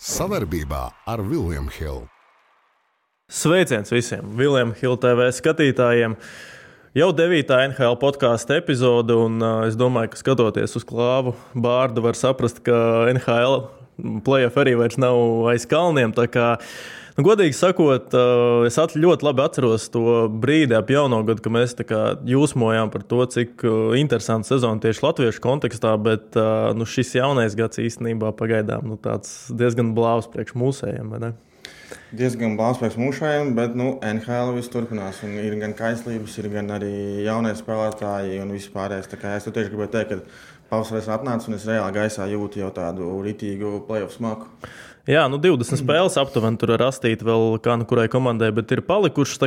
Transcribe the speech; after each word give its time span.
Savarbībā 0.00 0.86
ar 1.12 1.20
Vilniņu 1.20 1.74
Hildu. 1.74 2.06
Sveiciens 3.28 3.90
visiem 3.92 4.30
Vilniņu 4.32 4.78
Hildu 4.78 4.96
TV 5.02 5.26
skatītājiem! 5.36 6.14
Jau 6.96 7.10
9. 7.12 7.52
NHL 7.68 7.98
podkāstu 8.00 8.56
epizode, 8.56 9.12
un 9.12 9.36
es 9.66 9.76
domāju, 9.76 10.14
ka 10.14 10.20
skatoties 10.22 10.78
uz 10.80 10.86
klāvu 10.88 11.34
bārdu, 11.52 12.00
var 12.06 12.16
saprast, 12.16 12.62
ka 12.64 12.78
NHL 13.12 13.58
playoff 14.24 14.56
arī 14.64 14.72
vairs 14.80 14.96
nav 14.96 15.20
aiz 15.52 15.68
kalniem. 15.68 16.16
Nu, 17.20 17.24
godīgi 17.26 17.52
sakot, 17.52 18.14
es 18.64 18.78
ļoti 18.96 19.26
labi 19.26 19.42
atceros 19.44 19.82
to 19.92 20.22
brīdi 20.40 20.72
ap 20.72 20.88
jauno 20.88 21.18
gadu, 21.28 21.42
kad 21.44 21.52
mēs 21.52 21.74
jūsmojām 22.24 22.88
par 22.94 23.04
to, 23.10 23.18
cik 23.34 23.60
interesanta 24.00 24.48
sezona 24.48 24.80
tieši 24.80 25.04
latviešu 25.04 25.42
kontekstā, 25.44 25.92
bet 26.00 26.38
nu, 26.80 26.88
šis 26.88 27.12
jaunais 27.18 27.58
gads 27.60 27.82
īstenībā 27.84 28.32
pagaidām 28.38 28.88
nu, 28.94 28.96
diezgan 29.52 29.92
blāvs 29.98 30.30
priekš 30.32 30.56
mūsējiem. 30.62 31.12
Diezgan 32.16 32.56
blāvs 32.56 32.80
priekš 32.80 32.96
mūsējiem, 33.02 33.52
bet 33.58 33.76
nu, 33.76 33.90
NHL 34.00 34.54
viss 34.56 34.72
turpinās. 34.72 35.20
Ir 35.28 35.58
gan 35.60 35.76
kaislības, 35.76 36.38
ir 36.40 36.48
gan 36.56 36.72
arī 36.78 36.94
jaunie 37.26 37.52
spēlētāji 37.58 38.40
un 38.40 38.56
vispārējais. 38.56 39.12
Es 39.12 39.50
tieši 39.50 39.74
gribēju 39.74 39.92
teikt, 39.92 40.16
ka 40.16 40.49
pavasaris 40.70 41.10
atnāca 41.10 41.50
un 41.50 41.58
es 41.58 41.66
reāli 41.68 41.98
gaisā 41.98 42.28
jūtu 42.30 42.62
jau 42.62 42.70
tādu 42.74 43.10
ritīgu 43.26 43.80
playoff 43.88 44.16
smaku. 44.16 44.48
Jā, 45.08 45.24
nu 45.32 45.40
20 45.40 45.80
spēles 45.80 46.16
aptuveni 46.20 46.60
tur 46.60 46.74
ir 46.74 46.82
rastīta 46.82 47.24
vēl 47.24 47.56
kā 47.64 47.74
nu 47.80 47.86
kurai 47.88 48.04
komandai, 48.12 48.50
bet 48.54 48.70
ir 48.74 48.82
palikušas. 48.86 49.40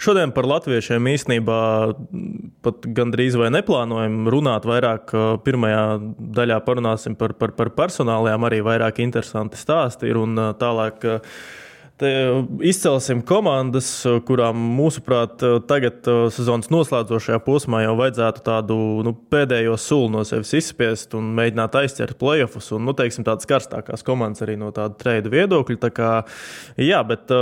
Šodien 0.00 0.32
par 0.32 0.46
latviešiem 0.48 1.10
īstenībā 1.12 1.58
pat 2.64 2.86
gandrīz 2.96 3.36
vai 3.40 3.50
neplānojam 3.52 4.30
runāt 4.30 4.68
vairāk. 4.68 5.12
Pirmajā 5.44 5.82
daļā 6.38 6.60
parunāsim 6.64 7.18
par, 7.18 7.34
par, 7.36 7.56
par 7.58 7.74
personālajām, 7.74 8.46
arī 8.48 8.62
vairāk 8.64 9.02
interesanti 9.04 9.60
stāsti 9.60 10.08
ir 10.12 10.22
un 10.22 10.38
tālāk. 10.60 11.04
Te 11.98 12.10
izcelsim 12.62 13.24
komandas, 13.26 13.88
kurām, 14.28 14.60
mūsuprāt, 14.78 15.42
tagad 15.66 16.06
sezonas 16.30 16.70
noslēdzošajā 16.70 17.40
posmā 17.42 17.80
jau 17.82 17.96
vajadzētu 17.98 18.44
tādu 18.46 18.76
nu, 19.02 19.12
pēdējo 19.32 19.74
sulu 19.82 20.12
no 20.14 20.22
sevis 20.28 20.54
izspiest 20.60 21.16
un 21.18 21.32
mēģināt 21.34 21.74
aizķert 21.80 22.14
playoffs. 22.20 22.70
Un, 22.76 22.86
nu, 22.86 22.94
teiksim, 22.98 23.26
tādas 23.26 23.50
karstākās 23.50 24.06
komandas 24.06 24.46
arī 24.46 24.54
no 24.60 24.70
tāda 24.74 24.94
trījuma 25.00 25.34
viedokļa. 25.34 25.80
Tā 25.88 25.90
kā, 25.96 26.12
jā, 26.78 27.02
bet 27.08 27.34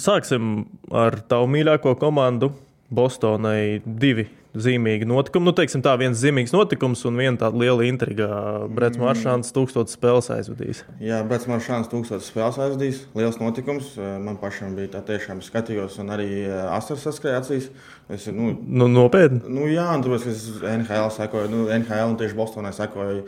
sāksim 0.00 0.52
ar 0.88 1.20
tavu 1.28 1.52
mīļāko 1.52 1.92
komandu, 2.00 2.54
Bostonai 2.92 3.80
divi 3.84 4.28
zīmīgi 4.52 5.06
notikumi. 5.08 5.48
Nu, 5.48 5.54
teiksim, 5.56 5.82
tā 5.84 5.94
viens 6.00 6.18
zīmīgs 6.20 6.52
notikums 6.52 7.02
un 7.08 7.16
viena 7.20 7.38
tāda 7.40 7.58
liela 7.58 7.86
intriga. 7.88 8.28
Brets 8.68 8.98
mm. 8.98 9.04
Maršāns 9.06 9.52
tūkstotis 9.56 9.96
spēles 9.96 10.28
aizvadījis. 10.34 10.82
Jā, 11.02 11.22
Brets 11.28 11.48
Maršāns 11.50 11.88
tūkstotis 11.92 12.28
spēles 12.28 12.58
aizvadījis. 12.60 13.04
Liels 13.18 13.38
notikums. 13.40 13.94
Man 13.96 14.36
pašam 14.40 14.76
bija 14.76 14.92
tā 14.96 15.04
tiešām 15.12 15.40
skatījos 15.44 15.96
un 16.02 16.12
arī 16.14 16.28
asars 16.68 17.06
saskrēja 17.08 17.40
acīs. 17.42 17.70
Es, 18.12 18.28
nu, 18.28 18.52
nu, 18.60 18.90
nopietni. 18.92 19.40
Nu, 19.48 19.64
jā, 19.72 19.88
un 19.96 20.04
tāpēc 20.04 20.28
es 20.32 20.44
NHL 20.60 21.08
sekoju, 21.16 21.52
nu, 21.52 21.64
NHL 21.78 22.12
un 22.12 22.20
tieši 22.20 22.36
Bostonai 22.36 22.74
sekoju. 22.76 23.24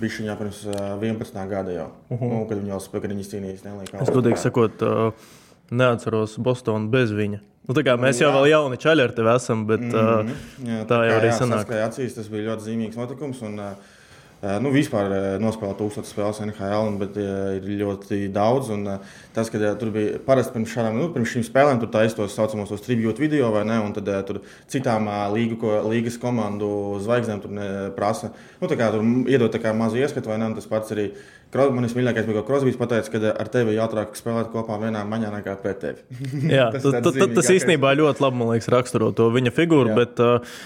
Bija 0.00 0.20
viņa 0.22 0.36
pirms 0.38 0.60
11 0.70 1.48
gada 1.50 1.72
jau, 1.74 1.88
uh 2.08 2.20
-huh. 2.20 2.28
nu, 2.30 2.44
kad 2.48 2.60
spēlēja, 2.62 3.00
kad 3.02 3.10
viņi 3.10 3.26
cīnījās. 3.32 3.64
Es 4.00 4.12
godīgi 4.14 4.38
sakot, 4.40 4.84
neatceros 5.70 6.38
Bostonu 6.38 6.90
bez 6.92 7.14
viņa. 7.14 7.42
Nu, 7.66 7.74
mēs 7.98 8.20
jau 8.22 8.30
vēl 8.30 8.52
jauni 8.52 8.78
čaļi 8.78 9.02
ar 9.02 9.12
tevi 9.14 9.32
esam, 9.32 9.66
bet 9.66 9.82
mm 9.82 9.90
-hmm. 9.90 10.28
uh, 10.30 10.70
jā, 10.70 10.80
tā, 10.84 10.86
tā 10.92 10.98
jau 11.08 11.18
arī 11.18 11.30
sanāk. 11.34 11.70
Acīs, 11.88 12.14
tas 12.14 12.28
bija 12.30 12.52
ļoti 12.52 12.68
zīmīgs 12.68 12.98
notikums. 13.00 13.42
Un, 13.42 13.58
uh, 13.58 13.94
Nu, 14.60 14.68
vispār 14.68 15.08
nospēlēt 15.40 15.78
tūkstotis 15.80 16.10
spēles 16.12 16.42
NHL, 16.44 16.90
bet 17.00 17.14
ir 17.16 17.64
ļoti 17.80 18.18
daudz. 18.34 18.68
Un, 18.74 18.84
tas, 19.34 19.48
ka 19.48 19.72
tur 19.80 19.90
bija 19.94 20.18
parasti 20.26 20.52
pirms, 20.52 20.74
šādām, 20.74 20.98
nu, 21.00 21.06
pirms 21.14 21.32
šīm 21.32 21.46
spēlēm, 21.46 21.80
tur 21.80 21.88
taisīja 21.94 22.18
tos 22.18 22.36
saucamos 22.36 22.84
tribūtu 22.84 23.24
video, 23.24 23.48
vai 23.54 23.64
ne? 23.64 23.78
Un 23.80 23.96
tad 23.96 24.10
tur 24.28 24.42
citām 24.70 25.08
līgu, 25.32 25.56
ko, 25.62 25.78
līgas 25.88 26.20
komandu 26.20 26.68
zvaigznēm 27.06 27.40
tur 27.46 27.56
prasa. 27.96 28.30
Nu, 28.60 28.68
kā, 28.68 28.90
tur 28.92 29.08
iedot 29.32 29.56
mazu 29.72 30.02
ieskatu, 30.04 30.28
vai 30.30 30.38
ne? 30.42 30.50
Un 30.52 30.58
tas 30.60 30.68
pats 30.68 30.92
arī 30.92 31.08
Manis 31.54 31.94
mīļākais 31.96 32.26
bija, 32.26 32.40
ka 32.40 32.48
Krosbīs 32.48 32.76
pateica, 32.76 33.12
ka 33.12 33.30
ar 33.32 33.50
tevi 33.52 33.76
jāatrāk 33.76 34.16
spēlēt 34.18 34.50
kopā 34.52 34.80
vienā 34.82 35.04
maņā 35.08 35.30
nekā 35.38 35.54
pret 35.62 35.78
tevi. 35.84 36.02
Jā, 36.50 36.68
tas, 36.74 36.82
tas, 36.84 37.14
tas, 37.14 37.30
tas 37.38 37.52
īstenībā 37.54 37.94
ļoti 37.96 38.24
labi, 38.24 38.40
man 38.40 38.50
liekas, 38.52 38.68
raksturo 38.74 39.12
to 39.16 39.30
viņa 39.32 39.54
figūru. 39.56 39.94
Jā. 39.94 39.96
Bet, 40.02 40.20
uh, 40.20 40.58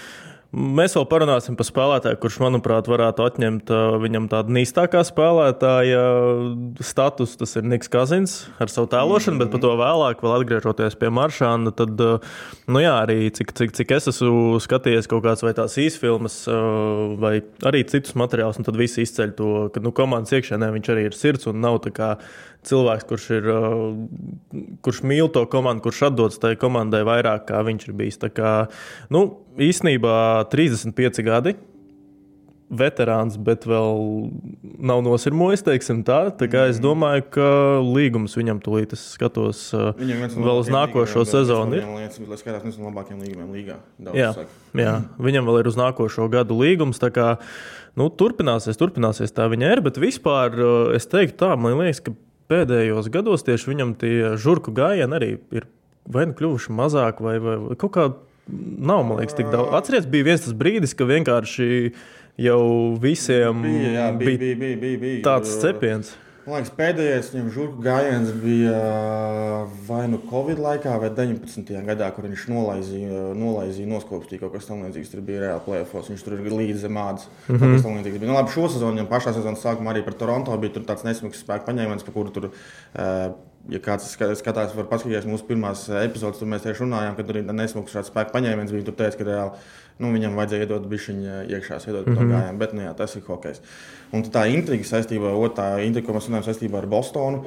Mēs 0.51 0.97
vēl 0.97 1.05
parunāsim 1.07 1.55
par 1.55 1.63
spēlētāju, 1.63 2.17
kurš, 2.19 2.41
manuprāt, 2.43 2.89
varētu 2.91 3.23
atņemt 3.23 3.69
viņam 4.03 4.25
tādu 4.33 4.51
nīstākā 4.57 4.99
spēlētāja 5.07 6.01
statusu. 6.83 7.37
Tas 7.39 7.55
ir 7.55 7.69
Niks 7.71 7.87
Kazins 7.91 8.33
ar 8.59 8.67
savu 8.67 8.89
tēlošanu, 8.91 9.37
mm 9.37 9.39
-hmm. 9.39 9.45
bet 9.45 9.51
par 9.53 9.61
to 9.63 9.71
vēlāk, 9.79 10.19
vēl 10.19 10.35
atgriežoties 10.41 10.99
pie 10.99 11.07
Maršāna, 11.07 11.71
tad, 11.71 11.95
nu 12.67 12.83
jā, 12.83 12.91
arī 12.99 13.31
cik, 13.31 13.53
cik, 13.55 13.71
cik 13.71 13.91
es 13.95 14.11
esmu 14.11 14.59
skatījies 14.59 15.07
kaut 15.07 15.23
kādas 15.23 15.43
vai 15.43 15.53
tās 15.55 15.77
īsfilmas, 15.79 16.43
vai 17.15 17.41
arī 17.63 17.87
citus 17.87 18.13
materiālus, 18.19 18.59
un 18.59 18.67
tad 18.67 18.75
visi 18.75 19.07
izceļ 19.07 19.31
to, 19.31 19.69
ka 19.71 19.79
nu, 19.79 19.91
komandas 19.95 20.35
iekšēnē 20.35 20.67
viņš 20.75 20.91
arī 20.91 21.07
ir 21.07 21.15
sirds 21.15 21.47
un 21.47 21.61
nav 21.61 21.79
tā 21.79 21.95
kā 21.95 22.17
cilvēks, 22.67 23.07
kurš, 23.09 23.25
ir, 23.39 23.49
kurš 24.85 25.01
mīl 25.07 25.31
to 25.33 25.43
komandu, 25.49 25.85
kurš 25.87 26.05
atdodas 26.11 26.39
tai 26.41 26.53
komandai 26.59 27.01
vairāk, 27.07 27.47
kā 27.49 27.63
viņš 27.65 27.89
ir 27.89 27.97
bijis. 27.97 28.21
Tā 28.21 28.29
kā, 28.33 28.53
nu, 29.13 29.25
īsnībā 29.61 30.15
35 30.53 31.25
gadi. 31.27 31.57
Veterāns, 32.71 33.33
bet 33.35 33.65
vēl 33.67 33.97
nav 34.79 35.01
nosirmojis, 35.03 35.59
teiksim 35.65 36.05
tā. 36.07 36.21
Tā 36.39 36.47
kā 36.47 36.69
es 36.71 36.77
domāju, 36.79 37.25
ka 37.35 37.47
līgums 37.83 38.37
viņam 38.39 38.61
tūlīt, 38.63 38.93
es 38.95 39.03
skatos 39.17 39.65
viņam 39.75 40.37
vēl 40.37 40.61
uz 40.61 40.71
nākošo 40.71 41.25
sezonu. 41.27 41.81
Lietas, 41.81 42.21
lai 42.23 42.39
skatās, 42.39 42.63
viens 42.63 42.79
no 42.79 42.87
labākajiem 42.87 43.25
līgumiem 43.25 43.51
līgā. 43.57 43.75
Jā, 44.15 44.31
jā, 44.79 44.95
viņam 45.19 45.51
vēl 45.51 45.59
ir 45.65 45.71
uz 45.73 45.81
nākošo 45.81 46.29
gadu 46.31 46.61
līgums. 46.63 47.03
Kā 47.11 47.33
nu, 47.99 48.07
turpināsies, 48.07 48.79
turpināsies 48.79 49.35
tā 49.35 49.51
viņa 49.51 49.75
ir, 49.75 49.83
bet 49.83 49.99
vispār 49.99 50.55
es 50.95 51.11
teiktu 51.11 51.41
tā, 51.43 51.51
man 51.59 51.75
liekas, 51.75 51.99
ka 52.07 52.15
pēdējos 52.51 53.07
gados 53.13 53.47
tieši 53.47 53.71
viņam 53.71 53.95
tie 54.01 54.15
žurku 54.41 54.73
gājieni 54.75 55.17
arī 55.17 55.31
ir 55.55 55.69
vai 56.11 56.27
nu 56.29 56.35
kļuvuši 56.37 56.73
mazāk, 56.75 57.21
vai, 57.23 57.37
vai, 57.41 57.57
vai 57.61 57.77
kaut 57.79 57.93
kā 57.95 58.07
nav, 58.47 59.03
man 59.07 59.21
liekas, 59.21 59.37
tik 59.37 59.51
daudz. 59.53 59.71
Atcerieties, 59.77 60.09
bija 60.11 60.27
viens 60.31 60.43
tas 60.45 60.57
brīdis, 60.57 60.95
ka 60.97 61.07
vienkārši 61.09 61.69
jau 62.41 62.63
visiem 63.01 63.63
bija, 63.65 63.93
jā, 63.95 64.09
bija, 64.17 64.41
bija, 64.41 64.59
bija, 64.63 64.81
bija, 64.81 65.01
bija. 65.03 65.21
tāds 65.27 65.55
cepiens. 65.61 66.13
Man 66.41 66.55
liekas, 66.57 66.71
pēdējais 66.73 67.27
viņam 67.35 67.49
žurku 67.53 67.83
gājiens 67.85 68.31
bija 68.41 68.71
uh, 68.73 69.73
vai 69.85 70.07
nu 70.09 70.17
Covid 70.25 70.57
laikā, 70.61 70.95
vai 71.03 71.11
19. 71.13 71.69
gadā, 71.85 72.07
kur 72.15 72.25
viņš 72.25 72.47
nolaizīja, 72.49 73.27
nolaizīja 73.37 73.91
noskopstīja 73.91 74.41
kaut 74.41 74.55
kas 74.55 74.65
tamlīdzīgs. 74.71 75.11
Tur 75.13 75.21
bija 75.27 75.43
reāli 75.43 75.63
plēfos, 75.67 76.09
viņš 76.09 76.25
tur 76.25 76.39
ir 76.39 76.49
līdzi 76.49 76.81
zemāds. 76.87 77.29
Mm 77.45 77.61
-hmm. 77.61 78.25
Nu, 78.25 78.33
labi, 78.33 78.55
šo 78.55 78.65
sezonu, 78.73 78.97
viņam 78.97 79.11
pašā 79.13 79.35
sezonas 79.37 79.61
sākumā 79.61 79.93
arī 79.93 80.01
par 80.07 80.17
Toronto 80.17 80.57
bija 80.57 80.81
tāds 80.81 81.05
nesmags 81.05 81.45
spēku 81.45 81.69
paņēmiens, 81.69 82.05
par 82.09 82.13
kuru 82.17 82.33
tur. 82.33 82.49
Uh, 82.95 83.37
ja 83.69 83.79
kāds 83.83 84.07
skatās, 84.13 84.73
var 84.75 84.87
paskatīties 84.89 85.27
mūsu 85.29 85.45
pirmās 85.47 85.85
epizodes, 86.01 86.39
tur 86.41 86.49
mēs 86.49 86.65
tieši 86.65 86.85
runājām, 86.85 87.15
ka 87.17 87.25
tur 87.27 87.39
ir 87.41 87.53
nesmags 87.53 87.93
šāds 87.93 88.09
spēku 88.09 88.33
paņēmiens. 88.33 88.73
Viņi 88.73 88.87
tur 88.87 88.97
teica, 88.97 89.19
ka 89.19 89.27
reāli 89.27 89.63
nu, 90.01 90.09
viņam 90.15 90.35
vajadzēja 90.39 90.65
iedot 90.65 90.85
bišķiņu 90.91 91.37
iekšā, 91.51 91.79
iedot 91.85 92.07
mm 92.07 92.13
-hmm. 92.13 92.17
to 92.17 92.33
gājienu. 92.33 92.59
Bet, 92.61 92.73
nu, 92.73 92.83
jā, 92.85 92.93
tas 92.97 93.15
ir 93.15 93.25
hokejs. 93.27 93.61
Un 94.11 94.25
tā 94.33 94.45
intriga 94.51 94.87
saistībā, 94.87 95.33
otrā 95.37 95.69
intriga, 95.85 96.07
ko 96.07 96.17
mēs 96.17 96.29
runājam 96.29 96.47
saistībā 96.49 96.81
ar 96.81 96.87
Bostonu, 96.87 97.45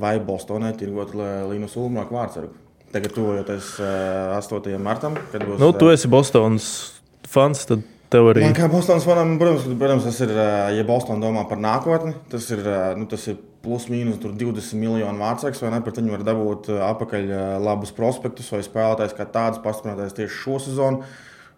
vai 0.00 0.18
Bostonai 0.20 0.72
tirgot 0.76 1.14
Līnu 1.14 1.68
Sulmāku 1.68 2.14
vārdsargu. 2.14 2.54
Tagad 2.92 3.12
tuvojoties 3.12 3.76
8. 3.80 4.78
martam, 4.78 5.16
kad 5.32 5.44
būs. 5.44 5.58
Nu, 5.60 5.72
tu 5.72 5.90
esi 5.92 6.08
Bostonas 6.08 7.00
fans. 7.28 7.66
Tad... 7.66 7.86
Tev 8.08 8.24
arī. 8.30 8.40
Man 8.40 8.54
kā 8.56 8.70
Bostonas 8.72 9.04
fanam, 9.04 9.34
protams, 9.36 9.66
protams, 9.78 10.04
tas 10.04 10.20
ir, 10.24 10.30
ja 10.78 10.84
Bostonā 10.88 11.20
domā 11.20 11.42
par 11.48 11.58
nākotni, 11.60 12.14
tas 12.32 12.46
ir, 12.54 12.62
nu, 12.96 13.04
tas 13.04 13.26
ir 13.28 13.36
plus 13.64 13.88
mīnus 13.90 14.20
20 14.22 14.78
miljonu 14.78 15.22
vārdsargs, 15.22 15.62
vai 15.64 15.72
ne? 15.74 15.80
Par 15.84 15.96
viņu 15.96 16.14
var 16.14 16.26
dabūt 16.26 16.68
atpakaļ 16.90 17.32
labus 17.64 17.94
prospektus 17.96 18.52
vai 18.54 18.62
spēlētājs 18.66 19.16
kā 19.18 19.26
tāds 19.32 19.62
pastiprinātais 19.64 20.16
tieši 20.18 20.38
šo 20.42 20.60
sezonu. 20.68 21.02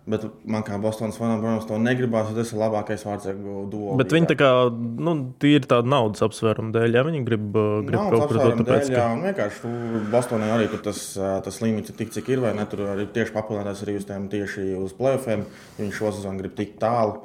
Bet 0.09 0.23
man 0.49 0.63
kā 0.65 0.79
Bostonas 0.81 1.19
fanam, 1.21 1.43
protams, 1.43 1.67
to 1.69 1.77
negribās. 1.79 2.31
Tas 2.35 2.51
ir 2.55 2.59
labākais 2.59 3.03
vārds, 3.05 3.29
ko 3.37 3.65
dodu. 3.71 3.99
Bet 4.01 4.15
viņi 4.17 4.31
tā 4.31 4.37
kā 4.41 4.49
nu, 4.73 5.13
ir 5.47 5.67
tāda 5.69 5.93
naudas 5.93 6.25
apsvēruma 6.25 6.73
dēļ, 6.75 6.97
ja 6.97 7.03
viņi 7.07 7.21
grib, 7.27 7.51
uh, 7.53 7.83
grib 7.85 7.99
naudas 7.99 8.25
kaut 8.25 8.33
ko 8.33 8.39
tādu 8.41 8.67
tādu. 8.67 8.95
Jā, 8.97 9.05
un 9.13 9.27
vienkārši 9.29 9.73
Bostonai 10.11 10.49
arī 10.57 10.71
tas, 10.73 11.03
uh, 11.21 11.37
tas 11.45 11.61
limits 11.63 11.93
ir 11.93 11.99
tik, 12.01 12.15
cik 12.17 12.33
ir, 12.33 12.41
vai 12.43 12.55
ne? 12.57 12.65
Tur 12.71 12.87
arī 12.95 13.07
tieši 13.13 13.37
papildinās 13.37 13.85
arī 13.85 13.99
uz 14.01 14.09
tiem 14.09 14.27
tieši 14.33 14.71
uz 14.81 14.97
playoffiem. 14.97 15.45
Viņi 15.79 15.97
šo 16.01 16.15
sezonu 16.17 16.43
grib 16.43 16.57
tik 16.59 16.75
tālu. 16.81 17.21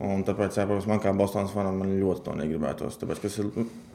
Un 0.00 0.22
tāpēc, 0.24 0.54
jā, 0.56 0.64
protams, 0.64 0.86
man 0.88 1.00
kā 1.02 1.12
Bostonas 1.12 1.52
fanam, 1.52 1.76
man 1.82 1.90
ļoti 2.00 2.22
to 2.24 2.34
negribētos. 2.38 2.96
Tāpēc, 3.02 3.18
tas 3.20 3.34
ir 3.42 3.50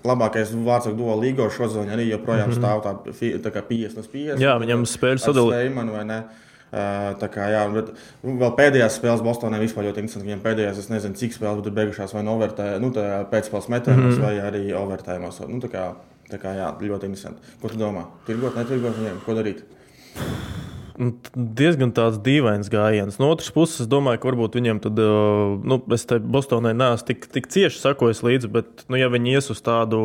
labākais 0.05 0.51
vārds, 0.53 0.91
ko 0.91 0.93
dodu 0.99 1.15
līgo 1.23 1.47
šodien, 1.49 1.89
arī 1.89 2.11
joprojām 2.11 2.51
mm 2.51 2.53
-hmm. 2.53 2.61
stāv 2.61 2.83
tā, 2.85 3.39
tā 3.41 3.53
kā 3.55 3.63
50 3.65 4.03
uz 4.03 4.09
50. 4.13 4.43
Jā, 4.43 4.57
viņam 4.61 4.85
spēļu 4.85 5.23
sadalījums 5.23 6.43
Tā 6.75 7.29
kā, 7.31 7.45
jā, 7.53 7.61
bet 7.71 7.91
vēl 8.25 8.51
pēdējās 8.57 8.97
spēles 8.99 9.23
Bostonā 9.23 9.61
vispār 9.61 9.87
ļoti 9.87 10.03
interesanti. 10.03 10.27
Viņam 10.27 10.41
pēdējās, 10.43 10.81
es 10.81 10.89
nezinu, 10.91 11.15
cik 11.15 11.37
spēles 11.37 11.63
tur 11.63 11.75
beigušās, 11.77 12.15
vai 12.17 12.25
nu, 12.25 12.35
pēcspēles 13.31 13.69
metienos, 13.71 14.17
mm. 14.17 14.25
vai 14.25 14.33
arī 14.43 14.65
overtājumos. 14.75 15.39
Nu, 15.47 15.61
tā 15.63 15.71
kā, 15.71 15.85
tā 16.31 16.41
kā, 16.41 16.57
jā, 16.57 16.73
ļoti 16.81 17.11
interesanti. 17.11 17.55
Ko 17.61 17.71
tu 17.71 17.79
domā? 17.79 18.09
Tirgot, 18.27 18.59
netirgot 18.59 18.99
viņiem, 18.99 19.23
ko 19.23 19.39
darīt? 19.39 19.63
Nu, 20.95 21.11
diezgan 21.35 21.91
tāds 21.95 22.21
dīvains 22.23 22.69
gājiens. 22.71 23.17
No 23.19 23.27
otras 23.33 23.51
puses, 23.51 23.81
es 23.83 23.89
domāju, 23.91 24.21
ka 24.21 24.29
varbūt 24.29 24.55
viņiem 24.55 24.79
tad, 24.83 24.99
nu, 25.67 25.79
es 25.91 26.07
te 26.07 26.21
Bostonai 26.23 26.71
neesmu 26.77 27.09
tik, 27.09 27.27
tik 27.35 27.49
cieši 27.51 27.81
sakojis 27.81 28.23
līdzi, 28.23 28.51
bet, 28.53 28.85
nu, 28.87 28.99
ja 28.99 29.09
viņi 29.11 29.35
ies 29.35 29.51
uz 29.51 29.59
tādu 29.65 29.99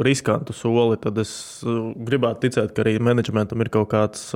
riskantu 0.00 0.56
soli, 0.56 0.96
tad 1.00 1.20
es 1.20 1.34
gribētu 1.64 2.46
ticēt, 2.46 2.72
ka 2.72 2.84
arī 2.84 2.96
menedžmentam 3.02 3.64
ir 3.64 3.72
kaut 3.74 3.90
kāds. 3.92 4.30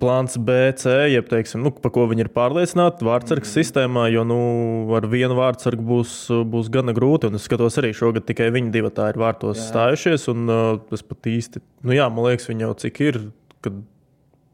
Plāns 0.00 0.38
B, 0.40 0.54
C, 0.80 0.92
jeb 1.12 1.26
teiksim, 1.28 1.60
nu, 1.60 1.74
par 1.82 1.92
ko 1.92 2.06
viņi 2.08 2.24
ir 2.24 2.30
pārliecināti 2.32 3.04
vārdsargas 3.04 3.50
mm. 3.50 3.56
sistēmā, 3.58 4.06
jo 4.14 4.22
nu, 4.24 4.38
ar 4.96 5.04
vienu 5.10 5.36
vārdsargu 5.36 5.84
būs, 5.84 6.14
būs 6.48 6.70
gana 6.72 6.94
grūti. 6.96 7.28
Es 7.36 7.44
skatos 7.50 7.76
arī 7.82 7.90
šogad 7.96 8.24
tikai 8.30 8.48
viņi 8.54 8.72
divi 8.72 8.94
tā 8.96 9.10
ir 9.12 9.20
vārtos 9.20 9.58
jā. 9.58 9.66
stājušies. 9.66 10.24
Un, 10.32 10.46
uh, 10.48 10.70
tas 10.88 11.04
pat 11.04 11.28
īsti, 11.28 11.60
nu 11.84 11.98
jā, 11.98 12.08
man 12.08 12.30
liekas, 12.30 12.48
viņi 12.48 12.64
jau 12.64 12.72
cik 12.86 13.02
ir 13.10 13.20
kad 13.64 13.78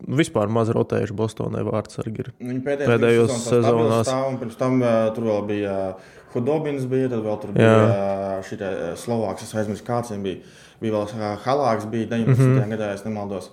vispār 0.05 0.51
maz 0.53 0.71
rotējuši 0.75 1.17
Bostonai 1.17 1.63
vārdsargi. 1.67 2.29
Viņi 2.41 2.61
pēdējos 2.65 3.35
sezonās. 3.47 4.09
Stāv, 4.09 4.37
pirms 4.41 4.59
tam 4.61 4.81
uh, 4.83 5.09
tur 5.17 5.29
vēl 5.31 5.47
bija 5.49 5.77
uh, 5.95 6.17
Hudobins, 6.35 6.87
bija, 6.91 7.11
tad 7.13 7.23
vēl 7.25 7.39
tur 7.43 7.55
bija 7.57 7.77
uh, 7.85 8.41
šī 8.47 8.59
Slovāks, 9.01 9.47
es 9.47 9.55
aizmirsu, 9.55 9.87
kāds 9.87 10.13
viņam 10.13 10.27
bija. 10.27 10.57
Bija 10.83 10.97
vēl 10.97 11.07
uh, 11.07 11.29
Halāks, 11.45 11.87
bija 11.91 12.11
19. 12.11 12.35
Mm 12.35 12.59
-hmm. 12.59 12.75
gadā, 12.75 12.91
ja 12.91 13.05
nemaldos. 13.05 13.51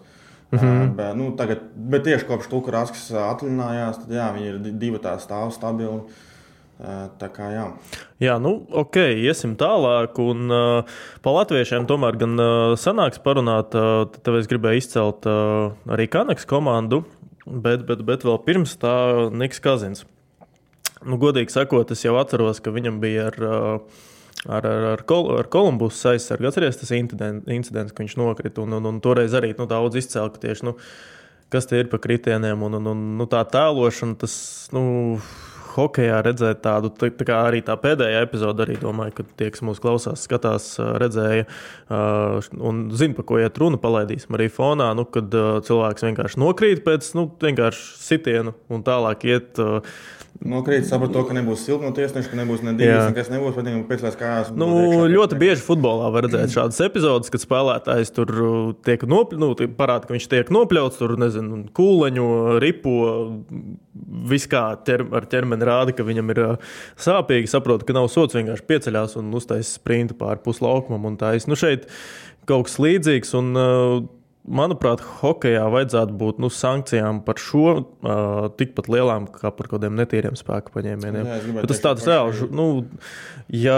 Mm 0.52 0.60
-hmm. 0.60 0.90
uh, 0.90 0.96
bet, 0.96 1.16
nu, 1.16 1.32
tagad, 1.38 1.62
bet 1.76 2.04
tieši 2.04 2.28
kopš 2.28 2.50
Tukurāskas 2.52 3.12
atvaļinājās, 3.12 4.04
tad 4.04 4.12
jā, 4.12 4.34
viņi 4.36 4.48
ir 4.50 4.60
divi 4.80 4.98
tā 4.98 5.16
stāv 5.20 5.54
stabili. 5.56 6.02
Uh, 6.02 6.31
Tā 6.82 7.28
kā 7.30 7.52
jā. 7.54 7.66
Jā, 8.24 8.36
nu, 8.42 8.56
ok, 8.82 8.98
iesim 9.22 9.54
tālāk. 9.60 10.18
Un 10.24 10.50
uh, 10.50 11.02
par 11.22 11.36
latviešiem 11.36 11.86
tomēr 11.90 12.18
gan 12.22 12.34
uh, 12.42 12.74
sanāks 12.80 13.22
parunāt. 13.22 13.76
Uh, 13.78 14.08
tev 14.26 14.40
es 14.40 14.50
gribēju 14.50 14.82
izcelt 14.82 15.28
uh, 15.30 15.76
arī 15.94 16.08
Kanaks 16.10 16.48
komandu, 16.50 17.04
bet, 17.46 17.86
bet, 17.86 18.02
bet 18.08 18.26
vēl 18.26 18.40
pirms 18.48 18.74
tā 18.82 18.96
Niks 19.30 19.62
Kazins. 19.62 20.08
Nu, 21.06 21.18
godīgi 21.22 21.54
sakot, 21.54 21.94
es 21.94 22.02
jau 22.06 22.16
atceros, 22.22 22.62
ka 22.62 22.74
viņam 22.74 22.98
bija 23.04 23.30
ar. 23.30 23.40
Uh, 23.46 24.08
ar, 24.48 24.66
ar, 24.66 24.84
ar, 24.96 25.06
Kol, 25.06 25.32
ar 25.38 25.50
Kolumbusu 25.54 26.16
aizsargu. 26.16 26.50
Atcerieties, 26.50 26.80
tas 26.82 26.94
incident, 26.98 27.48
incidents, 27.52 27.94
ka 27.94 28.02
viņš 28.04 28.18
nokrita. 28.18 28.66
Un, 28.66 28.80
un, 28.80 28.90
un 28.90 29.02
toreiz 29.04 29.36
arī 29.38 29.54
nu, 29.58 29.68
daudz 29.70 30.00
izcēla, 30.02 30.34
ka 30.34 30.42
tieši 30.42 30.66
nu, 30.70 30.76
kas 31.54 31.70
tie 31.70 31.84
ir 31.84 31.92
pa 31.92 32.00
kritieniem 32.02 32.66
un, 32.66 32.80
un, 32.80 32.92
un 32.94 33.04
nu, 33.20 33.28
tā 33.30 33.44
tēlošana. 33.54 34.18
Tas, 34.22 34.36
nu, 34.74 34.84
hokeja 35.76 36.22
redzēt 36.26 36.62
tādu, 36.66 36.92
tā, 36.94 37.10
tā 37.16 37.28
kā 37.28 37.40
arī 37.48 37.62
tā 37.66 37.76
pēdējā 37.80 38.22
epizode, 38.26 38.66
arī 38.66 38.78
domāju, 38.82 39.16
ka 39.20 39.26
tie, 39.40 39.50
kas 39.54 39.64
mūsu 39.66 39.84
klausās, 39.84 40.26
skatās, 40.28 40.72
redzēja 41.02 41.48
un 42.60 42.86
zina, 42.98 43.18
par 43.18 43.28
ko 43.30 43.42
iet 43.42 43.60
runa, 43.62 43.80
palaidīsim 43.82 44.38
arī 44.38 44.50
fonā, 44.54 44.92
nu, 44.98 45.08
kad 45.10 45.34
cilvēks 45.68 46.08
vienkārši 46.08 46.42
nokrīt 46.42 46.84
pēc 46.88 47.14
nu, 47.20 47.28
vienkārši 47.42 48.02
sitienu 48.08 48.56
un 48.72 48.86
tālāk 48.88 49.28
iet. 49.30 49.62
Nokrīt, 50.42 50.88
sapratu, 50.90 51.14
to, 51.14 51.22
ka 51.28 51.36
nebūs 51.38 51.62
silta 51.68 51.86
no 51.86 51.92
tiesneša, 51.94 52.32
ka 52.32 52.38
nebūs 52.40 52.64
ne 52.66 52.72
divas, 52.74 53.12
nekas 53.12 53.28
nebūs, 53.30 53.54
bet 53.54 53.68
viņam 53.68 53.82
pēc 53.86 54.02
tam 54.02 54.14
kājās. 54.18 54.48
Nu, 54.58 54.70
ļoti 55.12 55.38
bieži 55.38 55.62
futbolā 55.62 56.08
var 56.14 56.26
redzēt 56.26 56.56
šādas 56.56 56.80
epizodes, 56.88 57.30
kad 57.34 57.44
spēlētājs 57.44 58.10
tur 58.16 58.32
tiek 58.88 59.06
nopļauts, 59.06 59.62
nu, 59.62 59.70
parāda, 59.78 60.08
ka 60.10 60.16
viņš 60.16 60.26
tiek 60.32 60.50
nopļauts, 60.56 60.98
tur 60.98 61.14
nezinu, 61.22 61.60
kūleņu, 61.78 62.26
ripo, 62.64 62.96
viskā 64.32 64.64
ķer, 64.88 65.06
ar 65.20 65.28
ķermeni 65.30 65.68
rāda, 65.68 65.94
ka 65.94 66.08
viņam 66.08 66.34
ir 66.34 66.42
sāpīgi, 66.98 67.52
saprot, 67.52 67.86
ka 67.86 67.94
nav 68.00 68.10
sots, 68.10 68.40
vienkārši 68.40 68.66
pieceļās 68.72 69.20
un 69.22 69.30
uztaisīs 69.38 69.78
sprintu 69.78 70.18
pāri 70.18 70.42
puslaukumam 70.48 71.12
un 71.12 71.22
tā. 71.22 71.36
Nu, 71.46 71.60
šeit 71.60 71.86
kaut 72.50 72.66
kas 72.70 72.80
līdzīgs. 72.82 73.36
Un, 73.38 73.54
uh, 73.54 74.02
Manuprāt, 74.42 75.04
hokeja 75.20 75.68
vajadzētu 75.70 76.16
būt 76.18 76.40
nu, 76.42 76.50
sankcijām 76.50 77.20
par 77.26 77.38
šo 77.38 77.66
uh, 77.78 78.48
tikpat 78.58 78.88
lielām 78.90 79.28
kā 79.30 79.52
par 79.54 79.70
kaut 79.70 79.76
kādiem 79.76 79.94
netīriem 80.00 80.38
spēku 80.40 80.74
paņēmieniem. 80.74 81.30
Jā, 81.30 81.66
tas 81.70 81.84
tāds 81.84 82.08
reāls, 82.10 82.42
nu, 82.50 82.66
ja 83.54 83.78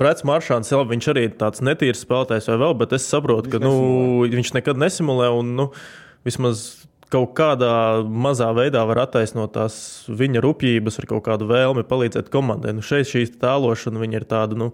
Brits 0.00 0.26
Maršāns 0.28 0.74
jau 0.74 0.82
viņš 0.90 1.08
arī 1.14 1.28
ir 1.30 1.38
tāds 1.40 1.64
netīrs 1.64 2.04
spēlētājs 2.04 2.50
vai 2.52 2.58
vēl, 2.66 2.76
bet 2.84 2.92
es 2.98 3.08
saprotu, 3.08 3.48
viņš 3.48 3.56
ka 3.56 3.64
nu, 3.64 3.76
viņš 4.28 4.52
nekad 4.58 4.82
nesimulē 4.84 5.30
un 5.38 5.54
nu, 5.62 5.70
vismaz 6.28 6.66
kaut 7.14 7.32
kādā 7.38 7.72
mazā 8.04 8.50
veidā 8.56 8.82
var 8.88 9.04
attaisnot 9.06 9.54
tās 9.56 9.76
viņa 10.10 10.42
rupjības 10.44 11.00
ar 11.00 11.08
kaut 11.14 11.24
kādu 11.28 11.48
vēlmi 11.50 11.86
palīdzēt 11.88 12.30
komandai. 12.32 12.74
Nu, 12.76 12.84
šeit 12.84 13.08
šī 13.10 13.26
tēlošana 13.40 14.08
ir 14.10 14.26
tāda. 14.28 14.58
Nu, 14.58 14.72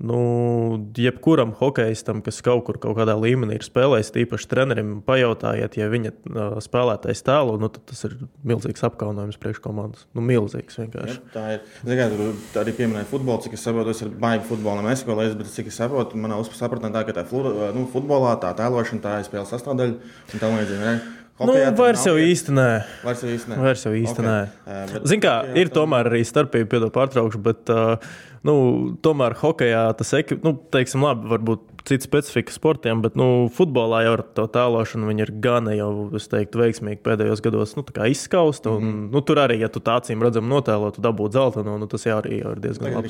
Nu, 0.00 0.18
jebkuram 0.96 1.50
hokeistam, 1.58 2.22
kas 2.24 2.38
kaut 2.44 2.62
kur 2.64 2.78
kaut 2.80 2.96
kādā 2.96 3.12
līmenī 3.20 3.58
ir 3.58 3.64
spēlējis, 3.66 4.12
tīpaši 4.14 4.48
trenerim, 4.48 4.94
pajautājiet, 5.04 5.76
ja 5.76 5.90
viņa 5.92 6.12
uh, 6.14 6.56
spēlētais 6.64 7.20
tēlo, 7.26 7.58
nu, 7.60 7.68
tad 7.68 7.84
tas 7.90 8.00
ir 8.08 8.16
milzīgs 8.48 8.86
apkaunojums 8.88 9.36
priekškomandas. 9.42 10.06
Nu, 10.16 10.24
milzīgs 10.24 10.80
vienkārši. 10.80 11.18
Ja, 11.18 11.34
tā 11.34 11.44
ir. 11.58 11.68
Ziniet, 11.84 12.16
tur 12.16 12.62
arī 12.64 12.76
pieminēja 12.80 13.10
futbolu, 13.12 13.44
cik 13.44 13.58
es 13.60 13.68
saprotu, 13.68 13.92
es 13.92 14.00
ar 14.06 14.16
baigi 14.24 14.48
futbolu 14.48 14.88
neskolēju, 14.88 15.36
bet 15.42 15.52
cik 15.52 15.68
es 15.68 15.80
saprotu, 15.82 16.20
manā 16.24 16.40
uzpratnē 16.40 16.94
tā, 16.96 17.04
ka 17.04 17.20
tā 17.20 17.28
nu, 17.76 17.84
futbolā 17.92 18.38
tā 18.40 18.56
tēlošana 18.56 19.04
tā 19.04 19.18
ir 19.20 19.28
spēles 19.28 19.52
sastāvdaļa 19.52 19.98
un 20.00 20.40
tā 20.40 20.54
līdzīgi. 20.56 21.19
Nu, 21.40 21.54
vairs 21.78 22.02
jau 22.04 22.16
īsti 22.20 22.52
nē. 22.52 22.70
Vairs 23.04 23.22
jau 23.24 23.30
īsti 23.32 23.52
nē. 23.52 23.58
Vairs 23.64 23.84
jau 23.86 23.92
īsti 23.96 24.20
okay. 24.20 24.26
nē. 24.26 24.40
Uh, 24.66 24.96
Ziniet, 25.08 25.22
kā 25.24 25.36
ir 25.56 25.70
tomēr 25.72 26.10
arī 26.10 26.20
starpība, 26.28 26.68
piedod 26.74 26.92
pārtraukšu, 26.92 27.40
bet 27.44 27.72
uh, 27.72 28.10
nu, 28.44 28.54
tomēr 29.04 29.36
hokeja 29.40 29.86
tas 29.96 30.12
ir, 30.18 30.36
nu, 30.44 30.52
teiksim, 30.74 31.04
labi, 31.06 31.30
varbūt 31.30 31.64
cits 31.88 32.04
specifika 32.04 32.52
sportiem, 32.52 33.00
bet 33.04 33.16
nu, 33.16 33.48
futbolā 33.56 34.02
jau 34.04 34.12
ar 34.18 34.22
to 34.36 34.44
tēlošanu 34.52 35.08
viņi 35.08 35.24
ir 35.24 35.32
gan 35.44 35.70
jau, 35.72 35.90
es 36.18 36.28
teiktu, 36.28 36.60
veiksmīgi 36.60 37.00
pēdējos 37.06 37.44
gados 37.44 37.72
nu, 37.78 37.86
izskausta. 38.04 38.74
Un, 38.74 38.82
mm 38.82 38.92
-hmm. 38.92 39.08
nu, 39.14 39.24
tur 39.24 39.40
arī, 39.40 39.60
ja 39.64 39.72
tu 39.72 39.80
tācīm 39.80 40.22
redzam 40.22 40.48
notēlot, 40.48 40.98
tu 40.98 41.04
dabū 41.04 41.30
zelta, 41.32 41.64
nu, 41.64 41.86
tas 41.86 42.06
jau 42.06 42.20
arī 42.20 42.42
ir 42.44 42.60
diezgan 42.60 42.94
labi. 42.94 43.08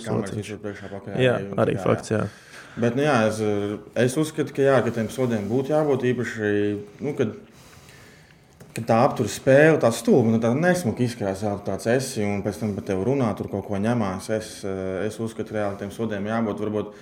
Jā, 1.19 1.41
arī 1.57 1.75
jā, 1.75 1.83
fakts, 1.83 2.11
jā. 2.11 2.29
Bet, 2.77 2.95
nu, 2.95 3.03
jā, 3.03 3.27
es, 3.27 3.41
es 3.95 4.17
uzskatu, 4.17 4.55
ka, 4.55 4.63
jā, 4.63 4.81
ka 4.85 4.91
tiem 4.95 5.09
sodiem 5.11 5.49
būtu 5.51 5.75
jābūt 5.75 6.05
īpaši, 6.13 6.51
nu, 7.01 7.15
kad 7.19 7.35
Kad 8.71 8.85
tā 8.87 8.97
aptur 9.03 9.27
spēle, 9.27 9.81
tā 9.83 9.89
stūra, 9.91 10.31
nu, 10.31 10.39
tā 10.39 10.53
nesmuka 10.55 11.03
izkrāsā, 11.03 11.57
tāds 11.67 11.89
esi, 11.91 12.23
un 12.23 12.39
pēc 12.45 12.61
tam 12.61 12.77
par 12.77 12.85
tevi 12.87 13.03
runā, 13.09 13.33
tur 13.35 13.49
kaut 13.51 13.65
ko 13.67 13.81
ņemās. 13.83 14.29
Es, 14.37 14.51
eh, 14.63 15.07
es 15.09 15.19
uzskatu, 15.19 15.51
ka 15.51 15.57
reāli 15.57 15.79
tiem 15.81 15.91
sodiem 15.91 16.29
jābūt. 16.31 16.63
Varbūt, 16.63 16.93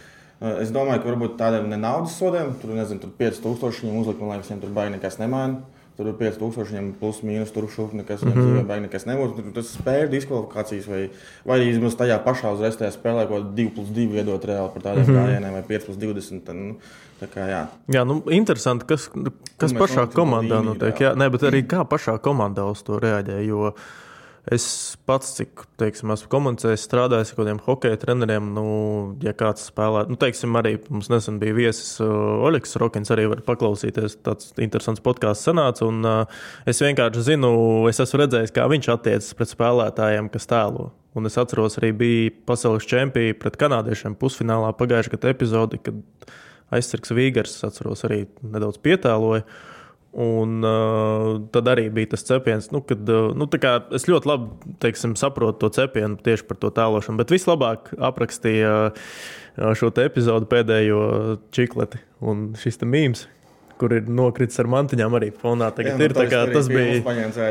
eh, 0.40 0.62
es 0.62 0.72
domāju, 0.72 1.02
ka 1.02 1.10
varbūt 1.10 1.36
tādiem 1.36 1.68
ne 1.68 1.76
naudas 1.76 2.16
sodiem, 2.16 2.54
tur 2.62 2.72
nezinu, 2.72 3.02
tur 3.02 3.10
5000 3.18 3.82
viņiem 3.84 4.00
uzlikt, 4.00 4.20
man 4.20 4.38
liekas, 4.38 4.48
viņiem 4.48 4.62
tur 4.62 4.70
baigi 4.70 4.94
nekas 4.96 5.18
nemaina. 5.20 5.60
Tur 5.98 6.12
ir 6.12 6.14
5000, 6.14 6.70
viņam 6.70 6.92
plus 7.00 7.16
mīnus, 7.26 7.50
tur 7.50 7.64
šūp, 7.66 7.96
nekas, 7.98 8.20
mm 8.22 8.36
-hmm. 8.36 8.66
baigi 8.68 8.84
nekas 8.84 9.06
nebūs. 9.08 9.32
Tur 9.34 9.48
tas 9.56 9.72
spēļu 9.74 10.12
diskvalifikācijas 10.12 10.86
vai, 10.86 11.00
vai 11.44 11.58
vismaz 11.64 11.96
tajā 11.98 12.20
pašā 12.22 12.52
uzreiz 12.54 12.78
tajā 12.78 12.92
spēlē, 12.94 13.26
ko 13.26 13.40
2 13.42 13.74
plus 13.74 13.88
2 13.96 14.20
iedot 14.20 14.44
reāli 14.46 14.70
par 14.74 14.82
tādiem 14.82 15.02
mm 15.02 15.10
-hmm. 15.10 15.26
gājieniem 15.26 15.52
vai 15.52 15.62
5 15.62 15.84
plus 15.86 15.98
20. 15.98 16.44
Tad, 16.46 16.56
nu, 16.56 16.76
Kā, 17.18 17.48
jā, 17.50 17.62
jā 17.90 18.04
nu, 18.06 18.20
interesanti, 18.30 18.86
kas, 18.86 19.08
kas 19.58 19.72
pašā 19.74 20.06
komandā 20.14 20.60
notiek. 20.62 21.00
Jā, 21.02 21.16
nē, 21.18 21.26
bet 21.34 21.42
arī 21.42 21.64
kā 21.66 21.82
pašā 21.82 22.14
komandā 22.22 22.62
uz 22.70 22.84
to 22.86 23.00
reaģē. 23.02 23.40
Jo 23.42 23.72
es 24.54 24.64
pats, 25.08 25.30
cik 25.36 25.64
teiksim, 25.80 26.10
esmu 26.14 26.30
komunicējis, 26.32 26.84
strādājis 26.86 27.32
ar 27.32 27.38
kādiem 27.40 27.60
hokeja 27.64 27.98
treneriem, 28.00 28.50
nu, 28.56 28.64
ja 29.24 29.34
kāds 29.36 29.66
spēlē, 29.68 30.06
nu, 30.10 30.18
teiksim, 30.20 30.56
arī 30.60 30.76
mums 30.88 31.10
nesen 31.12 31.40
bija 31.42 31.56
viesis 31.56 31.98
uh, 32.04 32.08
Oļegs 32.48 32.76
Rokins, 32.80 33.12
arī 33.14 33.28
var 33.32 33.42
paklausīties. 33.46 34.18
Tāds 34.26 34.52
interesants 34.62 35.04
podkāsts 35.04 35.48
sanāca. 35.48 35.86
Un, 35.88 36.00
uh, 36.06 36.42
es 36.68 36.82
vienkārši 36.84 37.26
zinu, 37.32 37.52
es 37.90 38.00
esmu 38.04 38.22
redzējis, 38.24 38.54
kā 38.56 38.66
viņš 38.70 38.90
attiecas 38.94 39.30
pret 39.38 39.52
spēlētājiem, 39.54 40.30
kas 40.32 40.48
tēlo. 40.50 40.90
Un 41.18 41.26
es 41.26 41.38
atceros, 41.40 41.78
arī 41.80 41.92
bija 41.96 42.34
pasaules 42.46 42.86
čempions 42.88 43.38
pret 43.42 43.56
kanādiešiem 43.58 44.14
pusfinālā 44.20 44.70
pagājušajā 44.78 45.16
gadā 45.16 45.32
epizodi, 45.34 45.80
kad 45.82 46.28
aizsargs 46.74 47.12
Vīgars, 47.16 47.56
atceros, 47.66 48.04
arī 48.08 48.26
nedaudz 48.44 48.80
pietēloja. 48.84 49.46
Un 50.18 50.64
uh, 50.64 51.34
tad 51.52 51.68
arī 51.68 51.90
bija 51.92 52.14
tas 52.14 52.24
cepiens, 52.24 52.70
nu, 52.72 52.80
kad 52.80 53.10
uh, 53.12 53.28
nu, 53.36 53.44
es 53.94 54.06
ļoti 54.08 54.30
labi 54.30 54.74
teiksim, 54.80 55.12
saprotu 55.20 55.60
to 55.60 55.68
cepienu 55.76 56.16
tieši 56.24 56.46
par 56.48 56.58
to 56.62 56.70
tēlošanu. 56.72 57.20
Bet 57.20 57.34
vislabāk 57.34 57.92
aprakstīja 57.92 58.72
uh, 58.88 59.74
šo 59.76 59.92
epizodu 60.00 60.48
pēdējo 60.48 61.02
čikleti 61.52 62.00
un 62.24 62.54
šis 62.56 62.80
mīmīms. 62.80 63.28
Kur 63.78 63.92
ir 63.94 64.08
nokritis 64.10 64.58
ar 64.58 64.66
mantiņām 64.72 65.12
arī 65.14 65.28
fonā. 65.30 65.68
Jā, 65.78 65.92
nu, 65.94 66.08
ir, 66.08 66.16
kā, 66.16 66.40
tas 66.50 66.66
bija, 66.66 66.98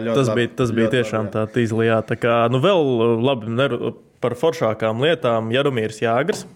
tas 0.10 0.34
bija, 0.36 0.50
tas 0.60 0.74
bija 0.76 0.90
tiešām 0.98 1.30
tā 1.32 1.46
tīzlijā. 1.54 2.02
Tā 2.10 2.18
kā, 2.20 2.36
nu 2.52 2.60
vēl 2.60 2.84
uh, 2.98 3.14
labi, 3.22 3.94
par 4.20 4.36
foršākām 4.36 5.00
lietām 5.06 5.54
Jaromīrs 5.54 6.02
Jāgars 6.02 6.48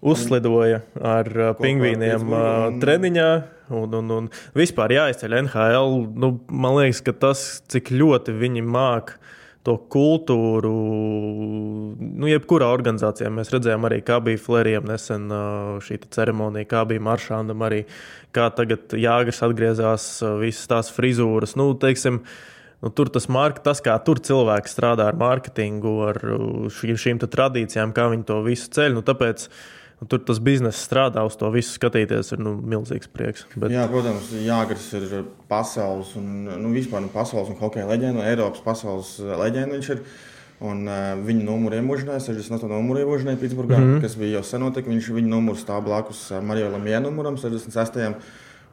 uzslidoja 0.00 0.80
ar 0.96 1.28
uh, 1.34 1.56
pingvīniem 1.58 2.30
uh, 2.30 2.68
un... 2.70 2.78
Un, 3.70 3.92
un, 3.94 4.14
un 4.16 4.28
vispār 4.58 4.94
jāizceļ 4.96 5.36
NHL. 5.44 5.98
Nu, 6.18 6.34
man 6.50 6.78
liekas, 6.78 7.02
ka 7.06 7.14
tas, 7.26 7.44
cik 7.70 7.92
ļoti 7.94 8.34
viņi 8.40 8.64
māca 8.66 9.18
to 9.66 9.74
kultūru, 9.92 10.70
nu, 12.00 12.28
jebkurā 12.30 12.70
organizācijā. 12.72 13.28
Mēs 13.34 13.52
redzējām 13.52 13.84
arī, 13.90 13.98
kā 14.04 14.16
bija 14.24 14.40
Flerijam 14.40 14.86
nesen 14.88 15.26
uh, 15.28 15.74
šī 15.84 15.98
ceremonija, 16.16 16.68
kā 16.70 16.86
bija 16.88 17.02
Maršānam, 17.04 17.66
arī 17.66 17.82
kā 18.36 18.48
tagad 18.56 18.96
Jāgars 18.96 19.42
atgriezās, 19.44 20.06
visas 20.40 20.70
tās 20.70 20.94
frizūras. 20.96 21.58
Nu, 21.60 21.72
teiksim, 21.78 22.24
Nu, 22.80 22.88
tur 22.96 23.10
tas, 23.12 23.26
marka, 23.28 23.60
tas, 23.60 23.82
kā 23.84 23.92
tur 24.00 24.16
cilvēki 24.24 24.70
strādā 24.72 25.04
ar 25.10 25.16
mārketingu, 25.20 25.90
ar 26.08 26.16
šīm 26.72 27.18
tradīcijām, 27.20 27.92
kā 27.92 28.06
viņi 28.08 28.24
to 28.30 28.38
visu 28.46 28.70
ceļ. 28.72 28.94
Nu, 28.96 29.02
tāpēc 29.04 29.42
uh, 29.44 29.58
Un 30.00 30.08
tur 30.08 30.22
tas 30.24 30.38
biznesa 30.40 30.80
strādā 30.80 31.22
uz 31.28 31.34
to 31.36 31.48
visu 31.52 31.74
skatīties, 31.76 32.32
ir 32.32 32.40
nu, 32.40 32.54
milzīgs 32.72 33.10
prieks. 33.12 33.44
Bet... 33.52 33.72
Jā, 33.74 33.82
protams, 33.90 34.30
Jāgars 34.46 34.86
ir 34.96 35.26
pasaules 35.50 36.14
un 36.16 36.30
nu, 36.48 36.70
vispār 36.72 37.04
nu, 37.04 37.10
pasaules 37.12 37.50
un 37.52 37.58
hokeja 37.60 37.88
leģenda, 37.90 38.24
Eiropas 38.30 38.64
pasaules 38.64 39.18
leģenda. 39.20 39.76
Viņš 39.76 39.94
ir. 39.96 40.04
Un, 40.60 40.82
uh, 40.84 41.14
viņa 41.24 41.40
numuru 41.40 41.78
iemūžināja, 41.78 42.20
68 42.20 42.68
numuru 42.68 43.00
iemūžināja 43.00 43.38
Pitsburgā, 43.40 43.78
mm 43.78 43.86
-hmm. 43.86 44.00
kas 44.04 44.16
bija 44.20 44.34
jau 44.34 44.42
sen 44.44 44.60
notika. 44.60 44.90
Viņš 44.92 45.06
viņa 45.16 45.30
numuru 45.32 45.56
stāv 45.56 45.86
blakus 45.86 46.18
Marijam 46.44 46.74
Lamijam 46.74 47.06
numuram, 47.06 47.38
66. 47.40 47.96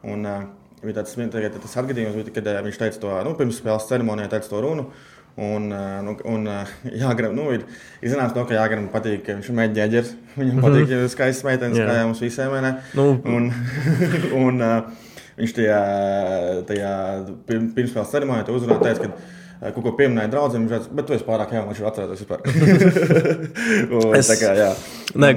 Un, 0.04 0.26
uh, 0.26 0.42
bija 0.82 0.98
tāds, 1.00 1.16
tas 1.62 1.76
atgadījums, 1.80 2.28
kad 2.34 2.46
uh, 2.46 2.60
viņš 2.66 2.78
teica 2.78 3.00
to 3.00 3.22
nu, 3.24 3.32
pirms 3.40 3.62
spēles 3.62 3.88
ceremonijā, 3.88 4.28
teica 4.28 4.52
to 4.52 4.60
runu. 4.60 4.82
Uh, 4.82 5.17
Un, 5.38 5.68
nu, 6.02 6.16
un 6.26 6.46
eh, 6.50 6.70
jāgram, 6.98 7.34
nu, 7.36 7.44
ir 7.54 7.62
iznāca 8.02 8.34
to, 8.34 8.42
ka 8.48 8.56
Jāgram 8.56 8.88
patīk, 8.90 9.20
ka 9.22 9.36
viņš 9.36 9.50
ir 9.52 9.54
mēģināts. 9.54 10.14
Viņam 10.34 10.48
mm 10.48 10.58
-hmm. 10.58 10.64
patīk, 10.66 10.90
ja 10.90 10.98
ir 10.98 11.12
skaists 11.12 11.46
meitenes, 11.46 11.78
kā 11.78 11.94
jau 11.94 12.08
mums 12.08 12.22
visiem. 12.24 12.56
Nu. 12.98 13.04
Un, 13.24 13.52
un, 14.42 14.58
un 14.58 14.62
viņš 15.38 15.54
tajā, 15.54 15.78
tajā 16.66 16.92
pirmspēles 17.46 18.10
ceremonijā 18.10 18.50
uzrunāja, 18.50 18.82
teica, 18.82 19.06
ka 19.06 19.36
kaut 19.58 19.82
ko 19.82 19.92
pieminēja 19.98 20.30
draugiem, 20.32 20.68
bet 20.70 21.08
tu 21.08 21.14
esi 21.16 21.26
pārāk 21.26 21.52
jauns, 21.56 21.72
viņš 21.72 21.80
ir 21.82 21.88
atcerēties 21.90 22.20
vispār. 22.22 22.44
un, 23.98 24.12
es... 24.14 24.30
kā, 24.38 24.52
jā. 24.54 24.68
Nē, 25.18 25.30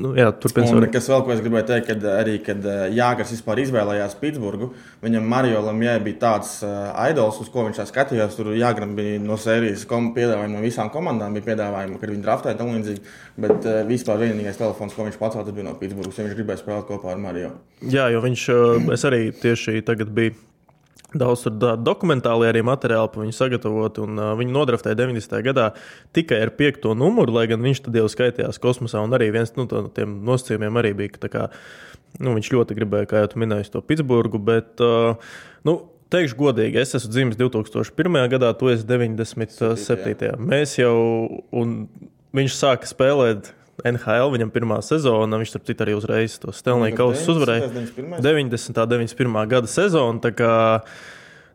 nu, 0.00 0.12
jā, 0.16 0.30
turpināsim. 0.40 0.86
Kas 0.94 1.08
vēl, 1.10 1.24
ko 1.26 1.34
es 1.34 1.42
gribēju 1.44 1.66
teikt, 1.68 1.88
kad 1.90 2.06
arī, 2.12 2.36
kad 2.46 2.64
Jāgars 2.94 3.34
vispār 3.34 3.60
izvēlējās 3.64 4.16
Pitsburgu, 4.20 4.70
viņam 5.04 5.28
Mario 5.28 5.60
Lamjē 5.66 5.96
bija 6.06 6.20
tāds 6.22 6.54
uh, 6.64 6.94
idols, 7.10 7.42
uz 7.42 7.50
ko 7.52 7.66
viņš 7.66 7.82
skatījās. 7.90 8.38
Tur 8.38 8.54
Jāgram 8.56 8.96
bija 8.96 9.20
no 9.22 9.36
sērijas 9.40 9.84
piedāvājumi 9.90 10.56
no 10.56 10.64
visām 10.64 10.90
komandām, 10.94 11.36
bija 11.36 11.50
piedāvājumi, 11.50 12.00
kad 12.00 12.14
viņi 12.14 12.24
draftēja 12.24 12.60
tam 12.60 12.72
līdzīgi. 12.72 13.04
Bet 13.44 13.66
uh, 13.66 13.82
vispār 13.88 14.22
vienīgais 14.24 14.60
telefons, 14.60 14.96
ko 14.96 15.08
viņš 15.08 15.20
pacēla, 15.20 15.52
bija 15.52 15.68
no 15.68 15.76
Pitsburgas, 15.80 16.16
ja 16.16 16.28
viņš 16.28 16.38
gribēja 16.38 16.62
spēlēt 16.62 16.88
kopā 16.88 17.12
ar 17.12 17.22
Mario. 17.22 17.54
Jā, 17.84 18.08
jo 18.14 18.24
viņš, 18.24 18.50
uh, 18.54 18.92
es 18.96 19.08
arī 19.08 19.26
tieši 19.36 19.82
tagad 19.86 20.14
biju 20.16 20.38
Daudz 21.16 21.46
tur 21.46 21.76
dokumentāli 21.80 22.48
arī 22.50 22.62
materiāli 22.66 23.10
par 23.12 23.24
viņu 23.24 23.34
sagatavot, 23.36 24.00
un 24.04 24.20
uh, 24.20 24.30
viņu 24.38 24.54
nodraftēja 24.54 24.98
90. 24.98 25.40
gadā 25.46 25.66
tikai 26.16 26.42
ar 26.44 26.52
piekto 26.58 26.94
numuru, 26.98 27.38
lai 27.38 27.46
gan 27.50 27.64
viņš 27.64 27.84
tad 27.86 27.98
jau 27.98 28.06
skaitījās 28.12 28.60
kosmosā, 28.62 29.02
un 29.04 29.16
arī 29.16 29.30
viens 29.34 29.54
nu, 29.56 29.66
no 29.70 29.86
tiem 29.96 30.18
nosacījumiem 30.26 30.80
arī 30.82 30.92
bija, 31.00 31.16
ka 31.16 31.32
kā, 31.32 31.44
nu, 32.20 32.36
viņš 32.36 32.52
ļoti 32.54 32.78
gribēja, 32.78 33.10
kā 33.10 33.24
jau 33.24 33.32
tu 33.32 33.42
minēji, 33.42 33.70
to 33.74 33.84
Pitsburgu, 33.86 34.40
bet, 34.50 34.74
uh, 34.84 35.16
nu, 35.68 35.78
teikšu 36.12 36.38
godīgi, 36.38 36.80
es 36.82 36.94
esmu 36.98 37.12
dzimis 37.12 37.40
2001. 37.40 38.20
gadā, 38.36 38.52
tu 38.58 38.70
esi 38.70 38.86
97. 38.86 39.76
7. 39.82 40.34
Mēs 40.42 40.76
jau, 40.78 40.96
un 41.56 41.78
viņš 42.36 42.58
sāka 42.60 42.88
spēlēt 42.90 43.55
NHL, 43.84 44.30
viņam 44.32 44.52
pirmā 44.54 44.78
sezona, 44.84 45.40
viņš 45.40 45.52
tur 45.56 45.84
arī 45.84 45.96
uzreiz 45.98 46.38
to 46.40 46.54
Stanley 46.54 46.94
Kausu 46.96 47.34
uzvarēja. 47.34 47.68
90. 48.24 48.72
un 48.72 48.90
91. 48.94 49.38
gada 49.50 49.70
sezona. 49.70 50.34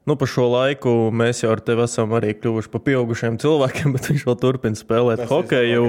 Nu, 0.09 0.15
pa 0.17 0.25
šo 0.25 0.47
laiku 0.49 0.91
mēs 1.13 1.43
jau 1.43 1.51
ar 1.53 1.61
tevi 1.61 1.83
esam 1.85 2.13
arī 2.17 2.33
kļuvuši 2.33 2.71
par 2.73 2.81
pieaugušiem 2.87 3.37
cilvēkiem, 3.41 3.91
bet 3.95 4.09
viņš 4.09 4.25
vēl 4.25 4.37
turpina 4.41 4.79
spēlēt 4.79 5.23
Tas 5.23 5.29
hokeju. 5.29 5.85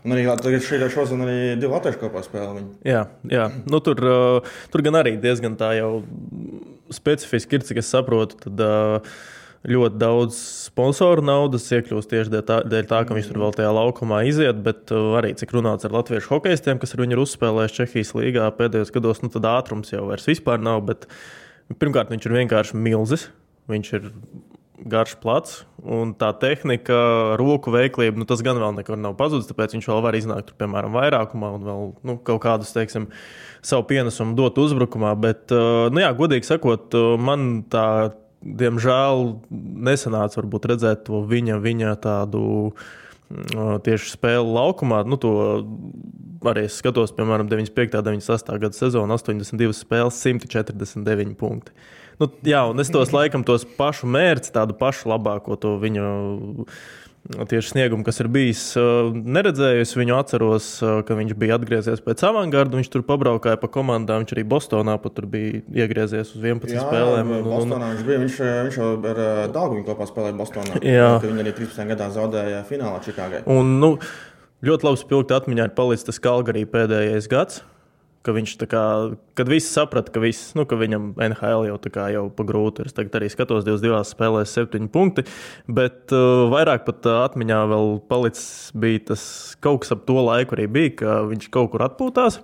Un 0.00 0.14
arī 0.14 0.22
tagad 0.40 0.62
šī 0.64 0.78
šodien 0.94 1.24
arī 1.26 1.34
divi 1.60 1.72
latvieši 1.74 2.00
kopā 2.00 2.22
spēlē. 2.24 2.62
Jā, 2.86 3.02
jā. 3.28 3.48
Nu, 3.68 3.82
tur, 3.84 3.98
uh, 4.00 4.54
tur 4.72 4.84
gan 4.86 4.96
arī 5.02 5.16
diezgan 5.20 5.58
tā 5.60 5.74
jau 5.76 5.90
specifiski 6.94 7.58
ir, 7.58 7.66
cik 7.66 7.82
es 7.82 7.90
saprotu. 7.92 8.38
Tad, 8.46 8.62
uh, 8.64 9.18
ļoti 9.68 9.98
daudz 10.00 10.36
sponsoru 10.70 11.24
naudas 11.24 11.66
iekļūst 11.68 12.10
tieši 12.10 12.32
dēļ 12.32 12.44
tā, 12.48 12.60
dēļ 12.64 12.86
tā 12.88 13.00
ka 13.04 13.16
viņš 13.16 13.28
tur 13.28 13.40
vēl 13.42 13.56
tajā 13.58 13.72
laukumā 13.76 14.22
iziet, 14.28 14.62
bet 14.64 14.92
uh, 14.94 15.18
arī 15.20 15.34
cik 15.36 15.52
runāts 15.56 15.84
ar 15.84 15.92
latviešu 15.98 16.32
hokeistiem, 16.32 16.80
kas 16.80 16.96
ar 16.96 17.04
viņu 17.04 17.16
ir 17.16 17.24
uzspēlējuši 17.26 17.76
Čehijas 17.82 18.14
līgā 18.16 18.46
pēdējos 18.56 18.94
gados, 18.94 19.20
nu 19.24 19.32
tad 19.32 19.48
ātrums 19.50 19.92
jau 19.92 20.06
vairs 20.08 20.28
vispār 20.30 20.62
nav. 20.64 20.80
Bet, 20.88 21.04
pirmkārt, 21.76 22.12
viņš 22.12 22.28
ir 22.28 22.38
vienkārši 22.40 22.80
milzis. 22.80 23.28
Viņš 23.70 23.92
ir 23.98 24.08
garš 24.80 25.12
plats, 25.20 25.58
un 25.84 26.14
tā 26.16 26.30
tehnika, 26.40 26.96
roku 27.40 27.72
veiklība, 27.74 28.16
nu, 28.20 28.26
tas 28.28 28.40
gan 28.44 28.58
vēl 28.60 28.72
nekur 28.78 28.96
nav 28.96 29.16
pazudis. 29.18 29.48
Tāpēc 29.50 29.76
viņš 29.76 29.88
vēl 29.90 30.00
var 30.04 30.16
iznākt, 30.16 30.48
tur, 30.48 30.56
piemēram, 30.62 30.96
vairākumā 30.96 31.52
un 31.58 31.66
vēl 31.68 31.84
nu, 32.08 32.16
kaut 32.24 32.40
kādus, 32.44 32.72
teiksim, 32.72 33.10
savu 33.60 33.84
pienesumu 33.90 34.36
dot 34.38 34.58
uzbrukumā. 34.60 35.12
Bet, 35.20 35.46
uh, 35.52 35.90
nu, 35.92 36.02
jā, 36.02 36.10
godīgi 36.16 36.48
sakot, 36.48 36.96
uh, 36.96 37.14
man 37.20 37.66
tā 37.70 37.86
diemžēl 38.40 39.26
nesanāca 39.88 40.42
redzēt 40.72 41.04
to 41.08 41.22
viņa, 41.28 41.60
viņa 41.60 41.94
tādu 42.04 42.42
mm, 42.70 43.80
tieši 43.86 44.14
spēli 44.14 44.54
laukumā. 44.56 45.02
Nu, 45.08 45.18
to 45.20 45.32
arī 46.48 46.66
es 46.68 46.78
skatos, 46.80 47.12
piemēram, 47.16 47.50
95. 47.50 47.98
un 48.00 48.20
98. 48.20 48.60
gada 48.62 48.76
sezonu, 48.76 49.16
82 49.18 49.76
spēles, 49.76 50.20
149 50.24 51.36
punkti. 51.40 51.74
Nu, 52.20 52.28
jā, 52.44 52.66
un 52.68 52.80
es 52.82 52.90
tos 52.92 53.14
laikam 53.16 53.44
tos 53.48 53.64
pašu 53.78 54.08
mērķus, 54.12 54.52
tādu 54.52 54.76
pašu 54.76 55.08
labāko 55.08 55.56
to 55.60 55.76
viņu 55.80 56.66
tieši 57.28 57.72
sniegumu, 57.74 58.04
kas 58.06 58.20
ir 58.22 58.28
bijis. 58.32 58.62
Neredzējusi 59.12 59.98
viņu, 60.00 60.14
atceros, 60.18 60.68
ka 61.06 61.16
viņš 61.18 61.34
bija 61.38 61.58
atgriezies 61.58 62.02
pēc 62.04 62.24
avangarda. 62.26 62.78
Viņš 62.78 62.90
tur 62.92 63.04
pabraukāja 63.06 63.60
pa 63.60 63.70
komandām. 63.72 64.24
Viņš 64.24 64.34
arī 64.36 64.44
Bostonā 64.50 64.96
pat 65.02 65.20
bija 65.30 65.62
iegriezies 65.84 66.32
uz 66.34 66.40
11 66.40 66.74
jā, 66.74 66.84
spēlēm. 66.86 67.34
Un, 67.40 67.50
un. 67.58 67.74
Viņš, 67.84 68.04
bija, 68.08 68.22
viņš, 68.24 68.38
viņš 68.68 68.80
jau 68.80 68.90
ar 69.12 69.22
Dāngu 69.54 69.84
kopā 69.88 70.08
spēlēja 70.10 70.38
Bostonā. 70.38 70.80
Jā, 71.00 71.12
viņi 71.22 71.44
arī 71.44 71.54
13. 71.60 71.84
gadā 71.92 72.10
zaudēja 72.14 72.64
finālā 72.68 73.02
Čikāgai. 73.04 73.44
Un, 73.50 73.76
nu, 73.82 73.94
ļoti 74.66 74.88
labi 74.88 75.02
spilgti 75.02 75.36
atmiņā 75.36 75.68
ir 75.68 75.76
palicis 75.76 76.08
tas 76.08 76.22
Kalgarī 76.22 76.64
pēdējais 76.68 77.30
gads 77.30 77.62
ka 78.26 78.34
viņš 78.36 78.54
kā, 78.68 78.84
kad 79.38 79.48
viss 79.48 79.72
saprata, 79.72 80.12
ka, 80.12 80.20
viss, 80.20 80.52
nu, 80.58 80.66
ka 80.68 80.76
viņam 80.76 81.14
NHL 81.16 81.70
jau, 81.70 81.78
jau 82.12 82.24
pa 82.36 82.46
grūti 82.48 82.84
ir. 82.84 82.90
Es 82.90 82.96
tagad 82.96 83.16
arī 83.16 83.30
skatos, 83.32 83.64
22 83.64 84.02
spēlēs, 84.10 84.52
7 84.58 84.90
punkti. 84.92 85.24
Bet 85.68 86.12
uh, 86.12 86.44
vairāk 86.52 86.84
pat 86.88 87.08
uh, 87.08 87.22
atmiņā 87.24 87.62
vēl 87.72 87.94
palicis 88.10 88.70
bija 88.76 89.06
tas 89.12 89.24
kaut 89.64 89.84
kas 89.84 89.96
ap 89.96 90.04
to 90.08 90.20
laiku 90.20 90.58
arī 90.58 90.68
bija, 90.68 90.94
ka 91.00 91.18
viņš 91.30 91.48
kaut 91.54 91.72
kur 91.72 91.86
atpūtās. 91.88 92.42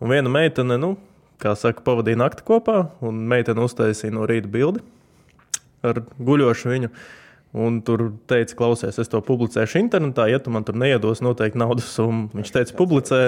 Un 0.00 0.14
viena 0.14 0.30
meitene, 0.32 0.78
nu, 0.80 0.94
kā 1.42 1.56
saka, 1.58 1.82
pavadīja 1.84 2.22
nakti 2.22 2.46
kopā, 2.46 2.84
un 3.04 3.24
meitene 3.30 3.66
uztaisīja 3.66 4.14
no 4.14 4.30
rīta 4.30 4.50
bildi 4.52 4.84
ar 5.86 6.04
guļošu 6.20 6.70
viņu. 6.70 6.92
Un 7.60 7.80
tur 7.82 8.12
teica, 8.30 8.54
klausies, 8.54 9.00
es 9.02 9.08
to 9.10 9.18
publicēšu 9.26 9.80
internetā, 9.80 10.28
ja 10.30 10.38
tu 10.38 10.52
man 10.54 10.62
tur 10.66 10.76
neiedos 10.78 11.18
noteikti 11.24 11.58
naudas 11.58 11.88
summu. 11.90 12.28
Viņš 12.36 12.52
teica, 12.54 12.76
publicē, 12.78 13.20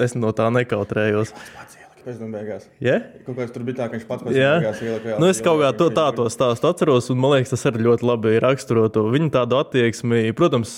es 0.00 0.16
no 0.18 0.32
tā 0.36 0.48
nekautrējos. 0.54 1.34
Pēc 1.34 1.81
tam 2.04 2.32
beigās. 2.34 2.66
Yeah? 2.82 3.04
Kāds 3.26 3.52
tur 3.54 3.64
bija 3.66 3.78
tā, 3.82 3.88
ka 3.90 3.96
viņš 3.98 4.06
pats 4.08 4.24
pēc 4.26 4.34
tam 4.34 4.62
beigās 4.62 4.82
ielika. 4.82 5.18
Nu, 5.22 5.28
es 5.30 5.40
kaut 5.44 5.60
kā 5.62 5.70
to, 5.78 5.88
tā 5.94 6.06
to 6.16 6.26
stāstu 6.32 6.68
atceros, 6.70 7.10
un 7.12 7.20
man 7.22 7.34
liekas, 7.36 7.52
tas 7.54 7.66
arī 7.70 7.84
ļoti 7.86 8.06
labi 8.08 8.34
raksturo 8.42 8.88
to 8.92 9.04
viņa 9.12 9.30
tādu 9.36 9.58
attieksmi. 9.60 10.24
Protams, 10.38 10.74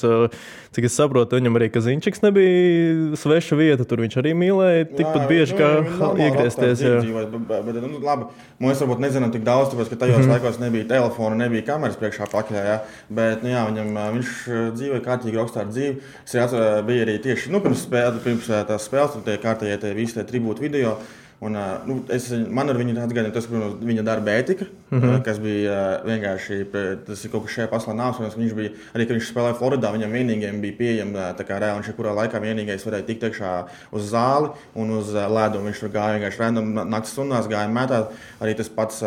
cik 0.77 0.89
es 0.89 0.97
saprotu, 0.99 1.39
viņam 1.39 1.59
arī 1.61 1.71
Kazīņčiks 1.75 2.25
nebija 2.25 3.21
sveša 3.21 3.59
vieta, 3.59 3.87
tur 3.89 4.03
viņš 4.05 4.19
arī 4.21 4.35
mīlēja 4.39 4.89
tikpat 4.93 5.27
bieži 5.31 5.59
kā 5.59 5.71
nu, 5.87 6.11
iegriezties. 6.27 6.85
Bet, 6.85 7.81
nu, 7.81 8.03
labi, 8.05 8.29
mēs 8.63 8.83
varbūt 8.85 9.03
nezinām 9.05 9.33
tik 9.35 9.47
daudz, 9.47 9.73
tāpēc, 9.73 9.93
ka 9.93 10.01
tajos 10.05 10.19
mm 10.19 10.27
-hmm. 10.27 10.35
laikos 10.37 10.61
nebija 10.63 10.89
telefona, 10.93 11.41
nebija 11.45 11.67
kameras 11.73 11.99
priekšā 12.01 12.29
pakaļ. 12.33 12.61
Ja? 12.69 12.79
Bet, 13.09 13.43
nu, 13.43 13.53
jā, 13.55 13.65
viņam, 13.71 13.97
viņš 14.19 14.35
dzīvoja 14.77 15.05
kārtīgi 15.09 15.41
augstāku 15.41 15.75
dzīvi. 15.75 15.97
Es 16.25 16.35
arī 16.35 16.83
biju 16.87 17.07
arī 17.07 17.19
tieši 17.23 17.53
nu, 17.53 17.61
pirms, 17.65 17.85
spēle, 17.87 18.23
pirms 18.25 18.49
tās 18.49 18.89
spēles, 18.89 19.15
tur 19.15 19.25
tie 19.27 19.39
kārtējie 19.41 19.79
tie 19.81 19.95
visi 19.97 20.19
tie 20.19 20.25
tribūtu 20.29 20.65
video. 20.67 20.97
Un, 21.43 21.57
nu, 21.87 21.97
es, 22.15 22.29
man 22.31 22.71
ar 22.71 22.79
viņu 22.79 22.95
atgādināju, 23.03 23.35
tas 23.35 23.49
bija 23.51 23.67
viņa 23.85 24.05
darba 24.07 24.37
ētika, 24.39 24.69
mm 24.91 25.01
-hmm. 25.01 25.23
kas 25.27 25.41
bija 25.43 25.79
vienkārši 26.07 26.59
tas 27.07 27.25
kaut 27.33 27.45
kas 27.45 27.57
šajā 27.57 27.69
pasaulē 27.73 27.97
nāks. 27.99 28.37
Viņš 28.39 28.55
bija 28.55 28.71
arī, 28.95 29.07
kad 29.07 29.17
viņš 29.17 29.33
spēlēja 29.33 29.59
Floridā, 29.59 29.91
viņam 29.93 30.15
vienīgajam 30.15 30.61
bija 30.61 30.79
pieejama 30.79 31.35
kā 31.43 31.59
reāli. 31.59 31.85
Jebkurā 31.85 32.15
laikā 32.15 32.41
vienīgais 32.41 32.87
varēja 32.87 33.07
tikt 33.07 33.29
iekšā 33.29 33.53
uz 33.93 34.09
zāli 34.13 34.55
un 34.75 34.91
uz 34.91 35.13
ledu. 35.13 35.61
Viņš 35.67 35.81
tur 35.81 35.91
gāja 35.91 36.17
vienkārši 36.19 36.41
random 36.41 36.73
naktas 36.75 37.13
stundās, 37.13 37.51
gāja 37.51 37.69
mētā. 37.69 38.07
Arī 38.41 38.55
tas 38.55 38.69
pats 38.69 39.03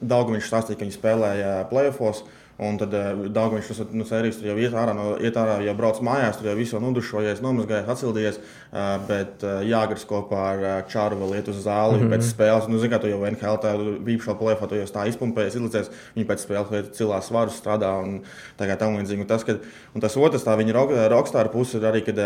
Daugu 0.00 0.32
viņš 0.32 0.50
stāstīja, 0.50 0.78
ka 0.78 0.84
viņi 0.84 0.98
spēlēja 0.98 1.54
playoffs. 1.70 2.24
Un 2.58 2.74
tad 2.74 2.94
uh, 2.96 3.20
Dārgājs 3.30 3.68
no 3.70 3.84
nu, 4.00 4.04
sērijas 4.06 4.40
tur 4.40 4.48
jau 4.48 4.56
iet 4.58 4.72
ārā, 4.74 4.90
no, 4.96 5.12
iet 5.22 5.36
ārā 5.38 5.60
jau 5.62 5.74
brauc 5.78 6.00
mājās, 6.02 6.40
tur 6.40 6.48
jau 6.50 6.56
visu 6.58 6.80
nodušojies, 6.82 7.42
nomazgājies, 7.44 7.90
atsildies. 7.94 8.40
Uh, 8.72 8.96
bet 9.06 9.44
uh, 9.46 9.60
jāgars 9.62 10.02
kopā 10.10 10.40
ar 10.48 10.64
Čāru 10.90 11.20
vēl 11.20 11.36
iet 11.38 11.52
uz 11.52 11.62
zāli 11.62 12.00
mm 12.00 12.02
-hmm. 12.02 12.16
pēc 12.16 12.26
spēles. 12.32 12.68
Nu, 12.68 12.82
zini, 12.82 12.90
kā 12.94 12.98
tu 12.98 13.12
jau 13.12 13.22
NHL 13.30 13.62
tādā 13.62 13.94
īpašā 14.16 14.34
plēfā, 14.42 14.68
tu 14.68 14.74
jau 14.74 14.90
tā 14.90 15.06
izpumpējies, 15.06 15.54
izlicies. 15.54 15.90
Viņi 16.16 16.26
pēc 16.26 16.44
spēles 16.46 16.90
cilās 16.98 17.30
svarus 17.30 17.62
strādā 17.62 17.94
un 18.02 18.20
tā 18.58 18.66
kā 18.66 18.76
tam 18.76 18.98
līdzīgi. 18.98 19.20
Un 19.20 19.30
tas, 19.30 19.44
kad, 19.44 19.62
un 19.94 20.00
tas 20.00 20.16
otrs, 20.16 20.44
tā 20.44 20.58
viņa 20.58 21.08
rokstāra 21.14 21.48
puse 21.48 21.78
ir 21.78 21.84
arī, 21.84 22.02
kad 22.04 22.18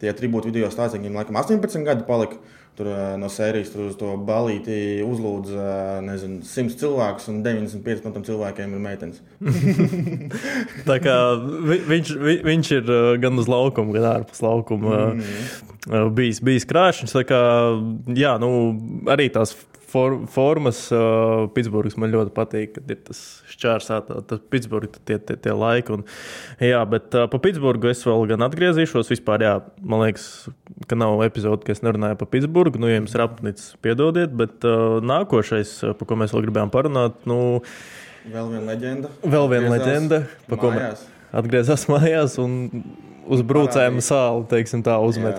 tie 0.00 0.12
tribūti 0.12 0.52
video 0.52 0.68
stāstā, 0.68 0.98
viņiem 0.98 1.16
laikam 1.20 1.36
18 1.36 1.84
gadi 1.84 2.04
palika. 2.04 2.36
Tur 2.80 2.88
no 3.20 3.28
sērijas 3.28 3.74
tur 3.74 3.90
uz 3.90 3.96
to 4.00 4.14
balīti 4.24 5.02
uzlūdz 5.04 5.56
nezinu, 6.06 6.40
100 6.48 6.78
cilvēkus, 6.80 7.26
un 7.28 7.42
95 7.44 8.06
no 8.08 8.22
cilvēkiem 8.24 8.76
ir 8.76 8.84
meitenes. 8.84 9.20
Tā 10.88 10.96
kā 11.04 11.16
vi, 11.36 11.76
viņš, 11.90 12.14
vi, 12.24 12.38
viņš 12.46 12.70
ir 12.78 12.94
gan 13.20 13.42
uz 13.42 13.50
laukuma, 13.52 13.92
gan 13.98 14.08
ārpus 14.14 14.40
laukuma 14.46 15.10
mm 15.12 15.68
bijis, 15.88 16.40
bijis 16.44 16.66
krāšņs. 16.68 17.14
Kā, 17.28 17.40
jā, 18.16 18.34
nu, 18.42 18.50
arī 19.10 19.30
tās 19.32 19.54
for, 19.90 20.16
formas 20.30 20.82
uh, 20.94 21.48
Pitsburgas 21.54 21.96
man 22.00 22.12
ļoti 22.12 22.32
patīk, 22.36 22.72
kad 22.78 22.92
ir 22.94 23.00
tas 23.06 23.20
šķērsēta, 23.50 24.20
tas 24.30 24.42
Pitsburgas 24.52 25.02
tie, 25.08 25.18
tie, 25.18 25.36
tie 25.36 25.54
laiki. 25.56 25.98
Un, 25.98 26.04
jā, 26.64 26.80
bet 26.90 27.16
uh, 27.18 27.26
pa 27.30 27.42
Pitsburgu 27.42 27.90
es 27.92 28.02
vēl 28.06 28.26
gan 28.32 28.46
atgriezīšos. 28.46 29.12
Vispār, 29.12 29.44
jā, 29.46 29.54
man 29.82 30.04
liekas, 30.06 30.26
ka 30.90 30.98
nav 30.98 31.22
epizode, 31.26 31.66
ka 31.66 31.74
es 31.76 31.84
nerunāju 31.86 32.20
par 32.22 32.30
Pitsburgu. 32.32 32.82
Nu, 32.82 32.90
ja 32.90 33.00
jums 33.00 33.16
ir 33.16 33.24
apnicis, 33.26 33.72
piedodiet, 33.84 34.34
bet 34.40 34.66
uh, 34.68 34.98
nākošais, 35.04 35.80
par 36.00 36.10
ko 36.10 36.20
mēs 36.20 36.36
vēl 36.36 36.46
gribējām 36.48 36.74
parunāt, 36.74 37.22
nu, 37.30 37.40
vēl 38.26 38.52
viena 38.54 38.66
leģenda. 38.72 39.14
Vēl 39.24 39.50
viena 39.54 39.72
leģenda, 39.76 40.24
par 40.50 40.62
ko 40.62 40.74
mēs 40.76 41.08
atgriezās 41.36 41.86
mājās 41.90 42.36
un 42.42 42.56
uz 43.30 43.42
brūcēm 43.46 44.00
sāli, 44.04 44.46
teiksim 44.50 44.84
tā, 44.86 44.96
uzmet. 45.04 45.38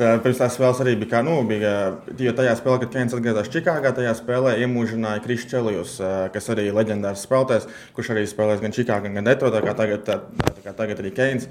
Jā. 0.00 0.14
Pirms 0.24 0.38
tās 0.40 0.54
spēles 0.56 0.80
arī 0.80 0.94
bija, 1.02 1.10
kā, 1.10 1.20
nu, 1.26 1.34
bija, 1.44 1.72
jo 2.16 2.32
tajā 2.36 2.54
spēlē, 2.56 2.78
kad 2.82 2.94
Keins 2.94 3.16
atgriezās 3.16 3.50
Čikāgā, 3.52 3.92
tajā 3.96 4.14
spēlē 4.16 4.54
iemūžināja 4.64 5.20
Krišs 5.24 5.46
Čelijus, 5.50 5.98
kas 6.32 6.48
arī 6.54 6.70
ir 6.70 6.78
leģendārs 6.78 7.26
spēlētājs, 7.26 7.68
kurš 7.96 8.12
arī 8.14 8.24
spēlēs 8.30 8.64
gan 8.64 8.72
Čikāgā, 8.72 9.12
gan 9.12 9.28
Detroitā, 9.28 9.60
kā 9.66 9.76
tagad, 9.76 10.04
tā, 10.08 10.18
tā, 10.48 10.64
kā 10.64 10.74
tagad 10.80 11.04
arī 11.04 11.12
Keins. 11.16 11.48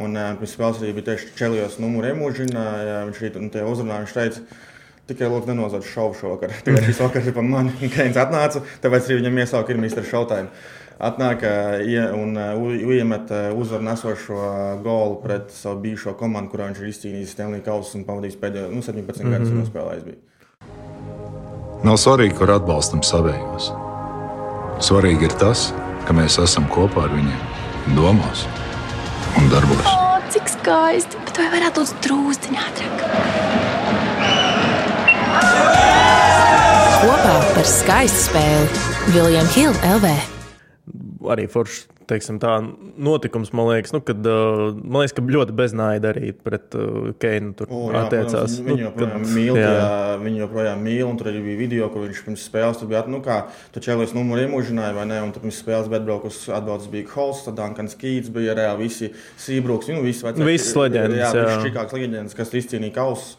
Un 0.00 0.14
pirms 0.14 0.54
spēles 0.54 0.82
arī 0.84 0.94
bija 0.96 1.10
tieši 1.10 1.34
Čelijus 1.40 1.80
numuru 1.82 2.12
iemūžināja, 2.12 3.00
viņš 3.10 3.22
arī 3.24 3.32
nu, 3.42 3.50
uzrunāja, 3.72 4.04
viņš 4.06 4.18
teica, 4.20 4.66
Tikai 5.10 5.26
lūdzu, 5.26 5.48
nenozagt 5.50 5.88
šovu 5.90 6.14
šovakar. 6.14 6.52
Tikai 6.64 6.84
šis 6.86 7.00
vakars 7.02 7.26
ir 7.26 7.34
par 7.34 7.42
mani. 7.42 7.72
Keins 7.90 8.18
atnāca, 8.20 8.62
tāpēc 8.84 9.08
arī 9.08 9.16
viņam 9.18 9.40
iesauka 9.42 9.74
ir 9.74 9.80
Mr. 9.80 10.04
Showtime 10.06 10.46
atnāk 11.00 11.44
un 12.14 12.36
iemet 12.92 13.32
uzvaru 13.56 13.86
nesošo 13.88 14.40
golu 14.84 15.20
pret 15.22 15.52
savu 15.54 15.80
bijušo 15.84 16.14
komandu, 16.20 16.52
kurā 16.52 16.68
viņš 16.70 16.82
ir 16.82 16.90
izcīnījis 16.92 17.34
Stanley 17.34 17.64
Kausu 17.64 17.98
un 17.98 18.06
pavadījis 18.08 18.40
pēdējo 18.40 18.72
nu, 18.72 18.82
17 18.84 19.00
mm 19.00 19.26
-hmm. 19.26 19.32
gadus 19.32 19.54
nospēlējis. 19.56 20.04
Bija. 20.04 20.18
Nav 21.84 21.96
svarīgi, 21.96 22.36
kur 22.36 22.50
atbalstam 22.52 23.02
savējos. 23.02 23.70
Svarīgi 24.84 25.28
ir 25.28 25.36
tas, 25.40 25.70
ka 26.06 26.16
mēs 26.16 26.36
esam 26.42 26.68
kopā 26.68 27.06
ar 27.08 27.14
viņiem, 27.14 27.40
domās 27.96 28.44
un 29.38 29.48
darbos. 29.52 29.86
O, 29.88 30.18
cik 30.32 30.48
skaisti! 30.48 31.16
Bet 31.24 31.38
vai 31.38 31.48
varētu 31.54 31.80
būt 31.80 32.02
drūztiņā 32.04 32.66
ātrāk? 32.68 33.06
Kopā 37.00 37.36
par 37.54 37.64
skaistu 37.64 38.26
spēli 38.26 38.68
Viljams 39.14 39.56
Hilde 39.56 39.94
LV 39.94 40.39
arī 41.28 41.48
foršs 41.50 41.88
teiksim, 42.10 42.38
tā, 42.42 42.56
notikums, 43.00 43.52
man 43.56 43.68
liekas, 43.70 43.92
nu, 43.94 44.00
kad, 44.04 44.24
uh, 44.26 44.70
man 44.80 45.04
liekas, 45.04 45.14
ka 45.16 45.24
ļoti 45.24 45.54
beznaida 45.56 46.10
arī 46.12 46.32
pret 46.34 46.74
uh, 46.78 47.10
Keinu 47.22 47.52
tur 47.58 47.70
o, 47.70 47.82
jā, 47.92 48.02
attiecās. 48.04 48.56
Protams, 48.58 48.66
viņu 48.66 48.84
joprojām 48.86 49.22
nu, 49.22 49.30
mīl, 49.36 49.60
jā. 49.60 49.76
Viņu 50.24 50.42
joprojām 50.42 50.82
mīl, 50.86 51.04
un 51.06 51.20
tur 51.20 51.30
arī 51.30 51.44
bija 51.44 51.60
video, 51.60 51.90
kur 51.92 52.06
viņš 52.06 52.24
pirms 52.26 52.46
spēles 52.50 52.80
tur 52.80 52.90
bija, 52.90 53.04
nu 53.10 53.22
kā, 53.24 53.38
tu 53.74 53.82
čēlies 53.84 54.14
numuru 54.16 54.46
iemūžināja, 54.46 54.96
vai 54.96 55.06
ne, 55.10 55.20
un 55.26 55.34
tad 55.34 55.44
pirms 55.46 55.62
spēles 55.62 55.90
bet 55.92 56.06
braukus 56.08 56.42
atbalsts 56.50 56.90
bija 56.92 57.10
Holsts, 57.14 57.46
tad 57.48 57.58
Dankans 57.60 57.96
Kīts 58.00 58.32
bija 58.34 58.56
reāli 58.58 58.88
visi 58.88 59.12
Sībruks, 59.40 59.90
nu, 59.94 60.02
visi 60.06 60.26
vecāki. 60.26 60.46
Visas 60.50 60.76
leģendas, 60.78 61.20
jā. 61.20 61.32
Jā, 61.46 61.58
Čikāks 61.66 61.96
leģendas, 61.96 62.38
kas 62.38 62.54
izcīnīja 62.58 62.96
kausus, 62.98 63.36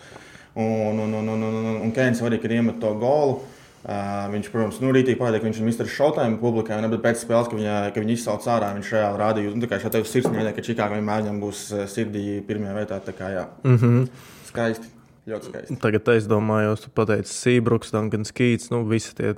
un, 0.56 1.00
un, 1.00 1.18
un, 1.20 1.34
un, 1.36 1.50
un, 1.50 1.60
un, 1.60 1.82
un 1.88 1.96
Keins 1.96 2.24
arī, 2.24 2.40
kad 2.44 2.56
iemet 2.56 2.80
to 2.84 2.94
golu. 3.02 3.42
Uh, 3.82 4.28
viņš, 4.30 4.48
protams, 4.54 4.78
nu, 4.84 4.92
rītīgi 4.94 5.18
parādīja, 5.18 5.42
ka 5.42 5.48
viņš 5.48 5.60
ir 5.60 5.66
Mr. 5.66 5.88
Showtime 5.90 6.38
publikai, 6.38 6.78
ne, 6.84 6.90
bet 6.92 7.02
pēc 7.02 7.24
spēles, 7.24 7.48
ka 7.50 7.58
viņa, 7.58 7.78
ka 7.96 8.04
viņa 8.04 8.14
izsauc 8.14 8.46
ārā, 8.54 8.68
viņš 8.78 8.92
reāli 8.94 9.22
rādīja, 9.24 9.54
nu, 9.56 9.64
tā 9.64 9.72
kā 9.72 9.80
šeit 9.82 9.96
tev 9.98 10.06
sirdsniedē, 10.06 10.52
ka 10.54 10.66
Čikāga 10.68 11.00
vienmēr 11.00 11.24
viņam 11.24 11.40
būs 11.42 11.64
sirdī 11.90 12.26
pirmajā 12.46 12.76
vietā. 12.78 13.00
Tā 13.02 13.16
kā, 13.18 13.32
jā. 13.34 13.48
Mm 13.66 13.78
-hmm. 13.82 14.10
Skaisti. 14.52 14.92
Ļoti 15.30 15.50
skaisti. 15.50 15.76
Tagad 15.82 16.08
es 16.16 16.28
domāju, 16.30 16.72
jūs 16.72 16.88
pateicāt, 16.98 17.30
Sībruks, 17.30 17.92
Dunkans 17.94 18.34
Kīts, 18.34 18.72
nu, 18.74 18.84
visi 18.90 19.14
tie 19.18 19.34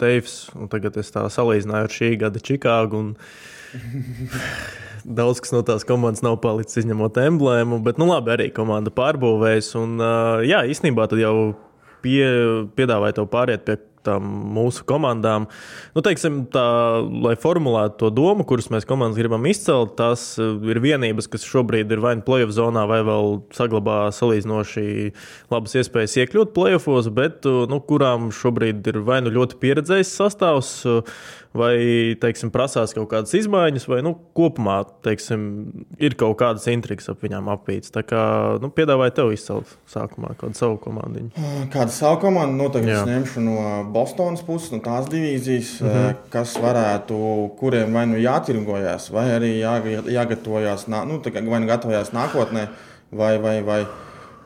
teivs, 0.00 0.50
tagad 0.70 0.96
es 1.00 1.12
tā 1.12 1.24
salīdzināju 1.24 1.88
ar 1.88 1.92
šī 1.92 2.10
gada 2.20 2.40
Čikāgu. 2.40 2.98
Un... 2.98 3.14
Daudz 5.18 5.40
kas 5.42 5.50
no 5.54 5.62
tās 5.66 5.84
komandas 5.88 6.22
nav 6.22 6.36
palicis 6.44 6.84
izņemot 6.84 7.16
emblēmu, 7.18 7.80
bet, 7.82 7.98
nu, 7.98 8.06
labi, 8.12 8.30
arī 8.30 8.50
komanda 8.54 8.92
pārbūvējas. 8.94 9.72
Un, 9.80 9.96
uh, 9.98 10.44
jā, 10.46 10.62
īstenībā 10.68 11.08
tad 11.10 11.18
jau 11.18 11.54
pie, 12.02 12.26
piedāvāja 12.76 13.20
tev 13.20 13.30
pāriet 13.32 13.66
pie 13.66 13.78
tām 14.06 14.26
mūsu 14.54 14.84
komandām. 14.88 15.46
Nu, 15.94 16.02
teiksim, 16.04 16.42
tā, 16.52 16.64
lai 17.24 17.34
formulētu 17.40 18.00
to 18.00 18.10
domu, 18.14 18.46
kuras 18.48 18.68
mēs 18.72 18.86
komandas 18.88 19.20
gribam 19.20 19.46
izcelt, 19.48 19.94
tās 19.98 20.24
uh, 20.42 20.56
ir 20.70 20.82
vienības, 20.82 21.28
kas 21.32 21.46
šobrīd 21.48 21.92
ir 21.92 22.02
vai 22.02 22.16
nu 22.18 22.26
playoff 22.26 22.54
zonā, 22.56 22.84
vai 22.90 23.02
vēl 23.06 23.38
saglabā 23.56 23.98
salīdzinoši 24.14 24.86
labas 25.52 25.76
iespējas 25.78 26.18
iekļūt 26.22 26.54
playoffos, 26.56 27.10
bet 27.14 27.48
uh, 27.48 27.62
nu, 27.70 27.78
kurām 27.86 28.30
šobrīd 28.34 28.92
ir 28.92 29.02
vai 29.06 29.22
nu 29.24 29.34
ļoti 29.34 29.60
pieredzējis 29.62 30.16
sastāvs 30.18 30.74
uh, 30.88 31.16
vai 31.56 31.74
teiksim, 32.20 32.50
prasās 32.52 32.94
kaut 32.96 33.10
kādas 33.10 33.34
izmaiņas, 33.36 33.84
vai 33.90 34.00
nu, 34.04 34.14
kopumā 34.36 34.78
teiksim, 35.04 35.42
ir 36.02 36.16
kaut 36.20 36.38
kādas 36.40 36.66
intrigas 36.72 37.10
ap 37.12 37.22
viņām 37.24 37.50
apīts. 37.52 37.92
Tā 37.94 38.04
kā 38.06 38.22
nu, 38.62 38.70
piedāvāju 38.74 39.14
tev 39.18 39.32
izcelt 39.34 39.74
sākumā 39.92 40.34
kādu 40.40 40.58
savu 40.58 40.78
komandu. 40.82 41.28
Kādu 41.72 41.94
savu 41.94 42.22
komandu 42.24 42.58
noteikti 42.60 42.94
es 42.94 43.04
ņemšu 43.08 43.44
no 43.44 43.58
Bostonas 43.92 44.44
puses, 44.46 44.72
no 44.74 44.80
tās 44.84 45.10
divīzijas, 45.12 45.74
mm 45.82 45.92
-hmm. 45.92 46.16
kas 46.32 46.56
varētu, 46.62 47.16
kuriem 47.60 47.92
vai 47.92 48.06
nu 48.06 48.20
jātirgojas, 48.20 49.10
vai 49.12 49.28
arī 49.36 49.52
jā, 49.60 49.76
jāgatavojas, 50.18 50.88
nu, 50.88 51.20
vai 51.50 51.60
nu 51.60 51.66
gatavojas 51.66 52.12
nākotnē, 52.12 52.68
vai, 53.12 53.38
vai, 53.38 53.62
vai 53.62 53.86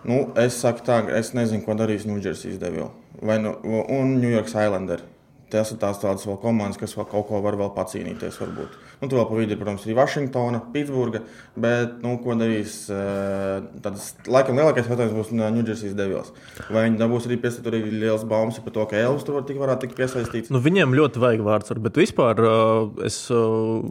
nu, 0.04 0.30
es 0.36 0.60
saku 0.60 0.80
tā, 0.86 1.02
es 1.18 1.34
nezinu, 1.34 1.64
ko 1.64 1.74
darīs 1.74 2.06
New 2.06 2.18
Jersey 2.18 2.58
Devil 2.58 2.90
vai 3.20 3.40
nu, 3.40 3.58
un 3.88 4.18
New 4.18 4.30
York 4.30 4.46
Islander. 4.46 5.02
Tas 5.46 5.70
ir 5.70 5.78
tās 5.78 6.00
tādas 6.02 6.24
vēl 6.26 6.40
komandas, 6.42 6.78
kas 6.80 6.96
vēl 6.98 7.06
kaut 7.06 7.28
ko 7.28 7.38
var 7.44 7.54
vēl 7.58 7.68
pacīnīties. 7.76 8.38
Varbūt. 8.42 8.72
Nu, 8.98 9.06
tur 9.06 9.20
vēl 9.20 9.26
pa 9.28 9.36
vidu 9.38 9.54
ir, 9.54 9.60
protams, 9.60 9.84
arī 9.86 9.94
Vašingtona, 9.94 10.60
Pitsburga. 10.74 11.20
Bet, 11.54 12.00
nu, 12.02 12.16
ko 12.24 12.34
darīs? 12.38 12.80
Eh, 12.90 13.68
Tāds 13.84 14.08
laikam 14.26 14.58
lielākais 14.58 14.90
jautājums 14.90 15.14
būs 15.14 15.30
Ņūdžersijas 15.36 15.94
Devils. 15.98 16.32
Vai 16.66 16.88
viņi 16.88 16.98
dabūs 16.98 17.28
arī 17.28 17.38
piesaistīt 17.44 17.70
arī 17.70 17.82
liels 17.92 18.26
baumas 18.26 18.58
par 18.64 18.74
to, 18.74 18.88
ka 18.90 18.98
Elvis 18.98 19.22
tur 19.28 19.38
var 19.38 19.46
tik 19.46 19.62
varētu 19.62 19.86
tikt 19.86 20.00
piesaistīts? 20.00 20.50
Nu, 20.50 20.58
viņiem 20.64 20.96
ļoti 20.98 21.22
vajag 21.22 21.46
vārds, 21.46 21.74
bet 21.86 22.02
vispār 22.02 22.42
eh, 22.42 23.06
es 23.06 23.22
eh, 23.30 23.88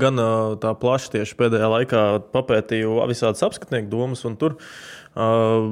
gan 0.00 0.24
tā 0.62 0.72
plaši 0.80 1.16
tieši 1.18 1.36
pēdējā 1.36 1.72
laikā 1.76 2.04
papētīju 2.32 3.00
visādas 3.10 3.44
apskatnieku 3.44 3.92
domas, 3.92 4.24
un 4.28 4.36
tur 4.40 4.56
uh, 4.56 5.66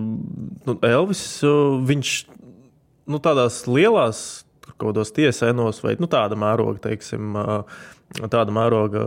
nu, 0.69 0.77
Elvis, 0.85 1.25
uh, 1.47 1.81
viņš 1.89 2.15
nu, 3.11 3.21
tādās 3.25 3.65
lielās 3.69 4.44
kaut 4.79 4.95
kādos 4.95 5.13
tiesainos 5.15 5.83
vai 5.85 5.95
nu, 6.01 6.09
tāda 6.11 6.39
mēroga, 6.39 6.81
teiksim, 6.89 7.37
tāda 8.33 8.55
mēroga. 8.55 9.05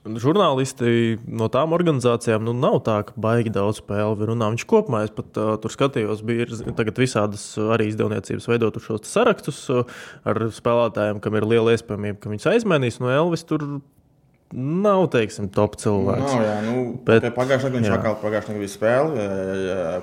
Žurnālisti 0.00 1.18
no 1.28 1.50
tām 1.52 1.74
organizācijām 1.76 2.46
nu, 2.46 2.54
nav 2.56 2.78
tā, 2.86 2.96
ka 3.04 3.12
baigi 3.20 3.52
daudz 3.52 3.82
spēļu 3.82 4.30
runā. 4.30 4.48
Viņš 4.54 4.64
kopumā, 4.70 5.02
es 5.04 5.12
pat 5.12 5.36
uh, 5.36 5.50
tur 5.60 5.74
skatījos, 5.74 6.22
bija 6.24 6.46
tagad 6.78 6.96
visādas 7.02 7.44
arī 7.60 7.90
izdevniecības 7.90 8.48
veidot 8.48 8.78
šos 8.80 9.04
sarakstus 9.10 9.58
uh, 9.68 9.84
ar 10.24 10.46
spēlētājiem, 10.56 11.20
kam 11.20 11.36
ir 11.36 11.48
liela 11.50 11.76
iespējamība, 11.76 12.16
ka 12.22 12.32
viņus 12.32 12.48
aizmainīs 12.54 12.96
no 13.04 13.12
Elvis. 13.12 13.44
Tur 13.44 13.66
nav, 14.56 15.04
teiksim, 15.12 15.52
top 15.52 15.76
cilvēks. 15.84 16.32
Nav, 16.32 16.46
jā, 16.48 16.56
nu, 16.64 16.86
bet 17.04 17.28
pagājušajā 17.36 17.68
gadā 17.68 17.82
viņš 17.84 17.98
atkal 17.98 18.18
pagājušajā 18.24 18.56
gadā 18.56 18.64
bija 18.64 18.74
spēle. 18.78 19.30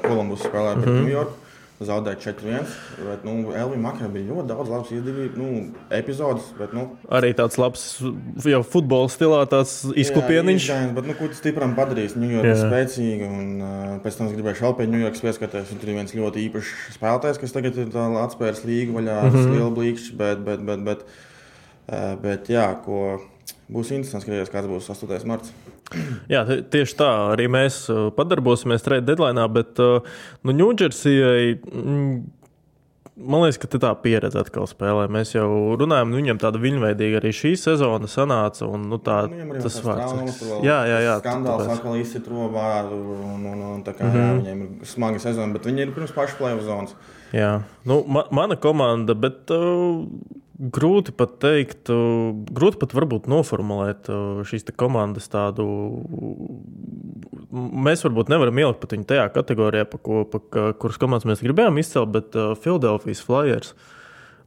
Kolumbus 0.06 0.46
spēlēja 0.46 0.78
pret 0.78 0.86
mm 0.86 0.94
-hmm. 0.94 1.10
New 1.10 1.18
York 1.18 1.47
zaudēt 1.84 2.24
4-1. 2.24 2.72
Bet, 3.06 3.26
nu, 3.28 3.52
Elvija 3.54 3.82
Makara 3.82 4.10
bija 4.10 4.32
ļoti 4.32 4.50
daudz 4.50 4.72
labas 4.72 4.94
izdevības, 4.96 5.38
nu, 5.38 5.50
epizodes. 5.94 6.48
Bet, 6.58 6.74
nu, 6.74 6.88
Arī 7.14 7.30
tāds 7.38 7.60
labs, 7.62 7.86
jau 8.50 8.64
futbola 8.66 9.12
stilā, 9.14 9.44
tāds 9.52 9.76
izkupieniņš. 9.94 10.68
Jā, 10.72 10.80
bet, 10.98 11.10
nu, 11.10 11.18
ko 11.20 11.30
tas 11.30 11.42
stipram 11.44 11.78
padarīs? 11.78 12.18
Ņujorka 12.18 12.56
ir 12.56 12.60
spēcīga, 12.64 13.30
un 13.30 13.54
uh, 13.62 13.96
pēc 14.04 14.20
tam 14.20 14.32
es 14.32 14.36
gribēju 14.38 14.74
pie 14.80 14.90
Ņujorkas 14.96 15.26
pieskaties. 15.28 15.74
Tur 15.78 15.94
ir 15.94 16.00
viens 16.02 16.18
ļoti 16.18 16.46
īpašs 16.48 16.76
spēlētājs, 16.98 17.42
kas 17.44 17.56
tagad 17.56 17.78
ir 17.84 17.98
atspērs 18.24 18.66
līgu 18.66 18.98
vaļā, 18.98 19.22
mm 19.22 19.38
-hmm. 19.38 19.56
liela 19.56 19.72
blīkšķi, 19.78 20.18
bet, 20.18 20.46
bet, 20.48 20.66
bet, 20.66 20.86
bet, 20.90 21.06
uh, 21.06 22.14
bet, 22.24 22.50
jā, 22.50 22.72
ko 22.86 23.20
Būs 23.68 23.92
interesanti 23.92 24.24
skatīties, 24.24 24.52
kāds 24.54 24.70
būs 24.72 24.88
8. 24.94 25.28
marts. 25.28 25.52
Jā, 26.34 26.46
tieši 26.72 26.96
tā. 27.00 27.12
Arī 27.34 27.50
mēs 27.52 27.84
padarbosimies 28.16 28.86
trade 28.86 29.08
deadline, 29.08 29.44
bet 29.52 29.80
nu, 29.80 30.56
Ņūdžersijai. 30.56 31.58
Mm, 31.68 32.14
man 33.18 33.44
liekas, 33.44 33.60
ka 33.60 33.82
tā 33.82 33.92
pieredze 34.00 34.40
atkal 34.40 34.70
spēlē. 34.72 35.10
Mēs 35.12 35.34
jau 35.36 35.50
runājam, 35.80 36.14
nu, 36.14 36.22
viņam 36.22 36.40
tāda 36.46 36.62
viņveidīga 36.64 37.20
arī 37.20 37.34
šī 37.36 37.54
sezona 37.60 38.08
sanāca. 38.12 38.70
Un, 38.72 38.88
nu, 38.92 39.02
tā, 39.04 39.20
nu, 39.34 39.60
tas 39.60 39.82
vārds. 39.84 40.42
Jā, 40.64 40.80
jā, 40.88 41.04
jā. 41.04 41.20
Skandāls 41.26 41.68
atkal 41.76 42.00
izsit 42.00 42.32
robā. 42.32 42.72
Un, 42.88 43.44
un, 43.52 43.68
un, 43.74 43.86
kā 43.88 43.98
mm 44.00 44.16
-hmm. 44.16 44.24
jā, 44.24 44.34
viņiem 44.40 44.66
ir 44.66 44.92
smaga 44.96 45.20
sezona, 45.20 45.52
bet 45.54 45.68
viņi 45.68 45.88
ir 45.88 45.96
pirms 45.96 46.16
pašu 46.16 46.40
play-off 46.40 46.64
zonas. 46.64 46.96
Jā, 47.36 47.62
nu, 47.84 48.04
ma 48.08 48.24
mana 48.32 48.56
komanda, 48.56 49.14
bet 49.14 49.52
uh, 49.52 50.08
grūti 50.58 51.14
pat 51.14 51.36
teikt, 51.42 51.90
grūti 51.90 52.80
pat 52.82 52.94
varbūt 52.98 53.28
noformulēt 53.30 54.10
uh, 54.10 54.40
šīs 54.48 54.66
komandas 54.80 55.30
tādu. 55.30 55.68
Mēs 57.54 58.04
varbūt 58.06 58.32
nevaram 58.34 58.58
ielikt 58.62 58.82
pat 58.82 58.96
viņu 58.96 59.08
tajā 59.10 59.28
kategorijā, 59.36 59.86
pa 59.90 60.02
ko, 60.02 60.24
pa, 60.30 60.42
kuras 60.82 60.98
komandas 61.02 61.28
mēs 61.30 61.44
gribējām 61.46 61.78
izcelt, 61.82 62.12
bet 62.16 62.38
uh, 62.38 62.56
Philadelphia 62.58 63.22
Flyers. 63.28 63.76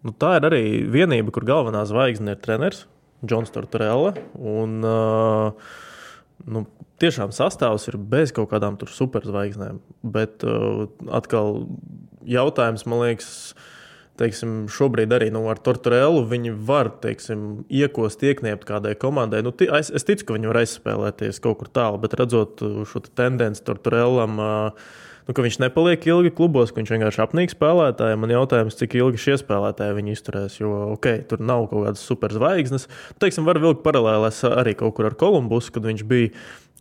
Nu, 0.06 0.14
tā 0.16 0.38
ir 0.38 0.48
arī 0.48 0.64
vienība, 0.90 1.32
kur 1.34 1.46
galvenā 1.46 1.84
zvaigzne 1.86 2.34
ir 2.34 2.42
treneris 2.42 2.86
Džons 3.22 3.52
Tortorella. 3.54 4.14
Un, 4.34 4.78
uh, 4.82 5.74
nu, 6.50 6.64
tiešām 7.00 7.34
sastāvs 7.36 7.86
ir 7.90 7.98
bez 8.00 8.34
kaut 8.34 8.50
kādām 8.50 8.78
superzvaigznēm. 8.80 9.78
Bet 10.02 10.44
atkal 10.44 11.62
jautājums, 12.28 12.86
man 12.88 13.04
liekas, 13.04 13.30
teiksim, 14.20 14.64
šobrīd 14.70 15.12
arī 15.16 15.30
nu, 15.34 15.42
ar 15.50 15.60
Tortorellu 15.64 16.22
viņi 16.28 16.54
var 16.68 16.92
teiksim, 17.02 17.64
iekost, 17.72 18.22
iekniept 18.26 18.66
kādai 18.68 18.94
komandai. 19.00 19.42
Nu, 19.46 19.52
es, 19.78 19.90
es 19.90 20.06
ticu, 20.06 20.28
ka 20.28 20.36
viņi 20.36 20.50
var 20.50 20.60
aizspēlēties 20.62 21.40
kaut 21.44 21.60
kur 21.62 21.70
tālu, 21.72 22.00
bet 22.02 22.16
redzot 22.20 22.60
uh, 22.66 22.82
šo 22.88 23.02
tendenci 23.08 23.64
Tortorellam. 23.66 24.40
Uh, 24.40 24.90
nu, 25.28 25.36
viņš 25.46 25.60
nepaliek 25.62 26.08
ilgi 26.10 26.32
klubos, 26.36 26.74
viņš 26.76 26.92
vienkārši 26.94 27.22
apnīk 27.24 27.54
spēlētājiem. 27.54 28.20
Man 28.20 28.34
jautājums, 28.34 28.76
cik 28.80 28.98
ilgi 29.00 29.22
šie 29.24 29.38
spēlētāji 29.40 29.96
viņu 29.98 30.16
izturēs. 30.16 30.58
Jo, 30.60 30.72
ok, 30.96 31.12
tur 31.30 31.44
nav 31.44 31.68
kaut 31.70 31.86
kādas 31.88 32.04
superzvaigznes. 32.08 32.88
Teiksim, 33.22 33.48
var 33.48 33.60
vilkt 33.62 33.84
paralēlēs 33.86 34.42
arī 34.50 34.76
kaut 34.78 34.98
kur 34.98 35.08
ar 35.10 35.16
Kolumbusu, 35.20 35.72
kad 35.76 35.88
viņš 35.88 36.04
bija. 36.10 36.34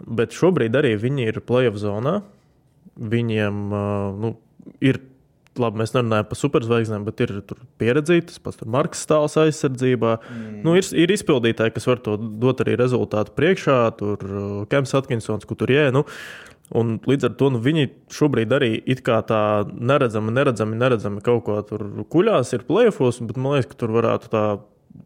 Bet 0.08 0.36
šobrīd 0.36 0.76
arī 0.80 0.96
viņi 1.00 1.32
ir 1.32 1.42
playoff 1.44 1.80
zonā. 1.80 2.20
Viņiem 3.00 3.64
uh, 3.72 4.20
nu, 4.20 4.36
ir 4.84 5.00
labi, 5.60 5.82
mēs 5.82 5.94
nerunājam 5.96 6.28
par 6.30 6.40
superzvaigznēm, 6.40 7.06
bet 7.08 7.24
ir 7.26 7.34
pieredzītas, 7.82 8.42
pats 8.44 8.62
Marks 8.70 9.02
Stāls 9.06 9.38
aizsardzībā. 9.42 10.20
Mm. 10.22 10.60
Nu, 10.66 10.76
ir, 10.80 10.86
ir 10.94 11.16
izpildītāji, 11.16 11.74
kas 11.76 11.90
var 11.90 12.04
to 12.06 12.18
dot 12.20 12.62
arī 12.64 12.78
rezultātu 12.80 13.34
priekšā, 13.38 13.80
tur 14.00 14.24
uh, 14.30 14.46
Kems 14.72 14.96
Atkinsons, 15.00 15.50
kur 15.50 15.60
tur 15.60 15.74
jē. 15.74 15.90
Nu, 15.96 16.06
Un 16.70 17.00
līdz 17.02 17.26
ar 17.26 17.32
to 17.34 17.48
nu, 17.50 17.58
viņi 17.66 17.88
šobrīd 18.14 18.52
arī 18.54 18.76
it 18.94 19.00
kā 19.02 19.16
tā 19.26 19.66
neredzami, 19.74 20.30
neredzami, 20.36 20.78
neredzami 20.78 21.24
kaut 21.26 21.42
ko 21.48 21.56
tur 21.66 21.82
kuļās, 22.14 22.54
ir 22.54 22.66
plēfos, 22.68 23.24
bet 23.26 23.40
man 23.42 23.56
liekas, 23.56 23.72
ka 23.72 23.80
tur 23.82 23.96
varētu 23.96 24.30
tā 24.30 24.44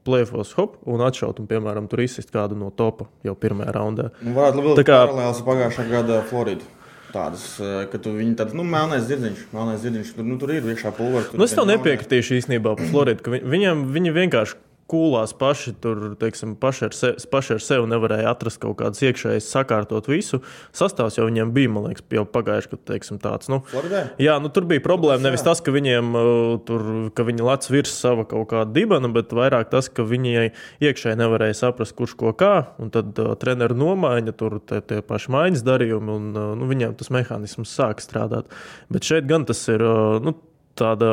plēfos 0.03 0.51
hop 0.57 0.75
un 0.83 1.05
atšaut, 1.07 1.39
un, 1.39 1.47
piemēram, 1.47 1.87
tur 1.87 2.03
izsist 2.03 2.35
kādu 2.35 2.59
no 2.59 2.67
topa 2.75 3.07
jau 3.23 3.37
pirmajā 3.39 3.77
raundā. 3.79 4.11
Nu, 4.19 4.35
varētu 4.35 4.67
būt 4.67 4.83
paralēls 4.91 5.39
pagājušā 5.47 5.87
gada 5.87 6.19
Floridā 6.27 6.67
tādas, 7.13 7.45
eh, 7.61 7.85
ka 7.91 8.01
tu 8.01 8.15
viņi 8.17 8.35
tādas, 8.39 8.57
nu, 8.57 8.65
melnais 8.67 9.05
zirdziņš, 9.07 9.47
melnais 9.53 9.81
zirdziņš, 9.85 10.13
tur, 10.17 10.27
nu, 10.27 10.37
tur 10.41 10.53
ir 10.55 10.67
iekšā 10.73 10.93
pulvers. 10.97 11.31
Nu, 11.37 11.45
es 11.47 11.55
tev 11.55 11.69
nepiekritīšu 11.69 12.39
īstenībā 12.41 12.75
par 12.79 12.89
Floridu, 12.89 13.23
ka 13.25 13.37
viņiem, 13.37 13.87
viņi 13.93 14.15
vienkārši 14.17 14.59
kūlās 14.93 15.33
paši 15.37 15.73
tur, 15.81 16.13
teiksim, 16.21 16.53
paši 16.61 16.87
ar, 16.87 16.95
sevi, 16.97 17.27
paši 17.31 17.55
ar 17.57 17.63
sevi 17.63 17.89
nevarēja 17.89 18.29
atrast 18.33 18.61
kaut 18.61 18.77
kādas 18.81 19.01
iekšējas, 19.03 19.49
sakārtot 19.49 20.07
visu. 20.11 20.43
Sastāvs 20.75 21.17
jau 21.17 21.25
viņiem 21.27 21.53
bija, 21.55 21.71
man 21.73 21.87
liekas, 21.89 22.05
jau 22.13 22.25
pagājuši 22.29 22.71
gadu, 22.71 22.81
teiksim, 22.91 23.19
tāds. 23.23 23.49
Nu, 23.51 23.63
Floridē? 23.71 24.03
jā, 24.21 24.37
nu, 24.43 24.51
tur 24.53 24.67
bija 24.69 24.83
problēma 24.85 25.25
nevis 25.25 25.45
tas, 25.45 25.63
ka 25.63 25.73
viņiem 25.73 26.13
uh, 26.19 26.29
tur, 26.67 26.85
ka 27.17 27.25
viņi 27.27 27.47
lec 27.47 27.67
virs 27.73 27.95
sava 28.03 28.27
kaut 28.29 28.51
kāda 28.53 28.69
dibana, 28.75 29.09
bet 29.13 29.33
vairāk 29.33 29.71
tas, 29.73 29.89
ka 29.89 30.05
viņi 30.07 30.51
iekšēji 30.83 31.19
nevarēja 31.23 31.59
saprast, 31.63 31.97
kurš 31.97 32.17
ko 32.19 32.33
kā, 32.37 32.53
un 32.83 32.93
tad 32.93 33.17
uh, 33.21 33.33
treneru 33.39 33.77
nomaiņa, 33.79 34.37
tur 34.37 34.59
tie, 34.61 34.83
tie 34.85 35.01
paši 35.05 35.33
maiņas 35.33 35.65
darījumi, 35.65 36.17
un 36.17 36.31
uh, 36.33 36.49
nu, 36.59 36.69
viņiem 36.69 36.97
tas 36.99 37.13
mehānisms 37.13 37.73
sāk 37.73 38.03
strādāt. 38.03 38.51
Bet 38.93 39.07
šeit 39.07 39.29
gan 39.29 39.47
tas 39.49 39.65
ir, 39.73 39.81
uh, 39.81 40.19
nu, 40.23 40.37
tāda 40.79 41.09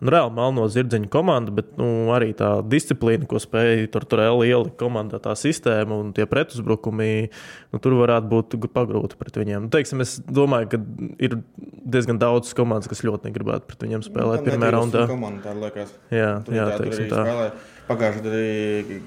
nu, 0.00 0.10
reāli 0.12 0.34
melno 0.36 0.66
zirdziņu 0.72 1.10
komanda, 1.12 1.52
bet 1.54 1.72
nu, 1.80 2.10
arī 2.14 2.32
tā 2.36 2.50
disciplīna, 2.66 3.28
ko 3.30 3.40
spēja 3.42 3.88
tur, 3.92 4.06
tur 4.08 4.22
ielikt 4.24 4.76
komandā, 4.80 5.20
tā 5.22 5.34
sistēma 5.38 5.98
un 6.00 6.12
tie 6.16 6.26
pretuzbrukumi, 6.30 7.10
nu, 7.72 7.82
tur 7.82 7.98
varētu 8.00 8.30
būt 8.30 8.56
pagrūti 8.74 9.18
pret 9.20 9.40
viņiem. 9.40 9.66
Nu, 9.66 9.72
teiksim, 9.72 10.04
es 10.04 10.18
domāju, 10.24 10.72
ka 10.74 10.80
ir 11.22 11.40
diezgan 11.84 12.20
daudz 12.20 12.54
komandas, 12.56 12.90
kas 12.90 13.04
ļoti 13.06 13.30
negribētu 13.30 13.68
pret 13.68 13.84
viņiem 13.86 14.06
spēlēt 14.06 14.44
nu, 14.44 14.48
pirmajā 14.48 14.76
raundā. 14.76 15.04
Komanda, 15.10 15.58
jā, 16.12 16.32
tur 16.46 16.56
jā, 16.56 16.70
tā, 16.72 16.80
teiksim, 16.84 17.12
tā. 17.12 17.26
Spēlē. 17.26 17.52
Pagājušajā 17.90 18.22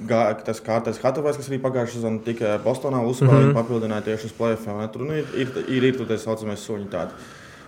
gadā 0.10 0.24
arī 0.28 0.44
tas 0.44 0.60
kārtas 0.60 0.98
Hatovais, 1.00 1.38
kas 1.40 1.48
arī 1.48 1.62
pagājušajā 1.64 2.02
sezonā 2.02 2.20
tika 2.26 2.58
Bostonā 2.66 3.00
uzspēlēts, 3.08 3.46
mm 3.46 3.54
-hmm. 3.54 3.56
papildināja 3.56 4.04
tieši 4.10 4.28
uz 4.28 4.34
plēsoņiem. 4.36 4.90
Tur 4.92 5.06
nu, 5.08 5.14
ir, 5.22 5.30
ir, 5.40 5.54
ir, 5.72 5.86
ir, 5.88 6.02
tā 6.10 6.18
saucamais 6.20 6.66
suņi 6.68 6.90
tādi. 6.92 7.16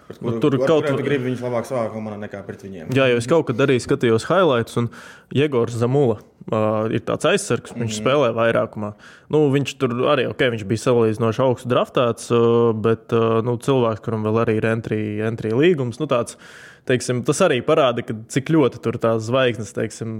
Kur, 0.06 0.36
tur 0.38 0.54
kaut 0.62 0.86
kur 0.86 1.02
gribi 1.02 1.32
viņus 1.32 1.42
labāk 1.42 1.66
savā 1.66 1.88
komandā 1.90 2.20
nekā 2.28 2.44
pret 2.46 2.62
viņiem. 2.62 2.92
Jā, 2.94 3.08
jau 3.10 3.18
es 3.18 3.28
kaut 3.30 3.48
kad 3.48 3.62
arī 3.66 3.80
skatījos 3.82 4.28
highlights, 4.30 4.78
un 4.78 4.92
Jēgors 5.34 5.78
Zamula 5.82 6.20
uh, 6.20 6.86
ir 6.94 7.02
tāds 7.08 7.26
aizsargs, 7.26 7.74
viņš 7.74 7.80
mm 7.80 7.90
-hmm. 7.90 8.04
spēlē 8.04 8.30
vairākumā. 8.38 8.92
Nu, 9.34 9.48
viņš 9.54 9.74
tur 9.82 9.96
arī 10.14 10.28
okay, 10.30 10.54
viņš 10.54 10.68
bija 10.70 10.84
salīdzinoši 10.84 11.42
augsts 11.42 11.72
draftēts, 11.72 12.30
uh, 12.30 12.70
bet 12.78 13.14
uh, 13.18 13.42
nu, 13.46 13.58
cilvēks, 13.58 14.06
kuram 14.06 14.28
vēl 14.28 14.44
arī 14.46 14.58
ir 14.62 14.70
entry, 14.70 15.02
entry 15.26 15.56
līgums, 15.58 15.98
nu, 16.00 16.06
tāds, 16.06 16.38
teiksim, 16.86 17.24
tas 17.26 17.42
arī 17.42 17.62
parāda, 17.66 18.06
cik 18.06 18.54
ļoti 18.54 18.82
tur 18.86 19.02
tās 19.02 19.26
zvaigznes 19.26 19.74
teiksim, 19.74 20.12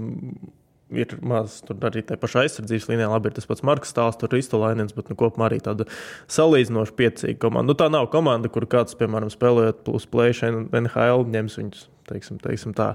ir 0.94 1.16
maz, 1.26 1.58
tur 1.66 1.78
arī 1.88 2.02
tā 2.06 2.18
pašā 2.20 2.44
aizsardzības 2.44 2.88
līnijā. 2.90 3.08
Labi, 3.10 3.30
ir 3.30 3.36
tas 3.36 3.48
pats 3.48 3.64
Marks 3.66 3.90
Stāsts, 3.92 4.20
tur 4.20 4.32
ir 4.32 4.42
Istolainens, 4.42 4.94
bet 4.96 5.10
nu, 5.10 5.18
kopumā 5.18 5.48
arī 5.48 5.58
tāda 5.64 5.88
salīdzinoši 6.32 6.96
piecīga 6.98 7.40
komanda. 7.42 7.72
Nu, 7.72 7.78
tā 7.78 7.90
nav 7.92 8.08
komanda, 8.12 8.50
kur 8.52 8.68
kāds, 8.70 8.96
piemēram, 8.98 9.32
spēlējot 9.32 9.82
plus 9.86 10.06
plēšanu 10.12 10.68
NHL, 10.78 11.26
ņems 11.34 11.60
viņus, 11.60 11.84
teiksim, 12.10 12.40
teiksim 12.42 12.74
tā. 12.78 12.92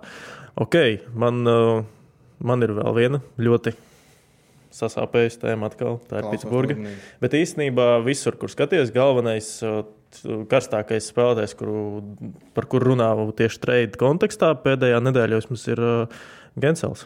Ok, 0.61 0.77
man, 1.19 1.43
uh, 1.49 1.81
man 2.39 2.63
ir 2.63 2.75
vēl 2.79 2.97
viena 2.97 3.23
ļoti 3.41 3.75
sasāpējusi 4.71 5.41
tēma 5.41 5.67
atkal. 5.67 5.99
Tā 6.07 6.21
ir 6.21 6.29
Pitsburga. 6.31 6.77
Bet 7.23 7.35
īstenībā 7.35 7.97
visur, 8.07 8.39
kur 8.39 8.51
skaties, 8.51 8.93
galvenais. 8.95 9.57
Uh, 9.65 9.81
karstākais 10.51 11.05
spēlētājs, 11.07 11.53
kuru, 11.55 12.01
par 12.51 12.65
kuru 12.67 12.89
runā 12.89 13.13
tieši 13.31 13.61
trade 13.63 13.99
kontekstā 14.01 14.49
pēdējā 14.59 14.99
nedēļā, 15.07 15.39
mums 15.47 15.63
ir 15.71 15.79
uh, 15.79 16.17
Gensels. 16.59 17.05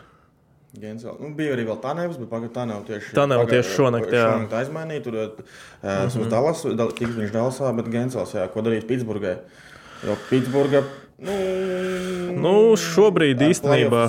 Gensel. 0.82 1.16
Nu, 1.22 1.32
bija 1.38 1.56
arī 1.56 1.66
vēl 1.68 1.78
tā 1.84 1.94
nevis, 1.98 2.18
bet 2.22 2.30
pagaidām 2.32 2.54
tā 2.56 2.66
nav 2.70 2.84
tieši. 2.88 3.14
Tā 3.18 3.26
nav 3.30 3.46
tieši 3.50 3.72
šonakt, 3.78 4.12
jā. 4.14 4.26
Šonakt 4.34 4.58
aizmainīja, 4.60 5.04
tur 5.06 5.18
uh, 5.22 5.30
mm 5.84 6.10
-hmm. 6.10 6.30
Dallas, 6.30 6.66
dal, 6.82 6.92
tik 6.92 7.16
viņš 7.16 7.32
Dallasā, 7.32 7.72
bet 7.76 7.90
Gensels, 7.92 8.34
jā, 8.34 8.48
ko 8.54 8.62
darīs 8.62 8.88
Pitsburgai. 8.88 9.38
Jo 10.06 10.18
Pitsburga. 10.30 10.84
Nu, 11.16 11.36
nu, 12.36 12.54
šobrīd 12.76 13.40
īstenībā. 13.40 14.02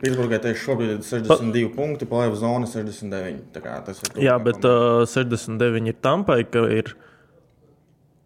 Pitsburgai 0.00 0.38
tieši 0.40 0.62
šobrīd 0.64 0.94
ir 0.94 1.02
62 1.04 1.68
pa... 1.68 1.74
punkti, 1.76 2.08
plēva 2.08 2.38
zona 2.40 2.66
69. 2.66 3.60
Tas 3.84 4.00
ir 4.00 4.24
jā, 4.24 4.38
bet 4.40 4.64
uh, 4.64 5.04
69 5.04 5.92
ir 5.92 5.98
Tampai, 6.00 6.40
ka 6.48 6.64
ir, 6.72 6.94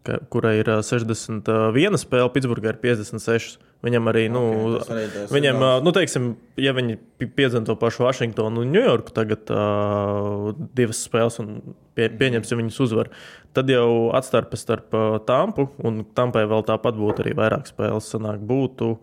ka, 0.07 0.21
kurai 0.31 0.55
ir 0.61 0.71
uh, 0.71 0.79
61 0.79 1.99
spēle, 1.99 2.31
Pitsburgai 2.31 2.71
ir 2.71 2.79
56. 2.85 3.59
Viņam 3.83 4.05
arī, 4.07 4.27
nu, 4.31 4.41
okay, 4.77 5.09
arī 5.09 5.25
viņam, 5.27 5.57
nu, 5.83 5.91
teiksim, 5.91 6.27
ja 6.55 6.71
viņi 6.75 6.95
piedzem 7.35 7.65
to 7.67 7.75
pašu 7.79 8.05
Vašingtonu 8.05 8.61
un 8.63 8.71
Ņujorku, 8.71 9.11
tagad 9.15 9.51
uh, 9.51 10.53
divas 10.77 11.01
spēles 11.03 11.41
un 11.43 11.49
pie, 11.91 12.07
mhm. 12.07 12.15
pieņemsim 12.21 12.61
viņus 12.61 12.79
uzvaru, 12.85 13.11
tad 13.57 13.67
jau 13.71 13.89
atstarpe 14.15 14.59
starp 14.59 14.95
uh, 14.95 15.17
Tampu 15.27 15.67
un 15.83 16.05
Tampai 16.15 16.45
vēl 16.47 16.63
tāpat 16.69 16.95
būtu 16.95 17.25
arī 17.25 17.35
vairāk 17.41 17.67
spēles. 17.67 18.07
Sanāk, 18.13 18.39
būtu 18.47 18.93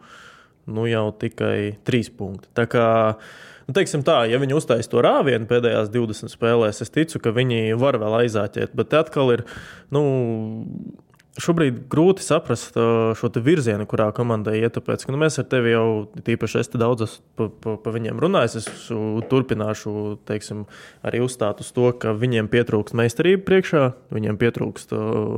nu, 0.71 0.89
jau 0.89 1.05
tikai 1.21 1.77
trīs 1.85 2.09
punkti. 2.17 2.49
Tā 2.57 2.65
kā, 2.71 2.87
nu, 3.69 3.77
teiksim 3.77 4.07
tā, 4.07 4.23
ja 4.33 4.41
viņi 4.41 4.57
uztais 4.57 4.89
to 4.89 5.05
rāvienu 5.05 5.49
pēdējās 5.51 5.93
20 5.93 6.33
spēlēs, 6.33 6.81
es 6.81 6.95
ticu, 6.95 7.21
ka 7.21 7.37
viņi 7.37 7.77
var 7.81 8.01
vēl 8.01 8.23
aizāķēt, 8.23 8.73
bet 8.81 8.97
atkal 8.97 9.37
ir, 9.37 9.45
nu, 9.93 10.07
Šobrīd 11.39 11.85
grūti 11.87 12.25
saprast 12.27 12.75
šo 12.75 13.29
virzienu, 13.39 13.85
kurā 13.87 14.09
komandai 14.15 14.57
iet. 14.59 14.73
Tāpēc, 14.75 15.05
ka, 15.07 15.13
nu, 15.15 15.21
mēs 15.23 15.39
ar 15.39 15.47
tevi 15.47 15.71
jau 15.71 15.85
tīpaši 16.27 16.59
es 16.59 16.71
daudz 16.75 17.21
pa, 17.39 17.47
pa, 17.47 17.77
pa 17.79 17.93
viņiem 17.95 18.19
runāju. 18.19 18.59
Es 18.59 18.89
turpināšu 19.31 19.93
teiksim, 20.27 20.65
arī 21.07 21.23
uzstāt 21.23 21.63
uz 21.63 21.71
to, 21.77 21.93
ka 22.03 22.17
viņiem 22.19 22.51
pietrūkst 22.51 22.99
meistarība 22.99 23.47
priekšā, 23.47 23.85
viņiem 24.11 24.41
pietrūkst 24.43 24.97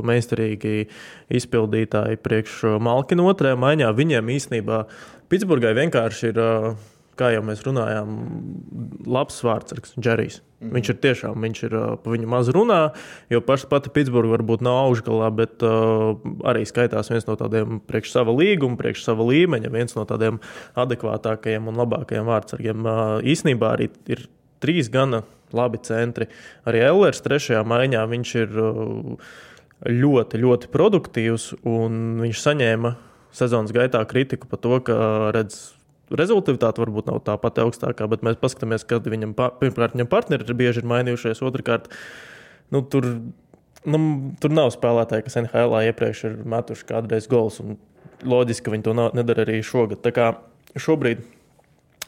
meistarīgi 0.08 0.86
izpildītāji 1.28 2.22
priekš 2.24 2.56
Malkina 2.80 3.28
otrajā 3.28 3.60
maiņā. 3.60 3.92
Viņiem 4.00 4.32
īstenībā 4.38 4.86
Pitsburgai 5.28 5.76
vienkārši 5.76 6.32
ir 6.32 6.42
kā 7.18 7.28
jau 7.34 7.42
mēs 7.44 7.62
runājām, 7.66 8.14
labs 9.10 9.40
vārdsargs, 9.44 9.94
Džerijs. 9.98 10.40
Mm 10.40 10.68
-hmm. 10.68 10.74
Viņš 10.76 10.90
ir 10.90 10.96
tiešām, 11.02 11.42
viņš 11.42 11.62
ir 11.66 11.74
pa 12.04 12.10
viņu 12.10 12.26
maz 12.26 12.48
runā, 12.48 12.80
jo 13.30 13.40
paša 13.40 13.68
pati 13.68 13.90
Pitsburgā 13.90 14.36
varbūt 14.36 14.62
nav 14.62 14.78
augšgalā, 14.86 15.30
bet 15.34 15.62
uh, 15.62 16.16
arī 16.44 16.64
skaitās 16.66 17.10
viens 17.10 17.26
no 17.26 17.36
tādiem 17.36 17.80
priekš 17.86 18.12
sava 18.12 18.32
līguma, 18.32 18.76
priekš 18.76 19.04
sava 19.04 19.24
līmeņa, 19.24 19.70
viens 19.70 19.94
no 19.96 20.04
tādiem 20.04 20.40
adekvātākajiem 20.74 21.68
un 21.68 21.76
labākajiem 21.76 22.26
vārdsargiem. 22.26 22.86
Uh, 22.86 23.20
īsnībā 23.22 23.72
arī 23.76 23.90
ir 24.06 24.28
trīs 24.60 24.90
gana 24.90 25.22
labi 25.52 25.78
centri. 25.82 26.26
Arī 26.64 26.78
Ellers 26.80 27.20
trešajā 27.20 27.64
maiņā 27.64 28.06
viņš 28.08 28.34
ir 28.34 28.48
uh, 28.58 29.16
ļoti, 29.88 30.38
ļoti 30.38 30.68
produktīvs 30.72 31.52
un 31.66 32.20
viņš 32.22 32.40
saņēma 32.40 32.96
sezonas 33.32 33.72
gaitā 33.72 34.02
kritiku 34.08 34.46
par 34.46 34.60
to, 34.62 34.78
ka 34.86 34.96
redz 35.34 35.72
rezultāti 36.18 36.82
varbūt 36.82 37.08
nav 37.10 37.22
tā 37.26 37.36
pati 37.40 37.62
augstākā, 37.64 38.08
bet 38.10 38.24
mēs 38.26 38.40
paskatāmies, 38.40 38.84
kad 38.88 39.06
viņam 39.08 39.34
pirmkārt 39.60 39.96
viņam 39.96 40.10
partneri 40.10 40.46
ir 40.46 40.58
bieži 40.58 40.82
ir 40.82 40.88
mainījušies, 40.90 41.42
otrkārt, 41.46 41.88
nu, 42.74 42.82
tur, 42.82 43.08
nu, 43.84 44.00
tur 44.42 44.54
nav 44.54 44.72
spēlētāji, 44.74 45.26
kas 45.28 45.40
NHL 45.44 45.78
iepriekš 45.90 46.24
ir 46.28 46.38
metuši 46.54 46.88
kādreiz 46.88 47.28
gols. 47.30 47.60
Loģiski, 48.22 48.68
ka 48.68 48.74
viņi 48.74 48.86
to 48.86 48.92
nedara 48.94 49.42
arī 49.42 49.58
šogad. 49.66 49.98
Tā 50.04 50.12
kā 50.14 50.28
šobrīd 50.78 51.24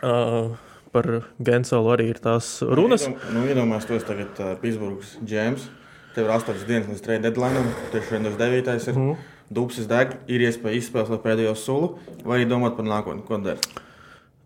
uh, 0.06 0.54
par 0.94 1.08
Genselu 1.42 1.90
arī 1.90 2.12
ir 2.12 2.20
tās 2.22 2.56
runas. 2.62 3.08
Nu, 3.34 3.42
iedomājieties, 3.48 3.90
nu, 3.90 3.98
to 3.98 4.12
tagad 4.12 4.42
uh, 4.44 4.52
Pitsburgas 4.62 5.16
ģēmas. 5.26 5.66
Tev 6.14 6.28
ir 6.28 6.34
8 6.36 6.66
dienas 6.68 6.90
līdz 6.92 7.02
trade 7.02 7.26
deadline, 7.26 7.64
tieši 7.90 8.20
9. 8.22 8.76
ir. 8.78 8.98
Mm. 9.00 9.30
Dubsis 9.54 9.88
deg, 9.90 10.14
ir 10.30 10.46
iespēja 10.46 10.78
izspēlēt 10.80 11.20
pēdējo 11.24 11.52
sulu, 11.58 11.90
vai 12.24 12.38
arī 12.38 12.46
domāt 12.48 12.78
par 12.78 12.86
nākotni, 12.88 13.24
ko 13.26 13.36
darīt. 13.44 13.66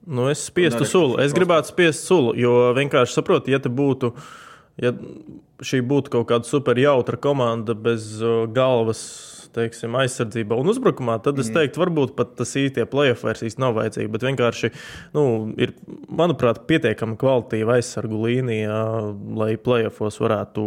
Nu, 0.08 0.28
es 0.32 0.46
spiestu 0.48 0.86
sulu. 0.88 1.18
Es 1.20 1.34
gribētu 1.36 1.68
spiest 1.68 2.06
sulu, 2.08 2.32
jo 2.38 2.70
vienkārši 2.76 3.18
saprotu, 3.18 3.52
ja 3.52 3.60
te 3.60 3.68
būtu. 3.72 4.14
Ja 4.80 4.94
šī 5.64 5.80
būtu 5.86 6.12
kaut 6.12 6.28
kāda 6.30 6.46
super 6.46 6.78
jautra 6.78 7.18
komanda 7.20 7.74
bez 7.74 8.20
galvas, 8.54 9.00
teiksim, 9.56 9.96
aizsardzībā 9.98 10.56
un 10.60 10.70
uzbrukumā, 10.70 11.16
tad 11.24 11.40
es 11.40 11.48
mhm. 11.48 11.56
teiktu, 11.56 11.82
varbūt 11.82 12.14
pat 12.18 12.34
tas 12.38 12.52
īstie 12.60 12.84
playoff 12.90 13.26
versijas 13.26 13.58
nav 13.60 13.74
vajadzīgi. 13.78 14.10
Bet 14.14 14.26
vienkārši 14.28 14.70
nu, 15.16 15.24
ir, 15.60 15.74
manuprāt, 16.08 16.62
pietiekami 16.70 17.18
kvalitīva 17.20 17.78
aizsargu 17.78 18.22
līnija, 18.26 18.78
lai 19.40 19.56
playoffos 19.60 20.20
varētu 20.22 20.64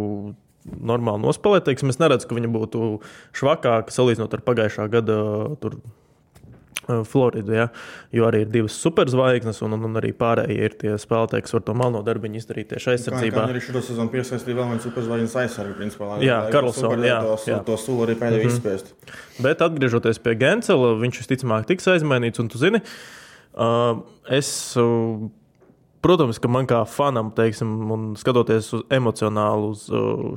normāli 0.92 1.24
nospēlēt. 1.24 1.66
Teiksim, 1.66 1.90
es 1.90 1.98
neredzu, 2.02 2.28
ka 2.28 2.38
viņa 2.38 2.52
būtu 2.52 2.92
švakāka 3.38 3.94
salīdzinot 3.94 4.36
ar 4.36 4.44
pagājušā 4.46 4.86
gada. 4.92 5.18
Tur, 5.62 5.80
Floridu, 6.86 7.54
ja, 7.54 7.68
jo 8.14 8.26
arī 8.26 8.42
ir 8.42 8.48
divas 8.50 8.74
superzvaigznes, 8.82 9.60
un, 9.62 9.76
un, 9.76 9.84
un 9.86 10.00
arī 10.00 10.10
pārējie 10.18 10.66
ir 10.66 10.74
tie 10.80 10.94
spēlētāji, 10.98 11.44
kas 11.46 11.54
var 11.54 11.64
to 11.68 11.76
melno 11.78 12.00
darbiņu 12.06 12.40
izdarīt 12.40 12.72
tieši 12.72 12.94
aizsardzībā. 12.94 13.36
Kā, 13.36 13.44
kā 13.46 13.54
arī 13.54 13.62
šo 13.62 13.82
sezonu 13.86 14.10
piesaistīja 14.12 14.58
vēl 14.58 14.72
viens 14.72 14.86
superzvaigznes 14.88 15.36
aizsargs, 15.44 15.76
principā. 15.78 16.16
Jā, 16.24 16.40
Karlsons. 16.54 17.06
Jā, 17.06 17.20
to, 17.28 17.36
jā. 17.52 17.60
to 17.68 17.78
sulu 17.78 18.08
arī 18.08 18.16
pēdējo 18.18 18.42
mm 18.42 18.48
-hmm. 18.48 18.56
izspiest. 18.56 18.94
Bet 19.38 19.62
atgriežoties 19.62 20.18
pie 20.18 20.34
Gensela, 20.34 20.96
viņš 20.98 21.22
visticamāk 21.22 21.70
tiks 21.70 21.86
aizmainīts, 21.86 22.42
un 22.42 22.48
tu 22.48 22.58
zini, 22.58 22.82
uh, 23.54 24.02
es. 24.26 24.76
Uh, 24.76 25.30
Protams, 26.02 26.40
ka 26.42 26.48
man 26.48 26.66
kā 26.66 26.80
fanam, 26.84 27.30
teiksim, 27.30 27.90
un 27.94 28.16
skatoties 28.18 28.72
uz 28.72 28.82
emocionālu 28.90 29.68
uz 29.70 29.84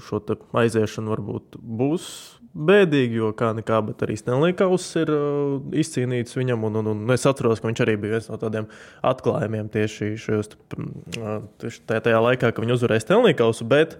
šo 0.05 0.19
aiziešanu, 0.53 1.09
varbūt 1.09 1.57
būs 1.57 2.34
bēdīgi, 2.55 3.19
jo 3.19 3.31
kā 3.35 3.51
nekā, 3.57 3.81
bet 3.89 4.03
arī 4.05 4.15
Stenlīkaus 4.19 4.87
ir 5.01 5.11
uh, 5.11 5.55
izcīnīts 5.75 6.37
viņam. 6.37 6.63
Un, 6.69 6.79
un, 6.81 6.91
un 6.93 7.15
es 7.15 7.25
atceros, 7.27 7.59
ka 7.61 7.69
viņš 7.69 7.81
arī 7.83 7.97
bija 7.99 8.15
viens 8.15 8.29
no 8.31 8.39
tādiem 8.41 8.69
atklājumiem 9.05 9.67
tieši 9.73 10.13
šajos, 10.23 10.53
uh, 10.77 11.41
tieši 11.61 11.83
tajā 11.91 12.21
laikā, 12.23 12.51
kad 12.51 12.63
viņi 12.63 12.77
uzvarēja 12.77 13.05
Stenlīkausu. 13.05 13.67
Bet 13.71 13.97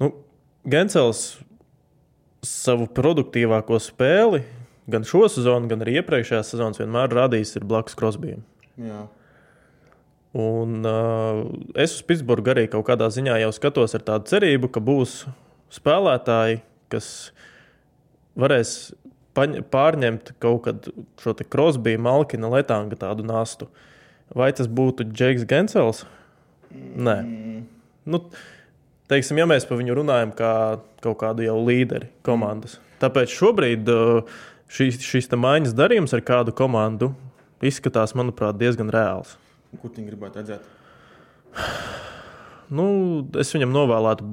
nu, 0.00 0.14
Gensels 0.68 1.26
savu 2.46 2.88
produktīvāko 2.94 3.80
spēli 3.82 4.44
gan 4.88 5.04
šo 5.04 5.26
sezonu, 5.28 5.68
gan 5.68 5.84
arī 5.84 5.98
iepriekšējās 6.00 6.54
sezonas 6.54 6.80
vienmēr 6.80 7.12
radījis 7.12 7.58
blakus 7.68 7.96
Krosbijam. 7.98 8.44
Un, 10.38 10.80
uh, 10.86 11.42
es 11.76 11.98
uz 11.98 12.04
Pitsburgu 12.06 12.52
arī 12.52 12.68
kaut 12.72 12.86
kādā 12.88 13.08
ziņā 13.12 13.38
jau 13.42 13.52
skatos 13.56 13.96
ar 13.96 14.04
tādu 14.06 14.28
cerību, 14.30 14.70
ka 14.72 14.80
būs 14.84 15.22
spēlētāji, 15.74 16.62
kas 16.92 17.08
varēs 18.40 18.74
pārņemt 19.38 20.32
kaut 20.42 20.64
kādu 20.66 21.06
šo 21.22 21.34
krosbiju, 21.46 22.00
malkina, 22.02 22.50
letānga 22.50 22.98
tādu 22.98 23.26
nastu. 23.26 23.68
Vai 24.34 24.50
tas 24.52 24.68
būtu 24.68 25.06
Džeks 25.08 25.46
Gensels? 25.48 26.04
Nē. 26.74 27.16
Nu, 28.08 28.20
teiksim, 29.08 29.40
ja 29.40 29.46
mēs 29.48 29.64
par 29.68 29.80
viņu 29.80 29.96
runājam 30.00 30.34
kā 30.36 30.52
kaut 31.04 31.20
kādu 31.22 31.46
jau 31.46 31.56
līderi 31.62 32.10
komandas. 32.26 32.76
Tāpēc 33.00 33.32
šobrīd 33.32 33.88
uh, 33.92 34.38
šīs, 34.74 35.00
šīs 35.04 35.30
maiņas 35.32 35.76
darījums 35.78 36.14
ar 36.16 36.24
kādu 36.26 36.54
komandu 36.56 37.12
izskatās, 37.64 38.14
manuprāt, 38.18 38.58
diezgan 38.58 38.92
reāls. 38.94 39.36
Kur 39.80 39.92
viņi 39.94 40.10
gribētu 40.10 40.42
redzēt? 40.42 40.74
Nu, 42.74 42.88
es 43.40 43.52
viņam 43.54 43.72
novēlētu 43.72 44.26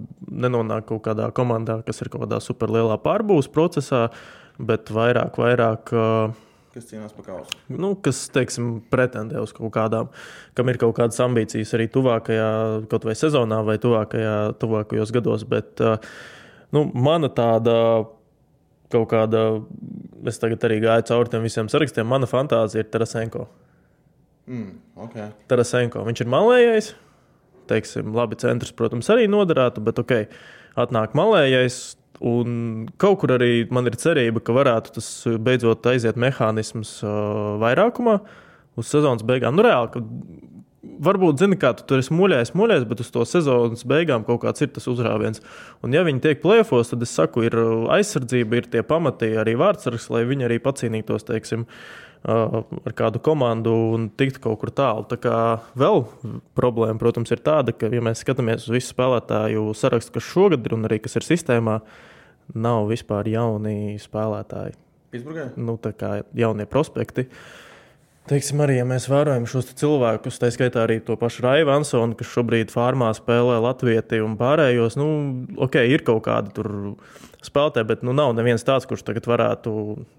nenonākt 0.46 0.90
kaut 0.90 1.06
kādā 1.06 1.30
komandā, 1.36 1.80
kas 1.88 2.02
ir 2.04 2.10
kaut 2.12 2.26
kādā 2.26 2.42
superlielā 2.44 2.98
pārbūves 3.04 3.48
procesā, 3.52 4.10
bet 4.60 4.92
vairāk, 4.92 5.40
vairāk. 5.40 5.94
Kas 6.76 6.90
cīnās 6.90 7.16
par 7.16 7.28
kausu? 7.30 7.56
Nu, 7.72 7.94
kas, 8.04 8.26
teiksim, 8.36 8.82
pretendē 8.92 9.40
uz 9.40 9.54
kaut 9.56 9.72
kādām, 9.78 10.10
kam 10.58 10.72
ir 10.72 10.80
kaut 10.82 10.98
kādas 10.98 11.22
ambīcijas 11.24 11.72
arī 11.78 11.88
tuvākajā, 11.94 12.50
kaut 12.92 13.08
vai 13.08 13.16
sezonā, 13.16 13.62
vai 13.64 13.78
tuvākajā, 13.80 14.36
tuvākajos 14.60 15.16
gados. 15.16 15.48
Bet 15.48 15.80
nu, 16.76 16.84
mana 16.92 17.32
tāda 17.32 17.78
kaut 18.92 19.08
kāda, 19.12 19.46
es 20.28 20.42
tagad 20.42 20.68
arī 20.68 20.82
gāju 20.84 21.08
cauri 21.10 21.32
tiem 21.32 21.48
visiem 21.48 21.72
sarakstiem, 21.72 22.08
mana 22.08 22.28
fantāzija 22.30 22.84
ir 22.84 22.92
Tarasenko. 22.92 23.48
Mm, 24.46 24.76
okay. 25.08 25.32
Tarasenko. 25.50 26.04
Viņš 26.06 26.22
ir 26.22 26.30
malējais, 26.30 26.92
teiksim, 27.70 28.14
labi, 28.16 28.38
centrs, 28.42 28.74
protams, 28.76 29.10
arī 29.14 29.28
noderētu, 29.32 29.84
bet 29.86 30.02
ok, 30.02 30.18
atnāk 30.86 31.16
malējais. 31.18 31.96
Un 32.26 32.86
kaut 33.02 33.18
kur 33.20 33.34
arī 33.36 33.66
man 33.76 33.90
ir 33.90 33.98
cerība, 34.00 34.40
ka 34.40 34.54
varētu 34.56 34.94
tas 34.96 35.08
beidzot 35.44 35.84
aiziet 35.92 36.16
mehānisms 36.16 37.02
uh, 37.04 37.58
vairākumā 37.60 38.22
uz 38.80 38.88
sezonas 38.88 39.26
beigām. 39.28 39.58
Nu, 39.58 39.66
reāli, 39.68 40.06
varbūt, 41.04 41.42
zini, 41.44 41.58
kā 41.60 41.74
tu 41.76 41.84
tur 41.90 42.00
esi 42.00 42.16
muļājis, 42.16 42.54
muļājis, 42.56 42.88
bet 42.88 43.04
uz 43.04 43.12
to 43.12 43.26
sezonas 43.28 43.84
beigām 43.92 44.24
kaut 44.24 44.46
kāds 44.46 44.64
ir 44.64 44.72
tas 44.72 44.88
uzrāviens. 44.88 45.44
Un, 45.84 45.92
ja 45.96 46.06
viņi 46.08 46.24
tiek 46.24 46.40
plēfos, 46.44 46.94
tad 46.94 47.04
es 47.04 47.12
saku, 47.20 47.44
ir 47.50 47.60
aizsardzība, 47.98 48.62
ir 48.62 48.72
tie 48.72 48.86
pamati 48.88 49.34
arī 49.42 49.58
vārdsargs, 49.60 50.08
lai 50.16 50.24
viņi 50.30 50.48
arī 50.48 50.62
pacīnītos, 50.64 51.28
teiksim, 51.28 51.68
uh, 51.68 52.05
ar 52.26 52.96
kādu 52.98 53.22
komandu 53.24 53.74
un 53.96 54.08
tikt 54.18 54.40
kaut 54.44 54.58
kur 54.62 54.72
tālu. 54.74 55.06
Tā 55.10 55.18
kā 55.22 55.40
vēl 55.78 56.04
problēma, 56.58 56.98
protams, 57.02 57.34
ir 57.34 57.44
tāda, 57.46 57.76
ka, 57.76 57.92
ja 57.94 58.02
mēs 58.06 58.24
skatāmies 58.26 58.66
uz 58.66 58.74
visu 58.78 58.94
spēlētāju 58.94 59.68
sarakstu, 59.78 60.16
kas 60.16 60.32
šogad 60.32 60.66
ir 60.66 60.78
un 60.78 60.90
arī 60.90 61.00
kas 61.04 61.20
ir 61.20 61.28
sistēmā, 61.28 61.80
nav 62.56 62.90
vispār 62.90 63.30
jauni 63.30 64.00
spēlētāji. 64.02 64.74
Pitsburgā? 65.14 65.52
Nu, 65.56 65.78
tā 65.82 65.94
kā 65.96 66.18
jaunie 66.36 66.66
prospekti. 66.70 67.30
Teiksim, 68.26 68.64
arī, 68.66 68.80
ja 68.80 68.86
mēs 68.90 69.06
vērojam 69.06 69.44
šos 69.46 69.68
cilvēkus, 69.78 70.40
tā 70.42 70.50
skaitā 70.50 70.82
arī 70.82 70.98
to 71.06 71.14
pašu 71.22 71.44
Raivu 71.46 71.76
Ansonu, 71.76 72.18
kas 72.18 72.32
šobrīd 72.34 72.74
formā 72.74 73.12
spēlē 73.14 73.60
Latviju 73.62 74.24
un 74.26 74.34
pārējos, 74.40 74.98
nu, 74.98 75.10
ok, 75.62 75.78
ir 75.94 76.02
kaut 76.08 76.24
kādi 76.26 76.56
tur 76.58 76.72
spēlētāji, 77.46 77.90
bet 77.92 78.02
nu, 78.02 78.16
nav 78.18 78.34
neviens 78.34 78.66
tāds, 78.66 78.90
kurš 78.90 79.06
tagad 79.06 79.30
varētu 79.30 79.76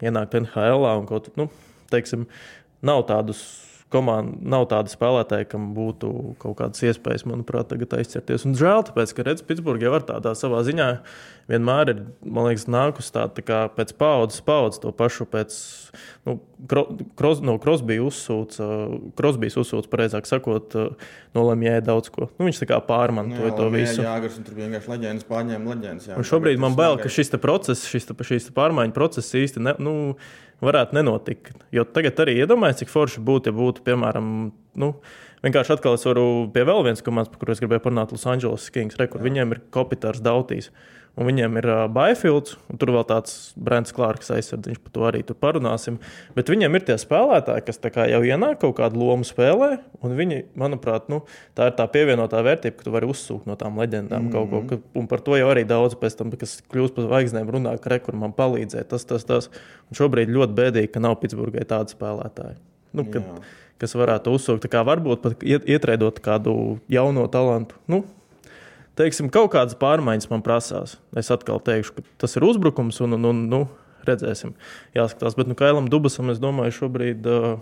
ienākt 0.07 0.39
NHL 0.39 0.87
un 0.93 1.09
kaut 1.11 1.33
kā. 1.33 1.35
Nu, 1.43 1.51
teiksim, 1.93 2.27
nav 2.87 3.07
tādus 3.11 3.45
komandu, 3.93 4.41
nav 4.43 4.67
tāda 4.71 4.91
spēlētāja, 4.91 5.47
kam 5.53 5.71
būtu 5.77 6.11
kaut 6.43 6.59
kādas 6.59 6.83
iespējas, 6.89 7.27
manuprāt, 7.29 7.69
tagad 7.71 7.95
aizķerties. 8.01 8.47
Un 8.49 8.57
žēl, 8.59 8.83
tāpēc, 8.89 9.15
ka 9.15 9.27
redz, 9.29 9.45
Pitsburgā 9.47 9.87
jau 9.87 9.95
ar 9.99 10.07
tādā 10.09 10.33
savā 10.39 10.63
ziņā 10.67 10.89
vienmēr 11.51 11.93
ir, 11.93 12.01
man 12.27 12.49
liekas, 12.49 12.67
nākus 12.71 13.13
tā, 13.15 13.29
tā 13.31 13.45
kā 13.47 13.61
pēc 13.77 13.93
paudzes, 13.99 14.43
paudzes 14.47 14.83
to 14.83 14.91
pašu 14.97 15.29
pēc, 15.31 15.57
nu, 16.27 16.35
kros, 16.67 17.43
no 17.47 17.55
Krosbija 17.63 18.03
uzsūca, 18.09 18.67
Krosbijas 19.19 19.59
uzsūca, 19.63 19.91
pareizāk 19.93 20.27
sakot, 20.27 20.75
nolemjēja 21.39 21.85
daudz 21.87 22.11
ko. 22.11 22.27
Nu, 22.35 22.49
viņš 22.49 22.65
tā 22.65 22.71
kā 22.73 22.81
pārmantoja 22.89 23.53
jā, 23.53 23.59
to 23.61 23.69
visu. 23.71 24.01
Jā, 24.03 24.17
Jāgars, 24.17 24.41
un 24.41 24.49
tur 24.49 24.59
vienkārši 24.59 24.93
leģendas 24.97 25.29
pārņēma 25.31 25.77
leģendas. 25.77 26.11
Jā, 26.11 26.19
un 26.19 26.27
šobrīd 26.27 26.63
man 26.63 26.75
bail, 26.79 26.99
ka 26.99 27.13
šis 27.13 27.31
process, 27.39 27.87
šis, 27.93 28.11
šīs 28.33 28.51
pārmaiņu 28.57 28.97
process 28.97 29.39
īsti, 29.39 29.63
ne, 29.63 29.77
nu, 29.79 29.95
varētu 30.65 30.97
nenotikt. 30.97 31.65
Jo 31.75 31.85
tagad 31.89 32.21
arī 32.25 32.39
iedomājieties, 32.41 32.85
cik 32.85 32.93
forši 32.93 33.23
būtu, 33.25 33.51
ja 33.51 33.57
būtu, 33.57 33.85
piemēram, 33.87 34.29
nu, 34.81 34.91
vienkārši 35.45 35.77
atkal 35.77 35.99
es 35.99 36.07
varu 36.09 36.27
pie 36.55 36.65
vēl 36.69 36.85
vienas 36.87 37.05
komandas, 37.05 37.33
par 37.33 37.43
kuru 37.43 37.55
es 37.55 37.63
gribēju 37.63 37.85
parunāt, 37.85 38.15
Los 38.15 38.27
Angeles 38.31 38.69
Kings, 38.73 38.99
re, 39.01 39.09
viņiem 39.11 39.57
ir 39.57 39.63
kopitārs 39.75 40.23
Dautīs. 40.25 40.71
Un 41.17 41.25
viņiem 41.25 41.55
ir 41.57 41.67
uh, 41.73 41.79
Baifields, 41.89 42.59
un 42.69 42.77
tur 42.81 42.91
vēl 42.93 43.05
tāds 43.09 43.55
Brents 43.57 43.95
Klārks 43.97 44.29
aizsardzības, 44.35 44.83
par 44.85 44.93
to 44.93 45.05
arī 45.09 45.23
tur 45.25 45.39
parunāsim. 45.41 45.97
Bet 46.37 46.51
viņiem 46.53 46.77
ir 46.77 46.85
tie 46.85 46.97
spēlētāji, 47.01 47.65
kas 47.65 47.81
jau 48.13 48.21
ienāk 48.21 48.59
kaut 48.61 48.75
kādu 48.77 49.01
lomu 49.01 49.25
spēlē, 49.25 49.71
un 50.05 50.13
viņi, 50.19 50.43
manuprāt, 50.61 51.09
nu, 51.09 51.23
tā 51.57 51.71
ir 51.71 51.77
tā 51.79 51.87
pievienotā 51.89 52.43
vērtība, 52.45 52.77
ka 52.77 52.85
tu 52.85 52.93
vari 52.93 53.09
uzsūkt 53.09 53.49
no 53.49 53.57
tām 53.57 53.81
leģendām 53.81 54.27
mm 54.27 54.35
kaut 54.35 54.51
ko. 54.53 54.61
Ka, 54.69 54.79
un 55.01 55.09
par 55.09 55.23
to 55.25 55.39
jau 55.41 55.49
arī 55.49 55.65
daudz 55.69 55.97
pēc 55.97 56.19
tam, 56.19 56.35
kas 56.37 56.59
kļūst 56.69 56.99
par 56.99 57.09
zvaigznēm, 57.09 57.49
runā, 57.55 57.73
ka 57.81 57.95
rekur 57.95 58.19
man 58.21 58.37
palīdzēja 58.37 58.85
tas, 58.91 59.09
tas, 59.09 59.25
tas. 59.25 59.49
Un 59.89 59.97
šobrīd 59.97 60.29
ļoti 60.37 60.59
bēdīgi, 60.59 60.93
ka 60.93 61.01
nav 61.01 61.17
Pitsburgai 61.23 61.65
tāda 61.65 61.97
spēlētāja. 61.97 62.59
Nu, 62.97 63.07
kad, 63.09 63.25
kas 63.81 63.97
varētu 63.97 64.37
uzsūkt, 64.37 64.69
varbūt 64.69 65.25
pat 65.25 65.49
ietrēdot 65.49 66.21
kādu 66.25 66.57
jauno 66.93 67.25
talantu. 67.33 67.81
Nu, 67.89 68.05
teiksim, 68.99 69.31
kaut 69.33 69.53
kādas 69.55 69.79
pārmaiņas 69.81 70.31
man 70.33 70.45
prasās. 70.47 70.97
Es 71.17 71.33
atkal 71.35 71.63
teikšu, 71.65 71.97
ka 71.97 72.07
tas 72.25 72.37
ir 72.39 72.47
uzbrukums, 72.49 73.01
un, 73.05 73.19
un, 73.19 73.31
un 73.31 73.47
nu, 73.53 73.63
redzēsim, 74.09 74.57
jāskatās. 74.97 75.39
Bet 75.39 75.51
nu, 75.51 75.57
Kailam 75.59 75.91
Dubasam, 75.93 76.33
es 76.35 76.43
domāju, 76.43 76.79
šobrīd. 76.83 77.27
Uh, 77.31 77.57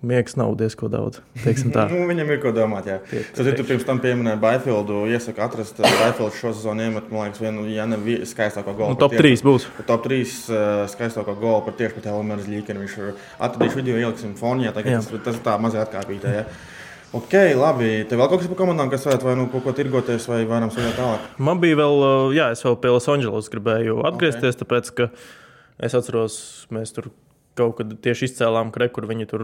Miegs 0.00 0.32
nav 0.36 0.54
diezko 0.56 0.88
daudz. 0.88 1.18
nu, 1.92 2.06
viņam 2.08 2.30
ir 2.32 2.38
ko 2.40 2.54
domāt. 2.56 2.86
Tad, 2.88 3.42
ja 3.44 3.52
tu 3.52 3.66
pirms 3.68 3.84
tam 3.84 3.98
pieminēji 4.00 4.40
Baifieldu, 4.40 5.02
iesaku 5.12 5.44
atrast 5.44 5.82
Baifieldu 5.82 6.30
šo 6.38 6.54
sezonu, 6.54 6.86
iemet, 6.86 7.10
man 7.12 7.28
liekas, 7.28 7.42
vienu, 7.42 7.66
ja 7.68 7.84
ne 7.84 7.98
skaistāko 8.28 8.72
golu. 8.78 8.94
Nu, 8.94 9.00
top 9.02 9.12
3 9.20 9.44
būs. 9.44 9.68
Top 9.84 10.06
3 10.06 10.22
uh, 10.24 10.70
skaistāko 10.88 11.36
golu 11.36 11.60
par 11.66 11.76
tieši 11.76 11.98
pat 11.98 12.08
Elmēras 12.14 12.48
Līkenu. 12.48 12.86
Viņš 12.86 12.96
ir 12.96 13.12
atradīšu 13.36 13.82
video, 13.82 14.00
ieliksim 14.00 14.32
fonijā. 14.40 14.72
Tagad 14.72 15.04
tas, 15.04 15.24
tas 15.28 15.42
tā 15.44 15.60
mazliet 15.60 15.84
atkāpītē. 15.84 16.32
Ja? 16.38 16.48
Ok, 17.10 17.32
labi. 17.58 18.04
Tev 18.06 18.20
vēl 18.20 18.28
kaut 18.30 18.38
kas 18.38 18.50
par 18.52 18.58
komandām, 18.60 18.90
kas 18.92 19.02
varētu 19.08 19.26
vai 19.26 19.32
nu 19.34 19.48
kaut 19.50 19.64
ko 19.64 19.72
tirgoties, 19.74 20.28
vai 20.30 20.44
varam 20.46 20.70
sūtīt 20.70 20.94
tālāk? 20.94 21.24
Man 21.42 21.58
bija 21.62 21.80
vēl, 21.80 22.04
jā, 22.36 22.44
es 22.54 22.62
vēl 22.62 22.76
pie 22.78 22.92
Losandželos 22.94 23.50
gribēju 23.50 23.96
atgriezties, 24.06 24.54
okay. 24.54 24.60
tāpēc, 24.60 24.90
ka 24.94 25.08
es 25.82 25.96
atceros, 25.98 26.36
mēs 26.70 26.94
tur 26.94 27.08
kaut 27.58 27.80
kad 27.80 27.96
tieši 28.04 28.28
izcēlām 28.28 28.70
kreku, 28.70 29.00
kur 29.00 29.08
viņi 29.10 29.26
tur 29.32 29.42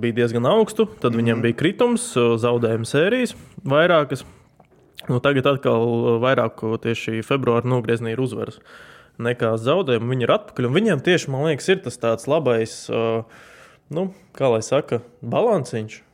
bija 0.00 0.22
diezgan 0.22 0.48
augstu. 0.48 0.86
Tad 0.86 1.10
mm 1.10 1.12
-hmm. 1.12 1.20
viņiem 1.20 1.44
bija 1.44 1.58
kritums, 1.60 2.06
zaudējuma 2.16 2.88
sērijas 2.88 3.36
vairākas. 3.60 4.24
Nu, 5.06 5.20
tagad 5.20 5.46
atkal 5.46 6.16
vairāk 6.24 6.64
tieši 6.80 7.20
februāra 7.22 7.68
nogriezienī 7.68 8.16
ir 8.16 8.24
uzvaras 8.24 8.56
nekā 9.18 9.52
zaudējumi. 9.60 10.10
Viņi 10.16 10.22
ir 10.24 10.32
atpakaļ. 10.32 10.72
Viņiem 10.72 11.04
tieši, 11.04 11.30
man 11.30 11.44
liekas, 11.44 11.68
ir 11.68 11.84
tas 11.84 11.98
tāds 11.98 12.26
labais, 12.26 12.88
nu, 13.90 14.14
kā 14.32 14.48
lai 14.48 14.62
saka, 14.62 15.02
balansiņš 15.20 16.05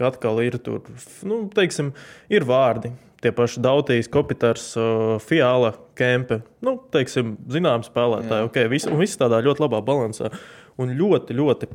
ka 0.00 0.08
atkal 0.10 0.40
ir 0.42 0.56
tur, 0.64 0.82
nu, 1.28 1.44
teiksim, 1.54 1.92
ir 2.32 2.48
vārdi. 2.48 2.94
Tie 3.20 3.34
paši 3.36 3.60
Dautīs, 3.60 4.08
Kopitars, 4.08 4.70
Fiala, 5.26 5.74
Kempe. 5.98 6.40
Nu, 6.64 6.78
teiksim, 6.92 7.34
zinām 7.52 7.84
spēlētāji. 7.84 8.48
Okay, 8.48 8.70
visi, 8.72 8.88
un 8.88 8.96
viss 9.02 9.20
tādā 9.20 9.42
ļoti 9.44 9.66
labā 9.66 9.82
balansā. 9.84 10.32
Un 10.80 10.94
ļoti, 10.96 11.36
ļoti 11.36 11.68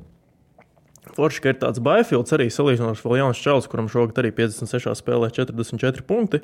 Forši, 1.13 1.41
ka 1.43 1.51
ir 1.53 1.59
tāds 1.61 1.79
Baifields 1.83 2.33
arī 2.35 2.47
salīdzinoši 2.51 3.05
vēl 3.05 3.19
jauns 3.21 3.39
čels, 3.39 3.67
kuram 3.71 3.88
šogad 3.91 4.17
arī 4.19 4.33
56 4.35 4.97
spēlē 4.99 5.29
44 5.31 6.03
punkti. 6.07 6.41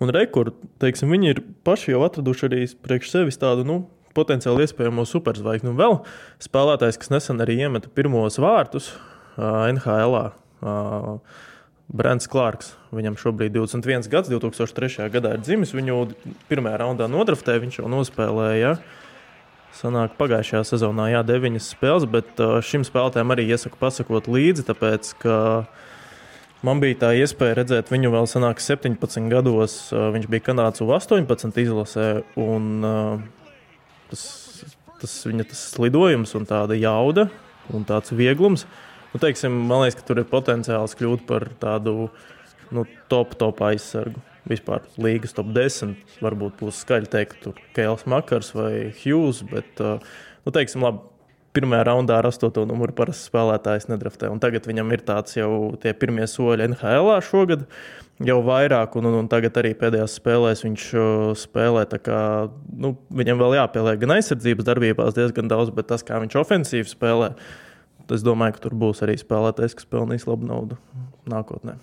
Un 0.00 0.12
rekordu, 0.14 0.54
teiksim, 0.80 1.10
viņi 1.12 1.32
ir 1.32 1.42
paši 1.66 1.92
jau 1.92 2.04
atraduši 2.06 2.46
arī 2.48 2.62
priekš 2.86 3.10
sevis 3.10 3.40
tādu, 3.42 3.66
nu, 3.68 3.80
potenciāli 4.16 4.64
iespējamo 4.64 5.04
superzvaigzni. 5.08 5.72
Un 5.72 5.80
vēl 5.80 5.98
spēlētājs, 6.46 7.00
kas 7.02 7.12
nesen 7.12 7.42
arī 7.42 7.58
iemeta 7.66 7.90
pirmos 7.92 8.38
vārtus 8.40 8.92
uh, 8.94 9.66
NHL. 9.72 10.16
-ā. 10.16 10.24
Uh, 10.64 11.18
Brents 11.92 12.28
Klārks. 12.30 12.72
Viņam 12.94 13.16
šobrīd 13.20 13.52
ir 13.52 13.64
21 13.66 14.08
gads, 14.10 14.30
2003. 14.32 15.08
gadā 15.12 15.34
ir 15.36 15.42
dzimis. 15.44 15.74
Viņu 15.76 15.98
pirmajā 16.48 16.78
raundā 16.80 17.08
nodraftēja, 17.10 17.62
viņš 17.64 17.80
jau 17.82 17.90
nospēlēja. 17.92 18.78
Sanāk, 19.74 20.14
pagājušajā 20.16 20.62
sezonā 20.68 21.10
jā, 21.10 21.24
deviņas 21.26 21.72
spēles, 21.74 22.06
bet 22.08 22.38
uh, 22.40 22.60
šim 22.64 22.86
spēlētājam 22.86 23.34
arī 23.34 23.48
iesaku 23.50 23.78
pasakot 23.80 24.30
līdzi, 24.30 24.68
tāpēc 24.68 25.10
ka 25.24 25.36
man 26.64 26.78
bija 26.80 27.00
tā 27.00 27.10
iespēja 27.18 27.58
redzēt 27.58 27.90
viņu 27.90 28.12
vēl 28.14 28.28
senāk 28.30 28.62
17 28.62 29.26
gados. 29.32 29.76
Uh, 29.90 30.12
viņš 30.14 30.30
bija 30.30 30.46
Kanādas 30.46 30.84
U18 30.84 31.58
izlasē, 31.64 32.08
un 32.38 32.86
uh, 32.86 33.26
tas, 34.12 34.24
tas 35.02 35.18
viņa 35.26 35.50
tas 35.50 35.66
lidojums 35.82 36.38
un 36.38 36.46
tāda 36.48 36.78
jauda 36.78 37.26
un 37.74 37.82
tāds 37.88 38.14
vieglums 38.14 38.68
nu, 39.14 39.22
teiksim, 39.22 39.56
man 39.70 39.84
liekas, 39.84 40.00
ka 40.00 40.08
tur 40.10 40.20
ir 40.20 40.28
potenciāls 40.28 40.96
kļūt 40.98 41.24
par 41.28 41.48
tādu 41.62 42.10
nu, 42.74 42.86
top, 43.12 43.38
top 43.40 43.62
aizsargu. 43.64 44.20
Vispār 44.50 44.84
līgas 45.00 45.32
top 45.32 45.54
10. 45.56 45.94
Varbūt 46.20 46.58
būs 46.60 46.82
skaļi 46.84 47.08
teikt, 47.14 47.46
Kēls 47.76 48.04
Makars 48.10 48.52
vai 48.52 48.90
Hughes, 48.98 49.40
bet, 49.48 49.70
uh, 49.80 50.02
nu, 50.44 50.52
teiksim, 50.52 50.84
labi, 50.84 51.00
pirmajā 51.54 51.84
raundā 51.86 52.18
ar 52.18 52.28
astoto 52.28 52.64
numuru 52.66 52.94
parasti 52.96 53.30
spēlētājs 53.30 53.86
nedraftē. 53.90 54.28
Un 54.32 54.40
tagad 54.42 54.66
viņam 54.66 54.90
ir 54.94 55.04
tāds 55.06 55.36
jau 55.38 55.50
tie 55.80 55.94
pirmie 55.96 56.26
soļi 56.28 56.72
NHL 56.72 57.12
šogad. 57.24 57.68
Jau 58.24 58.38
vairāk, 58.46 58.94
un, 58.98 59.08
un, 59.08 59.16
un 59.24 59.28
tagad 59.30 59.56
arī 59.58 59.72
pēdējās 59.78 60.18
spēlēs 60.20 60.62
viņš 60.66 60.86
uh, 60.98 61.30
spēlē. 61.38 61.86
Kā, 62.02 62.20
nu, 62.78 62.94
viņam 63.14 63.40
vēl 63.42 63.56
jāpieliek 63.58 64.02
gan 64.02 64.16
aizsardzības 64.18 64.68
darbībās 64.68 65.16
diezgan 65.16 65.50
daudz, 65.50 65.72
bet 65.74 65.88
tas, 65.90 66.04
kā 66.06 66.20
viņš 66.22 66.36
ofensīvi 66.42 66.90
spēlē, 66.90 67.32
Es 68.12 68.24
domāju, 68.24 68.56
ka 68.56 68.66
tur 68.66 68.74
būs 68.76 69.00
arī 69.04 69.16
spēlētājs, 69.16 69.76
kas 69.78 69.88
pelnīs 69.88 70.26
labu 70.28 70.48
naudu 70.48 70.76
nākotnē. 71.30 71.78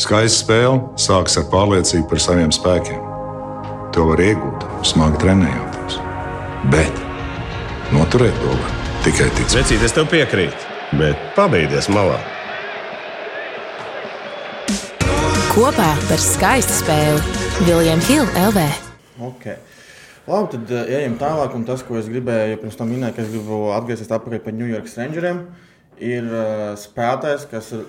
Skaista 0.00 0.44
spēle 0.44 0.76
sākas 1.00 1.36
ar 1.40 1.48
pārliecību 1.52 2.06
par 2.12 2.22
saviem 2.22 2.52
spēkiem. 2.54 3.00
To 3.92 4.06
var 4.08 4.22
iegūt, 4.24 4.64
smagi 4.88 5.18
trenējoties. 5.24 5.98
Bet 6.72 7.02
noturēt 7.92 8.38
to 8.40 8.54
var 8.54 8.78
tikai 9.04 9.26
ticēt. 9.36 9.58
Vecīt, 9.58 9.82
es 9.84 9.96
tev 9.96 10.06
piekrītu, 10.12 10.70
bet 11.00 11.26
pabeigties 11.36 11.90
malā. 11.92 12.16
Kopā 15.52 15.90
par 16.08 16.22
skaistu 16.22 16.78
spēli 16.78 17.66
Viljams 17.66 18.08
Hilde 18.08 18.46
LV. 18.46 18.64
Okay. 19.28 19.58
Labi, 20.22 20.52
tad 20.52 20.70
uh, 20.70 20.84
ejam 20.86 21.16
tālāk. 21.18 21.54
Un 21.58 21.64
tas, 21.66 21.82
ko 21.82 21.96
es 21.98 22.06
gribēju, 22.10 22.60
pirms 22.62 22.78
tam 22.78 22.92
minēt, 22.92 23.16
ka 23.16 23.24
es 23.24 23.30
gribu 23.32 23.72
atgriezties 23.74 24.12
atpakaļ 24.14 24.42
pie 24.44 24.54
New 24.54 24.68
York 24.70 24.86
Rangeriem, 24.94 25.40
ir 25.98 26.28
uh, 26.28 26.60
spēlētājs, 26.78 27.48
kas 27.50 27.72
ir 27.74 27.82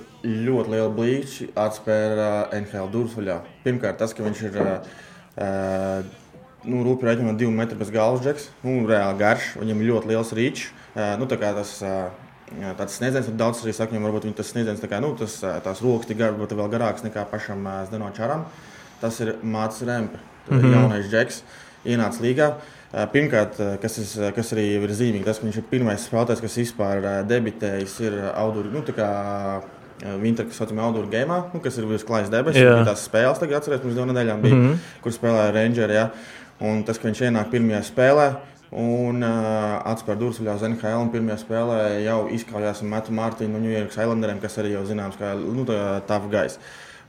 ļoti 0.48 0.74
liela 0.74 0.90
blīķa, 0.98 1.52
atspēra 1.62 2.30
uh, 2.48 2.56
NHL 2.58 2.90
durvis 2.94 3.14
vaļā. 3.20 3.38
Pirmkārt, 3.66 4.00
tas, 4.02 4.16
ka 4.18 4.26
viņš 4.26 4.42
ir 4.50 4.58
uh, 4.64 4.72
uh, 5.38 6.40
nu, 6.66 6.82
rūpīgi 6.88 7.12
rēķinot 7.12 7.38
divu 7.38 7.54
metru 7.54 7.78
bez 7.78 7.94
galvas 7.94 8.26
džeks, 8.26 8.50
nu, 8.66 8.80
reāli 8.90 9.22
garš, 9.22 9.52
viņam 9.62 9.84
ir 9.84 9.90
ļoti 9.92 10.12
liels 10.14 10.34
rīčs. 10.40 10.68
Uh, 10.96 11.14
nu, 11.22 11.30
tā 11.30 11.40
tas, 11.46 11.80
uh, 11.86 12.04
Tāds 12.54 13.00
sniedziens 13.00 13.26
ir 13.32 13.34
daudz 13.40 13.64
arī 13.64 13.72
sakņiem, 13.74 14.04
varbūt 14.06 14.28
tas 14.38 14.52
sniedziens 14.52 14.78
tā 14.78 14.86
kā, 14.92 15.00
nu, 15.02 15.08
tas, 15.18 15.40
tās 15.42 15.80
rokas 15.82 16.12
ir 16.12 16.20
gar, 16.20 16.36
vēl 16.38 16.68
garākas 16.70 17.02
nekā 17.02 17.24
pašam 17.32 17.66
Zdenočaram. 17.88 18.44
Tas 19.02 19.18
ir 19.24 19.32
Mācis 19.42 19.88
Rempe, 19.88 20.20
mm 20.52 20.60
-hmm. 20.60 20.74
jaunais 20.76 21.08
džeks. 21.10 21.40
Uh, 21.40 21.73
ienāca 21.86 22.24
līgā. 22.24 22.50
Pirmkārt, 23.14 23.58
kas, 23.82 23.96
es, 23.98 24.12
kas 24.36 24.52
arī 24.54 24.68
ir 24.76 24.92
zīmīgi, 24.94 25.26
tas, 25.26 25.40
ka 25.42 25.48
viņš 25.48 25.56
ir 25.64 25.70
pirmais 25.72 26.04
spēlētājs, 26.06 26.44
kas 26.44 26.58
vispār 26.62 27.08
debitējis 27.26 27.96
ir 28.06 28.20
Auduri. 28.36 28.70
Nu, 28.70 28.84
Winter, 30.20 30.48
kas 30.50 30.58
saucamā 30.60 30.84
Audura 30.84 31.08
gēmā, 31.08 31.38
nu, 31.54 31.62
kas 31.64 31.78
ir 31.80 31.86
bijis 31.88 32.04
klājas 32.08 32.32
debesis. 32.34 32.66
Bija 32.66 32.88
tās 32.88 33.06
spēles, 33.08 33.40
tagad 33.40 33.62
atceros, 33.62 33.84
pirms 33.84 33.96
divām 33.96 34.10
nedēļām 34.12 34.42
bija, 34.44 34.56
mm 34.56 34.66
-hmm. 34.66 34.96
kur 35.04 35.14
spēlēja 35.16 35.54
Rangers. 35.56 35.94
Ja? 35.96 36.10
Un 36.64 36.84
tas, 36.84 37.00
ka 37.00 37.08
viņš 37.08 37.22
ienāk 37.30 37.52
pirmajā 37.54 37.82
spēlē, 37.88 38.26
un 38.84 39.24
uh, 39.24 39.92
atspēr 39.92 40.18
durvis 40.20 40.42
uz 40.42 40.66
NHL. 40.68 40.98
Un 41.06 41.12
pirmajā 41.14 41.38
spēlē 41.44 41.78
jau 42.04 42.18
izkaujās 42.36 42.82
ar 42.82 42.90
Matu 42.90 43.14
Mārtiņu 43.14 43.54
no 43.54 43.62
New 43.64 43.72
York 43.72 43.94
Islanderiem, 43.94 44.42
kas 44.42 44.58
arī 44.58 44.74
jau 44.74 44.84
zināms, 44.86 45.20
kā 45.20 45.36
nu, 45.38 45.66
tā, 45.66 46.02
tā 46.08 46.20
gaisa. 46.30 46.60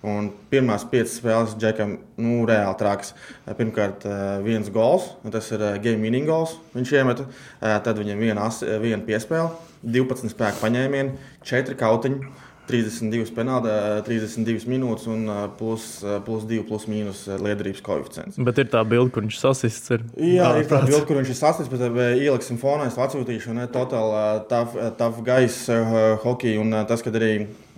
Un 0.05 0.27
pirmās 0.53 0.85
piecas 0.85 1.17
spēles 1.17 1.55
Džekam 1.57 1.97
nu, 2.21 2.43
reāli 2.49 2.77
traks. 2.77 3.14
Pirmkārt, 3.57 4.05
eh, 4.05 4.23
viens 4.45 4.69
gols, 4.73 5.14
tas 5.33 5.49
ir 5.55 5.62
eh, 5.64 5.79
game 5.81 6.05
winning 6.05 6.29
gols. 6.29 6.59
Viņš 6.75 6.97
iemeta. 6.99 7.25
Eh, 7.62 7.79
tad 7.85 8.01
viņam 8.03 8.21
viena, 8.21 8.49
viena 8.83 9.01
piespēle, 9.07 9.55
12 9.81 10.35
spēku 10.35 10.61
paņēmieni, 10.61 11.17
4 11.45 11.79
kautiņi. 11.81 12.35
32 12.64 13.29
penāli, 13.37 13.69
32 14.07 14.64
minūtes 14.73 15.05
un 15.12 15.27
plus, 15.59 15.99
plus 16.25 16.47
2, 16.49 16.62
plus 16.64 16.87
mīnus 16.88 17.27
liederības 17.29 17.83
koeficients. 17.85 18.38
Bet 18.40 18.57
ir 18.62 18.71
tā 18.73 18.81
bilde, 18.88 19.12
kur 19.12 19.21
viņš 19.27 19.37
sasists. 19.37 19.93
Ir. 19.93 20.07
Jā, 20.17 20.47
tā, 20.49 20.62
ir 20.62 20.71
tā 20.71 20.79
bilde, 20.87 21.03
kur 21.05 21.21
viņš 21.21 21.35
ir 21.35 21.37
sasists, 21.37 21.69
bet 21.69 21.85
ieliksim 22.17 22.57
fonā, 22.62 22.87
es 22.88 22.97
atsūtīšu, 22.97 23.53
ne 23.59 23.67
totāli 23.69 24.47
tough, 24.49 24.81
tough 24.97 25.21
gaisa 25.27 25.77
uh, 25.83 26.01
hockey 26.25 26.57
un 26.57 26.73
uh, 26.73 26.87
tas, 26.88 27.05
kad 27.05 27.21
arī. 27.21 27.35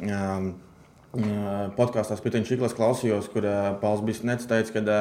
Um, 0.07 0.55
podkāstā 1.77 2.17
Spitņš 2.19 2.51
Čiklas 2.51 2.77
klausījos, 2.77 3.31
kur 3.33 3.47
Pauls 3.81 4.05
Bisnets 4.07 4.49
teica, 4.49 4.75
ka 4.75 5.01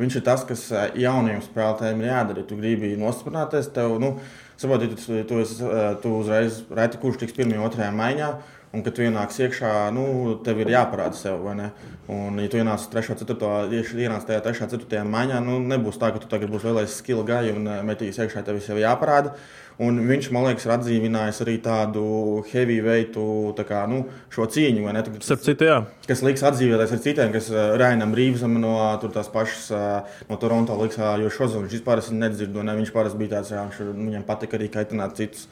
viņš 0.00 0.20
ir 0.20 0.24
tas, 0.26 0.44
kas 0.46 0.66
jauniem 0.98 1.42
spēlētājiem 1.44 2.04
ir 2.04 2.10
jādara. 2.12 2.46
Tu 2.46 2.58
gribi 2.58 2.94
nostiprināties, 3.00 3.70
tev, 3.74 3.96
nu, 4.02 4.14
saproti, 4.60 4.92
tu, 4.94 5.20
tu, 5.28 5.42
tu, 5.42 5.74
tu 6.02 6.14
uzreiz 6.20 6.62
reti, 6.76 7.00
kurš 7.02 7.22
tiks 7.24 7.36
pirmajā, 7.36 7.64
otrajā 7.66 7.90
maiņā. 7.96 8.30
Un, 8.70 8.84
kad 8.86 8.94
tu 8.94 9.02
ienāc 9.02 9.34
iekšā, 9.34 9.70
nu, 9.90 10.02
tev 10.46 10.60
ir 10.62 10.68
jāparāda 10.70 11.18
sev? 11.18 11.42
Un, 11.42 12.36
ja 12.38 12.50
tu 12.50 12.60
ienāc 12.60 12.84
3, 12.92 13.16
4, 13.18 13.80
ienāc 13.98 14.26
tajā 14.28 14.42
3, 14.44 14.68
4 14.76 15.00
maiņā, 15.10 15.40
nu, 15.42 15.56
nebūs 15.72 15.98
tā, 15.98 16.12
ka 16.14 16.22
tu 16.22 16.28
tagad 16.30 16.52
būsi 16.52 16.68
vēlējies 16.68 17.00
skila 17.02 17.24
gāju 17.26 17.56
un 17.58 17.66
eh, 17.66 17.80
metīs 17.86 18.20
iekšā, 18.22 18.44
tev 18.46 18.60
jau 18.62 18.78
jāparāda. 18.78 19.34
Un 19.80 19.96
viņš, 20.04 20.28
man 20.36 20.44
liekas, 20.44 20.66
ir 20.66 20.74
atdzīvinājis 20.74 21.40
arī 21.42 21.54
tādu 21.64 22.02
heavyweightu, 22.50 23.24
tā 23.56 23.64
kā, 23.66 23.80
nu, 23.90 24.02
šo 24.30 24.44
cīņu, 24.52 24.84
ne? 24.92 25.02
Tu, 25.06 25.14
Starp 25.24 25.42
citu, 25.46 25.66
jā. 25.66 25.78
kas 26.04 26.20
liks 26.26 26.44
atdzīvoties 26.44 26.92
ar 26.94 27.00
citiem, 27.06 27.32
kas 27.34 27.48
uh, 27.54 27.62
Rainam 27.80 28.12
Rīvsam 28.14 28.58
no 28.60 28.74
tās 29.00 29.32
pašas 29.32 29.70
uh, 29.72 30.20
no 30.28 30.36
Toronto 30.42 30.76
liks, 30.82 31.00
uh, 31.00 31.14
jo 31.22 31.32
šos 31.32 31.56
viņš 31.56 31.78
vispār 31.78 32.04
nedzirdu, 32.12 32.60
ne? 32.66 32.76
Viņš 32.76 32.92
parasti 32.92 33.22
bija 33.22 33.38
tāds, 33.38 33.54
jā, 33.56 33.64
viņš, 33.70 33.96
viņam 33.96 34.28
patika 34.28 34.60
arī 34.60 34.68
kaitināt 34.76 35.16
citus. 35.18 35.48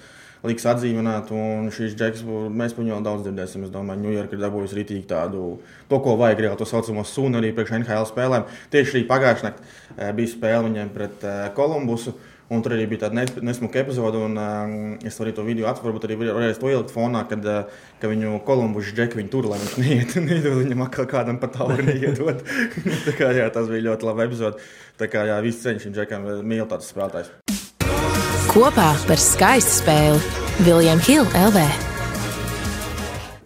Liks 0.46 0.66
atdzīvināt, 0.70 1.32
un 1.34 1.66
šīs 1.74 1.96
džeks, 1.98 2.22
mēs 2.24 2.76
par 2.76 2.84
viņu 2.84 2.94
vēl 2.94 3.04
daudz 3.08 3.26
dzirdēsim. 3.26 3.64
Es 3.66 3.74
domāju, 3.74 4.04
Ņujorka 4.04 4.36
ir 4.36 4.44
dabūjusi 4.44 4.78
rītīgi 4.78 5.08
tādu, 5.10 5.58
to, 5.90 5.98
ko 6.04 6.14
vajag, 6.20 6.44
jau 6.46 6.56
to 6.60 6.68
saucamo 6.70 7.02
sunu 7.08 7.40
arī 7.40 7.50
priekš 7.56 7.74
NHL 7.80 8.06
spēlēm. 8.06 8.46
Tieši 8.70 8.94
arī 8.94 9.04
pagājušajā 9.10 9.50
naktī 9.50 10.12
bija 10.20 10.34
spēle 10.36 10.66
viņiem 10.68 10.92
pret 10.94 11.30
Kolumbusu. 11.58 12.14
Un 12.48 12.62
tur 12.64 12.72
arī 12.72 12.86
bija 12.88 13.02
tāda 13.02 13.26
nesmuka 13.44 13.82
epizode, 13.82 14.16
un 14.24 14.38
uh, 14.40 14.70
es 15.04 15.18
arī 15.20 15.34
to 15.36 15.44
video 15.44 15.66
atveru, 15.68 15.90
varbūt 15.90 16.06
arī 16.08 16.16
varēju 16.22 16.56
to 16.62 16.70
ielikt 16.72 16.94
fonā, 16.94 17.26
kad 17.28 17.44
uh, 17.44 17.76
ka 18.00 18.08
viņu 18.08 18.38
kolumbušu 18.48 18.96
džeku 18.96 19.20
viņa 19.20 19.32
tur, 19.34 19.50
lai 19.52 19.60
viņš 19.60 19.76
neiet, 19.84 20.16
neiedod 20.24 20.56
viņam 20.62 20.86
atkal 20.86 21.10
kādam 21.12 21.42
pat 21.44 21.58
tauru 21.58 21.84
neiedod. 21.84 22.40
tā 23.06 23.18
kā 23.20 23.34
jā, 23.36 23.52
tas 23.52 23.68
bija 23.68 23.90
ļoti 23.90 24.08
labi 24.08 24.30
epizode. 24.30 24.64
Tā 24.96 25.12
kā 25.12 25.28
jā, 25.28 25.36
visi 25.44 25.66
ceņš 25.66 25.90
šim 25.90 25.98
džekam 26.00 26.30
mīl 26.40 26.64
tāds 26.72 26.88
spēlētājs. 26.88 27.67
Kopā 28.58 28.88
par 29.06 29.20
skaistu 29.22 29.70
spēli 29.70 30.64
Viljams 30.66 31.06
Hilde 31.06 31.30
LV. 31.46 31.60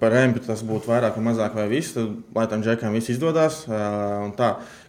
Par 0.01 0.15
Empu 0.17 0.41
tas 0.41 0.63
būtu 0.65 0.89
vairāk 0.89 1.19
vai 1.19 1.25
mazāk 1.27 1.59
vai 1.59 1.67
viss, 1.69 1.93
tad, 1.93 2.15
lai 2.33 2.47
tam 2.49 2.63
džekam 2.65 2.97
viss 2.97 3.13
izdodas. 3.13 3.59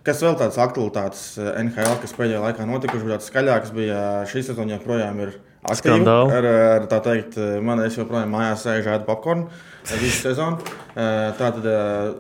Kas 0.08 0.22
vēl 0.24 0.38
tāds 0.40 0.56
aktualitātes 0.64 1.26
NHL, 1.36 1.98
kas 2.00 2.16
pēdējā 2.16 2.40
laikā 2.40 2.64
notikuši, 2.70 3.04
bija 3.04 3.18
tāds 3.18 3.28
skaļāks, 3.34 3.74
bija 3.76 3.98
šī 4.32 4.46
sezona 4.48 4.78
joprojām 4.78 5.20
ir 5.26 5.34
aktīva. 5.76 6.16
Ar, 6.38 6.48
ar 6.78 6.88
tā 6.94 7.02
teikt, 7.04 7.36
man 7.60 7.84
es 7.84 7.98
joprojām 8.00 8.32
mājās 8.32 8.64
sēžu 8.64 8.94
ēdu 8.94 9.10
popkornu 9.10 9.50
visu 9.98 10.22
sezonu. 10.22 10.64
Tātad 10.96 11.68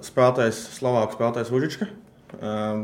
spēlētājs, 0.10 0.60
Slovāks 0.76 1.16
spēlētājs 1.16 1.54
Užička. 1.56 1.88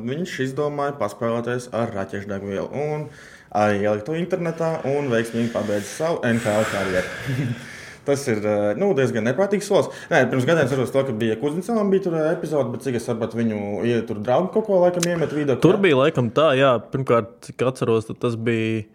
Viņš 0.08 0.38
izdomāja 0.46 0.96
paspēlēties 0.96 1.74
ar 1.76 1.92
raķešu 1.98 2.32
degvielu 2.32 2.70
un 2.72 3.10
arī 3.56 3.82
ielikt 3.84 4.06
to 4.08 4.16
internetā 4.18 4.78
un 4.90 5.10
veiksmīgi 5.12 5.52
pabeidz 5.54 5.90
savu 5.98 6.22
NHL 6.28 6.70
karjeru. 6.72 7.50
Tas 8.10 8.24
ir 8.32 8.40
eh, 8.42 8.72
nu, 8.80 8.90
diezgan 8.98 9.28
neprātīgs 9.28 9.68
solis. 9.70 9.90
Nē, 10.10 10.24
pirms 10.32 10.48
gadiem 10.48 10.66
es 10.66 10.72
saprotu, 10.72 11.12
ka 11.12 11.18
bija 11.20 11.36
Kuznecam 11.42 11.92
bija 11.92 12.06
tur 12.08 12.16
epizode, 12.24 12.72
bet 12.74 12.86
cik 12.86 12.98
es 12.98 13.06
saprotu, 13.06 13.38
viņu 13.38 13.60
ja 13.86 14.00
tur 14.08 14.22
draugi 14.26 14.50
kaut 14.56 14.66
ko 14.70 14.80
laikam 14.82 15.06
iemet 15.12 15.36
vidū. 15.36 15.60
Tur 15.62 15.78
bija 15.84 16.00
laikam 16.00 16.32
tā, 16.34 16.54
jā, 16.58 16.72
pirmkārt, 16.94 17.36
cik 17.46 17.68
atceros, 17.70 18.10
tas 18.22 18.40
bija. 18.40 18.88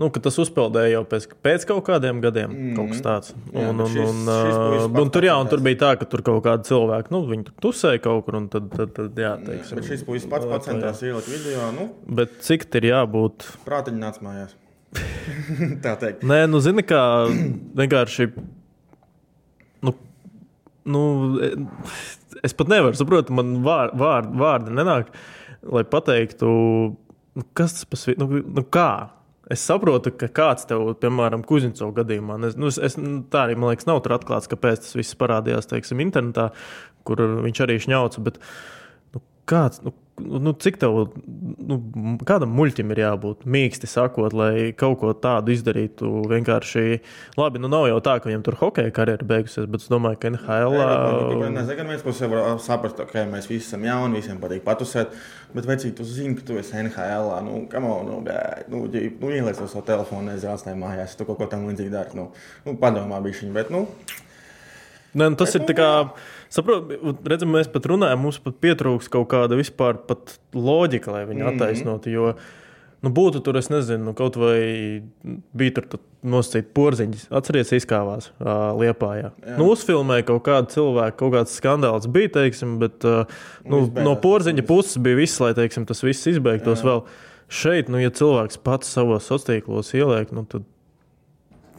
Nu, 0.00 0.08
tas 0.08 0.38
uzpeldēja 0.40 0.94
jau 0.94 1.02
pēc, 1.08 1.26
pēc 1.44 1.66
kaut 1.68 1.82
kādiem 1.84 2.22
gadiem, 2.24 2.52
mm 2.54 2.76
kaut 2.78 2.94
kas 2.94 3.02
tāds. 3.04 3.34
Un, 3.50 3.58
jā, 3.60 3.72
un, 3.74 3.80
šis, 3.84 4.06
un, 4.06 4.20
šis 4.30 4.86
un, 4.86 4.94
un, 5.02 5.10
tur, 5.12 5.26
jā, 5.28 5.34
un 5.36 5.50
tur 5.50 5.60
bija 5.66 5.80
tā, 5.82 5.90
ka 6.00 6.08
tur 6.08 6.22
kaut 6.24 6.40
kādi 6.46 6.64
cilvēki, 6.70 7.12
nu, 7.12 7.20
viņi 7.28 7.44
tur 7.50 7.58
tusēja 7.66 8.00
kaut 8.06 8.24
kur, 8.24 8.38
un 8.38 8.46
tad, 8.52 8.70
tad, 8.72 8.94
tad 8.96 9.20
jā, 9.20 9.34
teiksim. 9.44 9.76
Bet 9.76 9.90
šis 9.90 10.06
puisis 10.08 10.30
pats 10.32 10.48
pats 10.48 10.70
centās 10.70 11.04
ielikt 11.04 11.28
video, 11.28 11.68
nu. 11.76 11.90
Bet 12.16 12.38
cik 12.46 12.64
tur 12.72 12.88
jābūt? 12.88 13.50
Prātiņi 13.68 14.00
nāc 14.00 14.22
mājās. 14.24 14.56
tā 15.84 15.94
teikt. 16.00 16.24
Nē, 16.32 16.40
nu, 16.48 16.62
zini, 16.64 16.86
kā 16.86 17.02
vienkārši. 17.82 18.30
Nu, 19.84 19.94
nu, 20.96 21.04
es 22.40 22.56
pat 22.56 22.72
nevaru 22.72 22.96
saprast, 22.96 23.30
man 23.36 23.58
vār, 23.68 23.92
vār, 24.00 24.32
vārdi 24.32 24.74
nenāk, 24.80 25.12
lai 25.68 25.84
pateiktu, 25.84 26.50
nu, 27.36 27.48
kas 27.52 27.76
tas 27.76 27.88
pasvīt, 27.92 28.20
nu, 28.22 28.46
nu 28.48 28.64
kā. 28.64 28.92
Es 29.50 29.62
saprotu, 29.66 30.12
ka 30.14 30.28
kāds 30.30 30.68
tev, 30.70 30.84
piemēram, 31.02 31.42
Kuziņcovs 31.46 31.96
gadījumā, 31.96 32.36
es, 32.46 32.58
nu, 32.60 32.70
es, 32.70 32.94
tā 33.32 33.46
arī 33.46 33.56
man 33.58 33.72
liekas, 33.72 33.88
nav 33.88 33.98
tur 34.04 34.14
atklāts, 34.14 34.50
kāpēc 34.50 34.84
tas 34.84 34.94
viss 34.94 35.18
parādījās, 35.18 35.66
teiksim, 35.72 36.02
internetā, 36.04 36.50
kur 37.08 37.22
viņš 37.46 37.62
arī 37.66 37.80
šņauca. 37.82 38.22
Bet, 38.28 38.38
nu, 39.16 39.24
kāds, 39.50 39.82
nu, 39.82 39.94
nu, 40.20 40.52
cik 40.52 40.76
tev, 40.80 40.96
nu, 41.58 41.76
kādam 42.28 42.52
muļķim 42.56 42.92
ir 42.94 43.00
jābūt 43.02 43.46
mīksti 43.50 43.88
sakot, 43.90 44.34
lai 44.36 44.70
kaut 44.78 44.98
ko 45.02 45.12
tādu 45.16 45.54
izdarītu. 45.54 46.08
Vienkārši, 46.30 47.00
labi, 47.40 47.62
nu 47.62 47.70
nav 47.72 47.86
jau 47.90 47.98
tā, 48.04 48.16
ka 48.20 48.30
viņam 48.30 48.44
tur 48.46 48.58
hokeja 48.60 48.92
karjera 48.94 49.26
beigusies, 49.26 49.68
bet 49.70 49.84
es 49.84 49.90
domāju, 49.92 50.20
ka 50.22 50.32
NHL. 50.32 50.78
Nē, 50.78 51.50
nezinu, 51.56 51.76
gan 51.80 51.92
viens 51.92 52.06
puses 52.06 52.30
var 52.32 52.56
saprast, 52.62 53.02
ka 53.12 53.26
mēs 53.30 53.50
visi 53.50 53.66
esam 53.66 53.84
jauni, 53.88 54.20
visiem 54.22 54.40
patīk 54.42 54.64
patusēt, 54.66 55.14
bet 55.54 55.68
vecīt, 55.68 55.94
tu 55.98 56.08
zini, 56.08 56.38
ka 56.38 56.48
tu 56.48 56.58
esi 56.60 56.80
NHL. 56.84 57.30
Nu, 57.46 57.62
on, 57.80 58.10
nu, 58.10 58.22
nu, 58.72 58.82
nu 58.90 59.30
ieliec 59.34 59.60
to 59.60 59.68
savu 59.70 59.86
telefonu, 59.88 60.30
nezinu, 60.30 60.56
atstāj 60.56 60.76
mājās, 60.80 61.16
tu 61.18 61.28
kaut 61.28 61.40
ko 61.40 61.50
tam 61.50 61.68
līdzīgi 61.70 61.94
dari. 61.94 62.18
Nu, 62.18 62.30
nu, 62.66 62.76
padomā 62.80 63.22
bišķiņ, 63.24 63.54
bet, 63.56 63.72
nu. 63.74 63.86
Nē, 65.10 65.32
nu, 65.32 65.34
tas 65.34 65.50
bet, 65.50 65.58
ir 65.58 65.66
nu, 65.66 65.72
tā 65.72 65.80
kā. 65.80 65.94
Jā 66.04 66.38
Saprotu, 66.50 67.12
redzam, 67.30 67.52
mēs 67.54 67.68
pat 67.70 67.86
runājam, 67.86 68.24
mums 68.24 68.40
pat 68.42 68.56
pietrūks 68.62 69.10
kaut 69.12 69.28
kāda 69.30 69.58
vispār 69.58 70.00
loģika, 70.54 71.12
lai 71.14 71.26
viņi 71.28 71.44
mm 71.44 71.46
-hmm. 71.46 71.60
attaisnotu. 71.60 72.10
Jo, 72.10 72.32
nu, 73.06 73.12
būtu 73.14 73.42
tur, 73.44 73.56
es 73.56 73.70
nezinu, 73.70 74.04
nu, 74.10 74.14
kaut 74.18 74.36
vai 74.36 75.02
bija 75.54 75.76
tur 75.78 76.00
nosacīti 76.22 76.72
porziņš, 76.74 77.28
atcerieties, 77.30 77.84
izkāvās 77.84 78.32
uh, 78.40 78.74
liepā. 78.80 79.12
Jā. 79.20 79.30
Jā. 79.46 79.56
Nu, 79.56 79.70
uzfilmēja 79.70 80.26
kaut 80.32 80.42
kādu 80.48 80.74
cilvēku, 80.74 81.16
kaut 81.22 81.32
kāds 81.38 81.54
skandāls 81.56 82.10
bija, 82.10 82.28
teiksim, 82.28 82.78
bet 82.82 83.04
uh, 83.04 83.24
nu, 83.64 83.84
Izbēdās, 83.86 84.04
no 84.04 84.16
porziņa 84.20 84.66
puses 84.66 84.98
bija 84.98 85.16
viss, 85.16 85.40
lai 85.40 85.54
teiksim, 85.54 85.86
tas 85.86 86.02
viss 86.02 86.26
izbeigtos 86.26 86.82
jā. 86.82 86.90
vēl. 86.90 87.04
Šeit, 87.50 87.88
nu, 87.90 87.98
ja 87.98 88.10
cilvēks 88.10 88.60
pats 88.62 88.92
savos 88.94 89.24
sociālos 89.26 89.46
tīklos 89.48 89.94
ieliek, 89.94 90.30
nu, 90.30 90.44
tad 90.46 90.62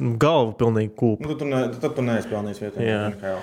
galva 0.01 0.53
pilnīgi 0.57 0.91
kūpa. 0.97 1.27
Nu, 1.27 1.35
tu 1.37 1.45
ne, 1.45 1.61
tad 1.81 1.93
tu 1.97 2.03
neesi 2.05 2.29
pelnījis 2.31 2.61
vietā. 2.63 2.85
Jā. 2.85 3.35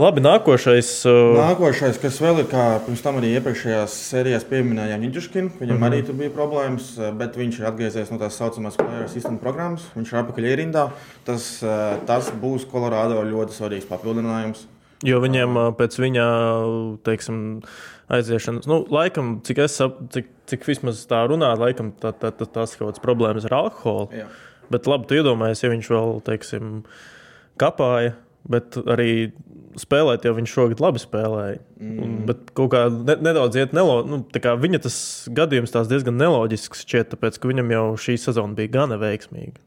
Labi, 0.00 0.22
nākošais. 0.24 0.90
Uh... 1.08 1.36
Nākošais, 1.36 2.00
kas 2.02 2.18
vēl 2.22 2.42
ir, 2.42 2.48
kā 2.50 2.64
pirms 2.86 3.04
tam 3.04 3.20
arī 3.20 3.34
iepriekšējās 3.36 3.96
sērijās 4.08 4.46
pieminējām 4.48 5.04
Nīderškinu, 5.04 5.54
viņam 5.60 5.76
mm 5.76 5.82
-hmm. 5.82 5.88
arī 5.90 6.02
tur 6.08 6.18
bija 6.18 6.34
problēmas, 6.34 6.90
bet 7.20 7.36
viņš 7.38 7.60
ir 7.60 7.68
atgriezies 7.70 8.12
no 8.12 8.18
tās 8.22 8.38
saucamās 8.40 8.78
player 8.80 9.04
assistant 9.04 9.40
programmas. 9.40 9.88
Viņš 9.96 10.12
ir 10.12 10.20
atpakaļ 10.22 10.48
ierindā. 10.50 10.88
Tas, 11.28 11.48
uh, 11.62 11.98
tas 12.08 12.32
būs 12.42 12.66
Kolorādo 12.72 13.20
ļoti 13.28 13.58
svarīgs 13.58 13.88
papildinājums. 13.90 14.66
Jo 15.04 15.18
viņiem 15.20 15.58
uh, 15.58 15.72
pēc 15.74 15.98
viņa, 15.98 16.24
teiksim, 17.04 17.60
aiziešanas, 18.12 18.68
nu, 18.70 18.82
laikam, 18.92 19.40
cik 19.44 19.64
es 19.64 19.76
saprotu, 19.80 20.08
cik, 20.14 20.30
cik 20.50 20.66
vismaz 20.68 21.04
tā 21.10 21.22
runā, 21.30 21.52
laikam 21.58 21.92
tā, 22.00 22.12
tā, 22.12 22.30
tā, 22.30 22.46
tās 22.46 22.76
kaut 22.76 22.92
kādas 22.92 23.02
problēmas 23.02 23.46
ar 23.48 23.58
alkoholu. 23.58 24.08
Jā. 24.16 24.26
Bet 24.72 24.88
labi, 24.90 25.08
tu 25.08 25.18
iedomājies, 25.18 25.64
ja 25.64 25.72
viņš 25.72 25.90
vēl, 25.92 26.14
teiksim, 26.26 26.68
kapāja, 27.60 28.14
bet 28.50 28.78
arī 28.90 29.32
spēlēt, 29.80 30.26
jo 30.26 30.34
viņš 30.36 30.52
šogad 30.52 30.82
labi 30.82 31.00
spēlēja. 31.00 31.58
Mm. 31.80 31.98
Un, 32.04 32.14
bet 32.28 32.52
kaut 32.56 32.72
kā 32.74 32.84
ne, 32.92 33.16
nedaudz 33.24 33.58
iet 33.60 33.74
neloģiski. 33.76 34.12
Nu, 34.12 34.56
viņa 34.64 34.82
tas 34.84 34.96
gadījums 35.32 35.72
tās 35.74 35.90
diezgan 35.90 36.18
neloģisks 36.20 36.84
šķiet, 36.84 37.12
tāpēc 37.14 37.38
ka 37.40 37.50
viņam 37.50 37.72
jau 37.72 37.84
šī 38.04 38.18
sezona 38.20 38.58
bija 38.58 38.74
gana 38.80 38.98
veiksmīga. 39.00 39.60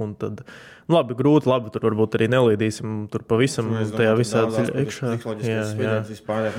Un 0.00 0.14
tad 0.20 0.42
labi, 0.92 1.16
grūti, 1.18 1.48
labi, 1.50 1.70
tur 1.74 1.84
varbūt 1.88 2.16
arī 2.18 2.28
nelīdīsim 2.32 2.96
tur 3.12 3.24
pavisam 3.28 3.70
domāju, 3.70 3.92
tajā 3.96 4.12
visā 4.18 4.44
dziļā 4.50 4.84
iekšā. 4.84 5.14
Jā, 5.46 5.64
jā. 5.78 5.94
Vispār, 6.08 6.50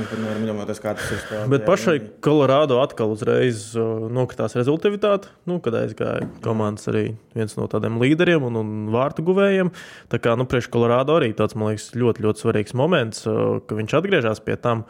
tas 0.99 1.13
ir 1.13 1.21
spēlēts. 1.21 1.51
Bet 1.53 1.67
pašai 1.67 1.95
Kolorādo 2.25 2.81
atkal 2.83 3.13
uzreiz 3.13 3.69
nokritās 3.77 4.57
rezultātivitāte, 4.59 5.31
nu, 5.49 5.59
kad 5.63 5.77
aizgāja 5.83 6.27
komandas 6.45 6.89
arī 6.91 7.05
viens 7.37 7.55
no 7.59 7.69
tādiem 7.71 8.01
līderiem 8.01 8.49
un, 8.49 8.59
un 8.61 8.75
vārtu 8.93 9.25
guvējiem. 9.27 9.71
Tā 10.11 10.21
kā, 10.23 10.35
nu, 10.39 10.47
priekš 10.49 10.71
Kolorādo 10.73 11.19
arī 11.19 11.31
tāds, 11.37 11.57
man 11.59 11.73
liekas, 11.73 11.91
ļoti, 11.97 12.27
ļoti 12.27 12.45
svarīgs 12.45 12.77
moments, 12.77 13.25
ka 13.25 13.79
viņš 13.79 13.97
atgriežas 14.01 14.43
pie 14.45 14.59
tam 14.61 14.85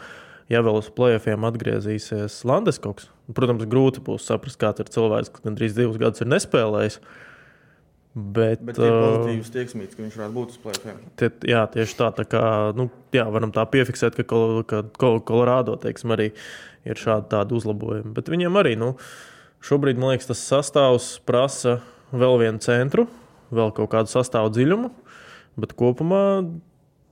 ja 0.52 0.62
vēl 0.66 0.80
uz 0.82 0.90
plēsoņiem 0.96 1.48
atgriezīsies 1.48 2.42
Landeskoks, 2.48 3.10
protams, 3.36 3.68
grūti 3.70 4.04
būs 4.04 4.28
saprast, 4.28 4.60
kāds 4.62 4.84
ir 4.84 4.92
cilvēks, 4.92 5.32
kas 5.34 5.46
gandrīz 5.46 5.78
divus 5.78 6.00
gadus 6.02 6.24
ir 6.24 6.32
nespēlējis. 6.32 7.00
Bet, 8.12 8.60
Bet 8.68 8.76
ir 8.76 8.92
pozitīvs 8.92 9.52
tieksmīts, 9.54 9.96
ka 9.96 10.04
viņš 10.04 10.16
varētu 10.20 10.36
būt 10.36 10.50
uz 10.52 10.58
plēsoņiem. 10.60 11.04
Tie, 11.20 11.30
jā, 11.48 11.62
tieši 11.72 11.96
tā. 11.96 12.10
tā 12.18 12.26
kā, 12.28 12.44
nu, 12.76 12.90
jā, 13.16 13.24
varam 13.32 13.54
tā 13.56 13.64
piefiksēt, 13.72 14.18
ka, 14.20 14.26
kol, 14.28 14.58
ka 14.68 14.82
kol, 15.00 15.22
Kolorādo 15.24 15.78
teiksim, 15.80 16.12
arī 16.18 16.34
ir 16.84 17.00
šādi 17.00 17.56
uzlabojumi. 17.56 18.12
Bet 18.18 18.28
viņiem 18.34 18.60
arī 18.60 18.76
nu, 18.80 18.98
šobrīd, 19.64 20.02
man 20.02 20.12
liekas, 20.12 20.28
tas 20.34 20.44
sastāvs 20.44 21.14
prasa 21.24 21.78
vēl 22.12 22.36
vienu 22.44 22.60
centru, 22.60 23.08
vēl 23.56 23.72
kaut 23.80 23.94
kādu 23.96 24.12
sastāvu 24.12 24.52
dziļumu. 24.58 24.92
Bet 25.62 25.78
kopumā 25.80 26.24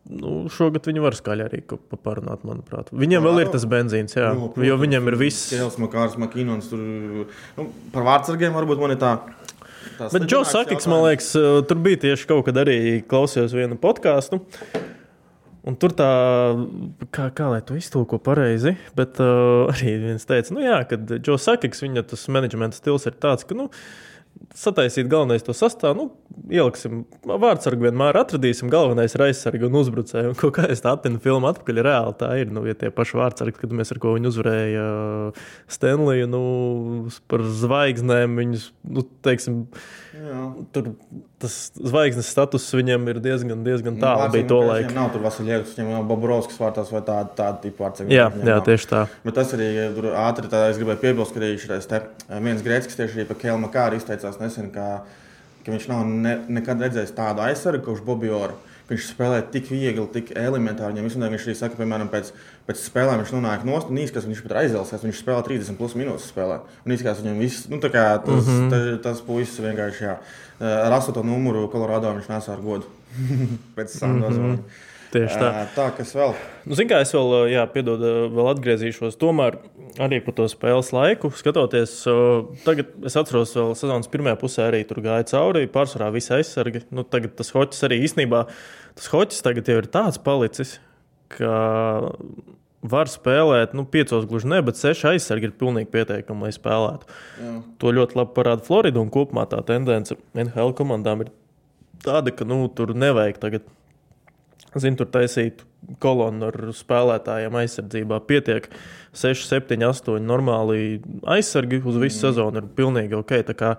nu, 0.09 0.33
šogad 0.51 0.87
viņi 0.89 1.03
var 1.03 1.15
skaļi 1.17 1.45
arī 1.45 1.59
parunāt, 2.03 2.43
manuprāt. 2.47 2.91
Viņiem 2.95 3.23
vēl 3.23 3.43
ir 3.43 3.51
tas 3.53 3.65
benzīns, 3.69 4.15
jā, 4.17 4.31
protams, 4.35 4.67
jo 4.67 4.77
viņiem 4.81 5.11
ir 5.11 5.17
viss. 5.19 5.49
Kēls, 5.53 5.77
Makārs, 5.81 6.17
Makīnons, 6.21 6.69
tur 6.71 6.81
nu, 6.81 7.67
par 7.93 8.07
vārdsargiem 8.07 8.55
varbūt 8.55 8.81
man 8.81 8.95
ir 8.95 9.01
tā 9.01 9.15
Bet 10.07 10.25
Džons 10.25 10.53
Sakiks, 10.55 10.87
man 10.89 11.03
liekas, 11.05 11.33
uh, 11.39 11.59
tur 11.67 11.81
bija 11.83 11.99
tieši 12.05 12.29
kaut 12.29 12.45
kad 12.47 12.59
arī 12.61 12.77
klausījos 13.09 13.55
vienu 13.57 13.77
podkāstu. 13.79 14.39
Un 15.67 15.75
tur 15.77 15.91
tā, 15.93 16.09
kā, 17.13 17.27
kā 17.35 17.49
lai 17.51 17.59
to 17.67 17.75
iztulko 17.77 18.17
pareizi, 18.23 18.77
bet 18.97 19.19
uh, 19.21 19.67
arī 19.73 19.97
viens 20.05 20.23
teica, 20.25 20.55
nu 20.55 20.63
jā, 20.63 20.79
ka 20.87 20.97
Džons 21.11 21.49
Sakiks, 21.49 21.83
viņa 21.83 22.05
tas 22.13 22.23
menedžmenta 22.31 22.79
stils 22.79 23.09
ir 23.09 23.17
tāds, 23.19 23.45
ka, 23.45 23.57
nu, 23.59 23.67
sataisīt 24.55 25.07
galvenais 25.09 25.43
to 25.45 25.53
sastāvu, 25.55 25.95
nu, 25.95 26.37
ieliksim 26.51 27.03
vārdsargu 27.27 27.85
vienmēr 27.87 28.17
atradīsim, 28.21 28.69
galvenais 28.71 29.13
ir 29.15 29.23
aizsarga 29.27 29.67
un 29.69 29.77
uzbrucēja. 29.79 30.33
Un 30.33 30.53
kā 30.55 30.65
es 30.73 30.83
tā 30.83 30.93
attinu 30.97 31.21
filmu 31.23 31.49
atpakaļ, 31.51 31.81
reāli 31.85 32.15
tā 32.19 32.31
ir, 32.41 32.53
nu, 32.55 32.63
ja 32.67 32.75
tie 32.77 32.91
paši 32.93 33.19
vārdsargi, 33.19 33.59
kad 33.61 33.75
mēs 33.75 33.93
ar 33.93 34.01
ko 34.01 34.15
viņi 34.15 34.31
uzvarēja 34.31 34.85
uh, 34.89 35.49
Stanley, 35.71 36.25
nu, 36.29 36.43
par 37.31 37.45
zvaigznēm, 37.61 38.37
viņus, 38.41 38.69
nu, 38.97 39.05
teiksim, 39.25 39.63
Jā. 40.17 40.45
tur 40.75 40.93
tas 41.39 41.55
zvaigznes 41.75 42.29
status 42.31 42.65
viņiem 42.75 43.05
ir 43.13 43.19
diezgan, 43.23 43.61
diezgan 43.63 43.99
tālu 44.01 44.25
Vārds 44.25 44.35
bija 44.35 44.47
to 44.49 44.59
viņam. 44.63 44.79
Viņam 44.83 44.97
nav 44.97 45.09
tur 45.13 45.23
Vasiljevs, 45.23 45.75
viņam 45.77 45.93
nav 45.95 46.07
Bobrovskis 46.09 46.59
vārtās 46.59 46.91
vai 46.91 47.01
tāda, 47.07 47.31
tāda 47.37 47.61
tipa 47.63 47.85
vārds. 47.85 48.03
Jā, 48.03 48.27
viņam 48.33 48.51
jā, 48.51 48.57
nav. 48.57 48.65
tieši 48.67 48.89
tā. 48.91 49.03
Bet 49.23 49.37
tas 49.39 49.53
arī 49.55 49.69
tur 49.95 50.09
ātri 50.19 50.51
tā, 50.51 50.65
es 50.73 50.79
gribēju 50.81 51.01
piebilst, 51.05 51.35
ka 51.35 51.41
arī 51.41 51.51
šis 51.55 51.71
viens 52.43 52.65
grēks, 52.65 52.89
kas 52.89 52.99
tieši 52.99 53.27
par 53.29 53.39
Kelma 53.39 53.71
Kāru 53.73 53.99
izteicās 53.99 54.39
nesen, 54.41 54.67
ka, 54.75 54.89
ka 55.63 55.75
viņš 55.75 55.87
nav 55.91 56.03
ne, 56.11 56.35
nekad 56.59 56.83
redzējis 56.83 57.15
tādu 57.17 57.45
aizsargu, 57.47 57.85
kurš 57.87 58.03
Bobioru. 58.07 58.59
Viņš 58.89 59.07
spēlē 59.11 59.43
tik 59.53 59.67
viegli, 59.69 60.05
tik 60.13 60.31
elementāri. 60.33 60.95
Viņam 60.95 61.05
visam, 61.05 61.25
viņš 61.29 61.43
arī 61.45 61.55
saka, 61.59 61.77
piemēram, 61.77 62.09
pēc, 62.09 62.31
pēc 62.65 62.79
spēlēm 62.81 63.21
viņš 63.21 63.33
nonāk 63.35 63.65
no 63.67 63.77
stūra, 63.83 64.25
viņš 64.25 64.43
pat 64.47 64.55
aizelsās. 64.63 65.05
Viņš 65.05 65.21
spēlē 65.21 65.43
30 65.45 65.77
plus 65.77 65.93
minūtes. 65.99 66.29
Spēlē. 66.33 66.61
Un 66.85 66.95
izskatās, 66.95 67.21
viņam 67.21 67.43
viss, 67.43 67.67
nu, 67.69 67.77
tā 67.83 67.93
kā 67.93 68.05
tas, 68.25 68.45
mm 68.45 68.55
-hmm. 68.55 68.69
tas, 68.73 68.87
tas 69.05 69.21
puisis 69.27 69.61
vienkārši, 69.61 70.03
jā, 70.07 70.17
ar 70.59 70.97
astoto 70.97 71.23
numuru 71.23 71.69
Kolorādo 71.69 72.15
viņš 72.17 72.31
nesā 72.33 72.53
ar 72.57 72.65
godu. 72.65 72.89
pēc 73.77 73.93
Sandoza. 73.97 74.39
Mm 74.39 74.55
-hmm. 74.55 74.87
Tieši 75.09 75.39
tā. 75.41 75.49
tā, 75.73 75.87
kas 75.97 76.11
vēl? 76.13 76.35
Nu, 76.69 76.75
Ziniet, 76.77 76.91
kā 76.91 76.99
es 77.01 77.11
vēl, 77.15 77.31
jā, 77.49 77.63
piedod, 77.73 78.03
vēl 78.35 78.49
atgriezīšos. 78.51 79.17
Tomēr 79.17 79.57
arī 80.05 80.19
par 80.21 80.35
to 80.37 80.45
spēles 80.51 80.91
laiku 80.93 81.31
skatoties. 81.33 81.95
Tagad 82.65 82.91
es 83.09 83.17
atceros, 83.17 83.55
ka 83.55 83.65
sezonas 83.79 84.11
pirmajā 84.13 84.37
pusē 84.41 84.67
arī 84.67 84.83
tur 84.89 85.01
gāja 85.05 85.25
cauri. 85.31 85.65
Pārsvarā 85.73 86.11
visi 86.13 86.35
aizsargi. 86.37 86.83
Nu, 86.93 87.05
tagad 87.07 87.33
tas 87.39 87.49
hoķis 87.55 87.87
arī 87.89 88.03
īstenībā, 88.05 88.43
tas 88.99 89.09
hoķis 89.09 89.41
tagad 89.45 89.71
jau 89.71 89.79
ir 89.81 89.89
tāds 89.89 90.21
palicis, 90.21 90.77
ka 91.33 91.57
var 92.79 93.09
spēlēt, 93.11 93.73
nu, 93.75 93.83
piecos 93.89 94.27
gluži 94.29 94.47
ne, 94.53 94.61
bet 94.63 94.77
seši 94.79 95.09
aizsargi 95.15 95.49
ir 95.49 95.57
pilnīgi 95.59 95.89
pieteikami, 95.91 96.47
lai 96.47 96.53
spēlētu. 96.55 97.09
Jā. 97.41 97.57
To 97.81 97.91
ļoti 97.97 98.21
labi 98.21 98.35
parāda 98.37 98.63
Florida 98.63 99.01
un 99.01 99.11
kopumā 99.13 99.43
tā 99.51 99.59
tendence 99.67 100.15
NHL 100.37 100.71
komandām 100.77 101.25
ir 101.25 101.33
tāda, 102.05 102.31
ka 102.31 102.47
nu, 102.47 102.61
tur 102.71 102.93
nevajag 102.95 103.41
tagad 103.41 103.67
Zinu, 104.77 104.99
tur 104.99 105.07
taisīt 105.09 105.63
kolonu 106.03 106.49
ar 106.49 106.57
spēlētājiem 106.75 107.55
aizsardzībā. 107.61 108.19
Pietiek 108.29 108.67
6, 109.17 109.47
7, 109.49 109.79
8 109.87 110.19
normāli 110.21 110.99
aizsargi 111.25 111.79
uz 111.79 111.97
visu 111.97 112.19
mm. 112.19 112.21
sezonu. 112.21 112.61
Ir 112.61 112.67
pilnīgi 112.77 113.17
ok. 113.17 113.33
Tā 113.47 113.55
kā, 113.57 113.71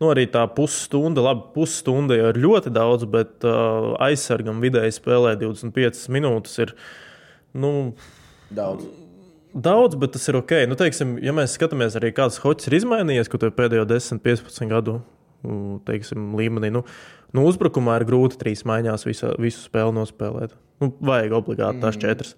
nu, 0.00 0.08
arī 0.14 0.24
tā 0.32 0.46
pusstunda, 0.54 1.24
labi, 1.26 1.44
pusstunda 1.56 2.16
jau 2.16 2.30
ir 2.32 2.40
ļoti 2.46 2.72
daudz, 2.72 3.04
bet 3.12 3.44
uh, 3.48 3.92
aizsargam 4.08 4.62
vidēji 4.64 4.96
spēlē 4.96 5.34
25 5.42 6.08
minūtes. 6.16 6.56
Ir, 6.64 6.74
nu, 7.58 7.74
Daudz. 8.48 8.88
Daudz, 9.52 9.96
bet 10.00 10.12
tas 10.14 10.24
ir 10.30 10.38
ok. 10.38 10.54
Nu, 10.70 10.76
teiksim, 10.78 11.16
ja 11.24 11.34
mēs 11.36 11.58
skatāmies 11.58 11.96
arī 11.98 12.14
kāds 12.16 12.40
hocis 12.40 12.70
ir 12.70 12.78
izmainījies, 12.78 13.28
pēdējo 13.32 13.84
10, 13.88 14.20
15 14.24 14.72
gadu 14.72 15.00
teiksim, 15.86 16.32
līmenī. 16.38 16.70
Nu, 16.74 16.84
nu, 17.36 17.44
uzbrukumā 17.48 17.98
ir 18.00 18.06
grūti 18.08 18.38
trīs 18.40 18.64
maiņās 18.68 19.06
visu, 19.08 19.32
visu 19.42 19.64
spēli 19.64 19.96
nospēlēt. 19.98 20.54
Nu, 20.82 20.92
vajag 21.04 21.34
obligāti 21.40 21.82
tās 21.82 21.98
četras. 22.00 22.36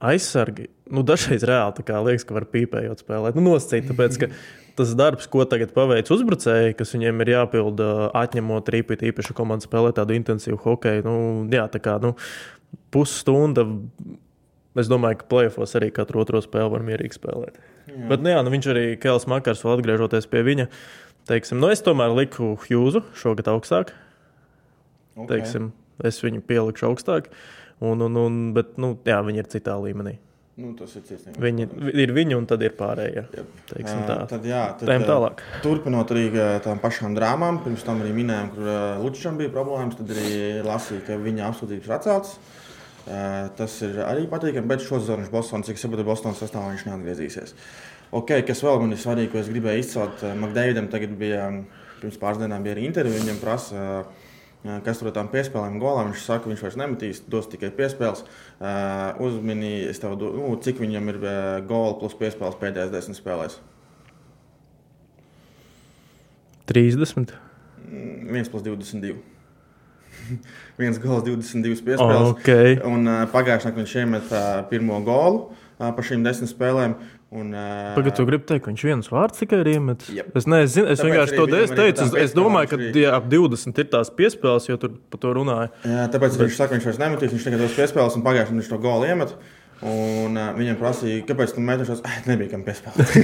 Aizsargi, 0.00 0.70
nu, 0.88 1.04
dažreiz 1.04 1.44
reāli 1.44 1.84
liekas, 2.06 2.24
ka 2.24 2.36
var 2.38 2.46
pīpējot 2.48 3.02
spēlēt. 3.04 3.36
Nu, 3.36 3.44
nosacīt, 3.50 3.84
tāpēc, 3.90 4.16
ka 4.22 4.30
tas 4.80 4.94
darbs, 4.96 5.28
ko 5.30 5.44
tagad 5.48 5.74
paveic 5.76 6.08
uzbrucēji, 6.14 6.78
kas 6.78 6.94
viņiem 6.96 7.20
ir 7.20 7.34
jāpilda, 7.34 7.90
atņemot 8.16 8.72
rīpīt 8.72 9.04
īpaši 9.10 9.36
komandu 9.36 9.68
spēlēt 9.68 9.98
tādu 10.00 10.16
intensīvu 10.16 10.56
hokeju, 10.64 11.04
nu, 11.04 11.16
jā, 11.52 11.66
tā 11.72 11.82
kā 11.84 11.98
nu, 12.02 12.14
pusstunda. 12.94 13.66
Es 14.78 14.88
domāju, 14.88 15.18
ka 15.20 15.28
plēsofos 15.32 15.74
arī 15.76 15.90
katru 15.92 16.22
otro 16.22 16.40
spēli 16.40 16.70
var 16.72 16.84
mierīgi 16.86 17.18
spēlēt. 17.18 17.58
Jā. 17.90 18.06
Bet, 18.06 18.22
nu, 18.22 18.30
jā, 18.30 18.40
nu, 18.46 18.52
viņš 18.54 18.68
arī 18.70 18.84
Kēls 19.02 19.26
Makars, 19.30 19.64
vēl 19.66 19.80
atgriežoties 19.80 20.28
pie 20.30 20.44
viņa, 20.46 20.66
teiksim, 21.30 21.60
nu, 21.62 21.70
es 21.72 21.84
tomēr 21.86 22.12
liku 22.16 22.52
Hjūzu 22.66 23.04
šogad 23.18 23.48
augstāk. 23.52 23.94
Okay. 25.16 25.36
Teiksim, 25.36 25.70
es 26.06 26.20
viņu 26.24 26.42
pielikšu 26.46 26.90
augstāk. 26.90 27.30
Un, 27.80 28.02
un, 28.04 28.18
un, 28.20 28.42
bet 28.56 28.76
nu, 28.80 28.92
jā, 29.08 29.22
viņi 29.24 29.40
ir 29.40 29.48
citā 29.48 29.78
līmenī. 29.80 30.18
Nu, 30.60 30.74
tas 30.76 30.92
ir 30.98 31.04
cits. 31.08 31.28
Viņi 31.40 31.66
ir 32.02 32.10
viņi, 32.12 32.34
un 32.36 32.46
tad 32.48 32.60
ir 32.66 32.74
pārējie. 32.76 33.22
Teiksim, 33.70 34.02
tā. 34.08 34.16
Tad, 34.28 34.44
jā, 34.44 34.64
tad, 34.76 34.90
Tējam 34.90 35.06
tālāk. 35.08 35.40
Turpinot 35.64 36.12
arī 36.12 36.26
tām 36.64 36.80
pašām 36.82 37.14
drāmām, 37.16 37.62
pirms 37.64 37.84
tam 37.86 38.02
arī 38.04 38.12
minējām, 38.18 38.50
kur 38.52 38.70
Lučam 39.00 39.38
bija 39.40 39.52
problēmas, 39.54 39.96
tad 39.96 40.12
arī 40.12 40.60
lasīja, 40.66 41.04
ka 41.06 41.16
viņa 41.22 41.46
apsūdzības 41.48 41.88
ir 41.88 41.94
atceltas. 41.96 42.34
Tas 43.56 43.78
ir 43.86 44.02
arī 44.04 44.26
patīkami, 44.30 44.68
bet 44.68 44.84
šo 44.84 45.00
sezonu 45.00 45.24
viņš 45.24 45.32
Bostonas, 45.32 45.70
cik 45.70 45.80
saprotu, 45.80 46.04
Bostonas 46.10 46.42
sastāvā 46.42 46.74
viņš 46.74 46.84
neatgriezīsies. 46.90 47.56
Okay, 48.10 48.42
kas 48.46 48.62
vēl 48.66 48.80
man 48.82 48.94
ir 48.94 48.98
svarīgi, 48.98 49.30
ko 49.30 49.38
es 49.38 49.50
gribēju 49.52 49.84
izcelt, 49.84 50.24
Makdēvidam 50.40 50.88
tagad 50.90 51.12
bija, 51.18 51.44
pirms 52.00 52.18
pāris 52.18 52.40
dienām 52.42 52.64
bija 52.64 52.74
arī 52.74 52.88
intervija, 52.88 53.22
viņam 53.22 53.38
prasa, 53.38 53.84
kas 54.84 54.98
tur 54.98 55.12
tām 55.14 55.30
piespēlēm 55.30 55.78
golām. 55.82 56.10
Viņš 56.10 56.24
saka, 56.24 56.44
ka 56.44 56.50
viņš 56.50 56.64
vairs 56.66 56.78
nemetīs, 56.80 57.22
dos 57.30 57.46
tikai 57.52 57.70
piespēles. 57.76 58.24
Uh, 58.58 59.20
Uzminīja, 59.22 59.94
nu, 60.18 60.50
cik 60.64 60.82
viņam 60.82 61.12
ir 61.14 61.20
gola 61.70 61.94
plus 62.02 62.18
piespēles 62.18 62.58
pēdējās 62.60 62.92
desmit 62.96 63.20
spēlēs. 63.20 63.60
30. 66.70 67.34
1 67.90 68.50
plus 68.50 68.62
22. 68.62 69.16
viens 70.80 70.98
gols, 71.02 71.24
22 71.26 71.82
piespēles. 71.86 72.34
Okay. 72.34 72.76
Un 72.86 73.08
uh, 73.08 73.24
pagājušajā 73.32 73.72
gadā 73.72 73.82
viņš 73.82 73.94
iemet 74.02 74.30
uh, 74.34 74.44
pirmo 74.70 75.00
golu 75.06 75.48
uh, 75.48 75.88
pa 75.96 76.04
šīm 76.06 76.22
desmit 76.26 76.52
spēlēm. 76.52 76.94
Un, 77.30 77.52
uh, 77.54 77.92
Pagaidā, 77.94 78.16
tu 78.18 78.24
gribi 78.26 78.42
teikt, 78.42 78.64
ka 78.64 78.72
viņš 78.72 78.82
viens 78.88 79.08
vārds 79.12 79.38
tikai 79.38 79.60
ir 79.62 79.68
iemetis. 79.76 80.08
Yep. 80.16 80.32
Es, 80.34 80.48
ne, 80.50 80.58
es, 80.66 80.72
es 80.74 80.98
Tāpēc 80.98 81.04
vienkārši 81.06 81.30
arī 81.30 81.38
to 81.38 81.44
viņam 81.46 81.60
es 81.60 81.70
arī 81.70 81.78
teicu. 81.78 82.00
tā 82.00 82.06
Es, 82.08 82.16
es 82.24 82.34
domāju, 82.34 82.70
ka 82.72 82.78
jā, 82.98 83.12
ap 83.14 83.28
20 83.30 83.78
ir 83.78 83.88
tās 83.92 84.10
piespēles, 84.18 84.66
jo 84.66 84.78
tur 84.82 84.96
par 85.14 85.22
to 85.22 85.34
runāja. 85.38 85.70
Jā, 85.86 86.08
tāpēc 86.10 86.34
Bet... 86.34 86.42
viņš 86.42 86.58
saka, 86.58 86.72
ka 86.72 86.78
viņš 86.80 86.88
vairs 86.90 87.00
nemetīs, 87.04 87.34
viņš 87.36 87.46
tikai 87.46 87.60
dos 87.62 87.78
piespēles, 87.78 88.18
un 88.18 88.26
pagājušajā 88.26 88.58
viņš 88.58 88.72
to 88.72 88.80
golu 88.82 89.06
iemet. 89.12 89.36
Un 89.80 90.34
uh, 90.36 90.50
viņam 90.58 90.76
prasīja, 90.82 91.22
kāpēc 91.30 91.54
tu 91.54 91.62
mēģināji 91.64 92.02
šo 92.02 92.26
nebija 92.26 92.50
kam 92.50 92.66
piespēlēt. 92.66 93.14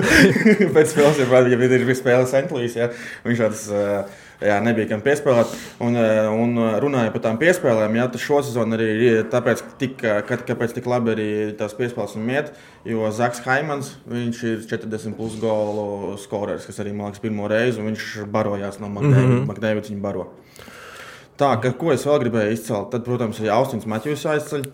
Pēc 0.74 0.94
spēles 0.96 1.20
jau 1.20 1.28
bija, 1.28 1.44
ja 1.52 1.60
bija 1.60 2.00
spēle 2.00 2.30
Sentlīs, 2.32 2.80
ja 2.80 2.88
viņš 3.28 3.44
tāds. 3.44 3.68
Uh, 3.68 4.22
jā, 4.42 4.56
nebija 4.64 4.88
kam 4.90 5.02
piespēlēt. 5.04 5.52
Un, 5.84 5.98
un 6.44 6.60
runāja 6.82 7.12
par 7.14 7.24
tām 7.26 7.38
piespēlēm. 7.40 7.98
Jā, 7.98 8.06
tas 8.12 8.24
šosezon 8.24 8.76
arī 8.76 8.88
ir 9.08 9.20
tāpēc, 9.32 9.62
tik, 9.80 9.96
ka, 10.02 10.38
kāpēc 10.46 10.76
tik 10.76 10.88
labi 10.90 11.14
arī 11.14 11.28
tās 11.58 11.76
piespēles 11.78 12.16
viņam 12.16 12.32
iet. 12.34 12.52
Jo 12.88 13.10
Zaks 13.14 13.44
Haimans, 13.46 13.94
viņš 14.10 14.42
ir 14.50 14.64
40 14.70 15.18
plus 15.18 15.36
golu 15.42 16.16
skorers, 16.22 16.66
kas 16.68 16.80
arī, 16.82 16.94
man 16.96 17.10
liekas, 17.10 17.22
pirmo 17.24 17.50
reizi, 17.50 17.80
un 17.80 17.92
viņš 17.92 18.24
barojās 18.34 18.80
no 18.82 18.90
Makdēvids. 18.92 19.28
Mm 19.28 19.36
-hmm. 19.38 19.46
Makdēvids 19.52 19.92
viņu 19.92 20.02
baro. 20.04 20.30
Tā, 21.38 21.54
ka, 21.60 21.72
ko 21.74 21.92
es 21.92 22.06
vēl 22.06 22.20
gribēju 22.22 22.54
izcelt, 22.54 22.90
tad, 22.92 23.04
protams, 23.04 23.40
arī 23.40 23.50
Austins 23.50 23.86
Matjūs 23.90 24.26
aizceļ. 24.30 24.68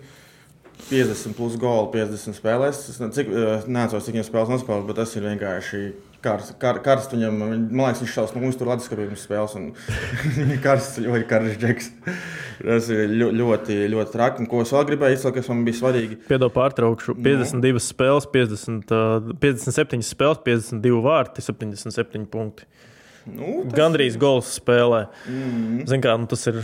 50 0.91 1.37
plus 1.37 1.57
golu, 1.61 1.91
50 1.93 2.37
spēlēs. 2.37 2.89
Es 2.91 3.01
neatceros, 3.01 4.05
cik 4.05 4.15
viņam 4.15 4.27
spēlēs 4.27 4.53
nospēlēs, 4.55 4.87
bet 4.89 4.97
tas 4.97 5.17
ir 5.17 5.27
vienkārši 5.29 5.81
karsts. 6.25 6.55
Kar, 6.61 6.81
karst 6.85 7.15
viņam, 7.15 7.39
man 7.41 7.65
liekas, 7.71 8.03
viņš 8.05 8.13
šaus 8.15 8.35
no 8.35 8.43
mums 8.43 8.59
tur 8.61 8.71
Latvijas 8.71 8.93
pirms 8.93 9.25
spēles. 9.27 9.57
Viņa 10.39 10.59
karsts, 10.65 11.01
ļoti 11.05 11.27
karsts 11.31 11.61
džeks. 11.63 11.91
Tas 12.61 12.91
ir 12.93 13.15
ļoti, 13.17 13.79
ļoti 13.95 14.15
traki. 14.15 14.45
Un 14.45 14.51
ko 14.51 14.61
es 14.65 14.75
vēl 14.75 14.87
gribēju 14.93 15.19
izcelt, 15.19 15.37
kas 15.39 15.51
man 15.53 15.65
bija 15.67 15.81
svarīgi? 15.81 16.21
Piedod 16.29 16.53
pārtraukšu. 16.57 17.17
52 17.17 17.77
no. 17.77 17.83
spēles, 17.85 18.29
50, 18.35 18.95
uh, 18.95 19.33
57 19.43 20.07
spēles, 20.07 20.45
52 20.47 21.03
vārti, 21.07 21.45
77 21.47 22.29
punkti. 22.31 22.69
Nu, 23.29 23.61
tas... 23.65 23.77
Gandrīz 23.77 24.17
gols 24.21 24.55
spēlē. 24.61 25.07
Mm. 25.29 25.85
Zin 25.91 26.05
kā, 26.05 26.17
nu, 26.21 26.29
tas 26.31 26.47
ir 26.51 26.63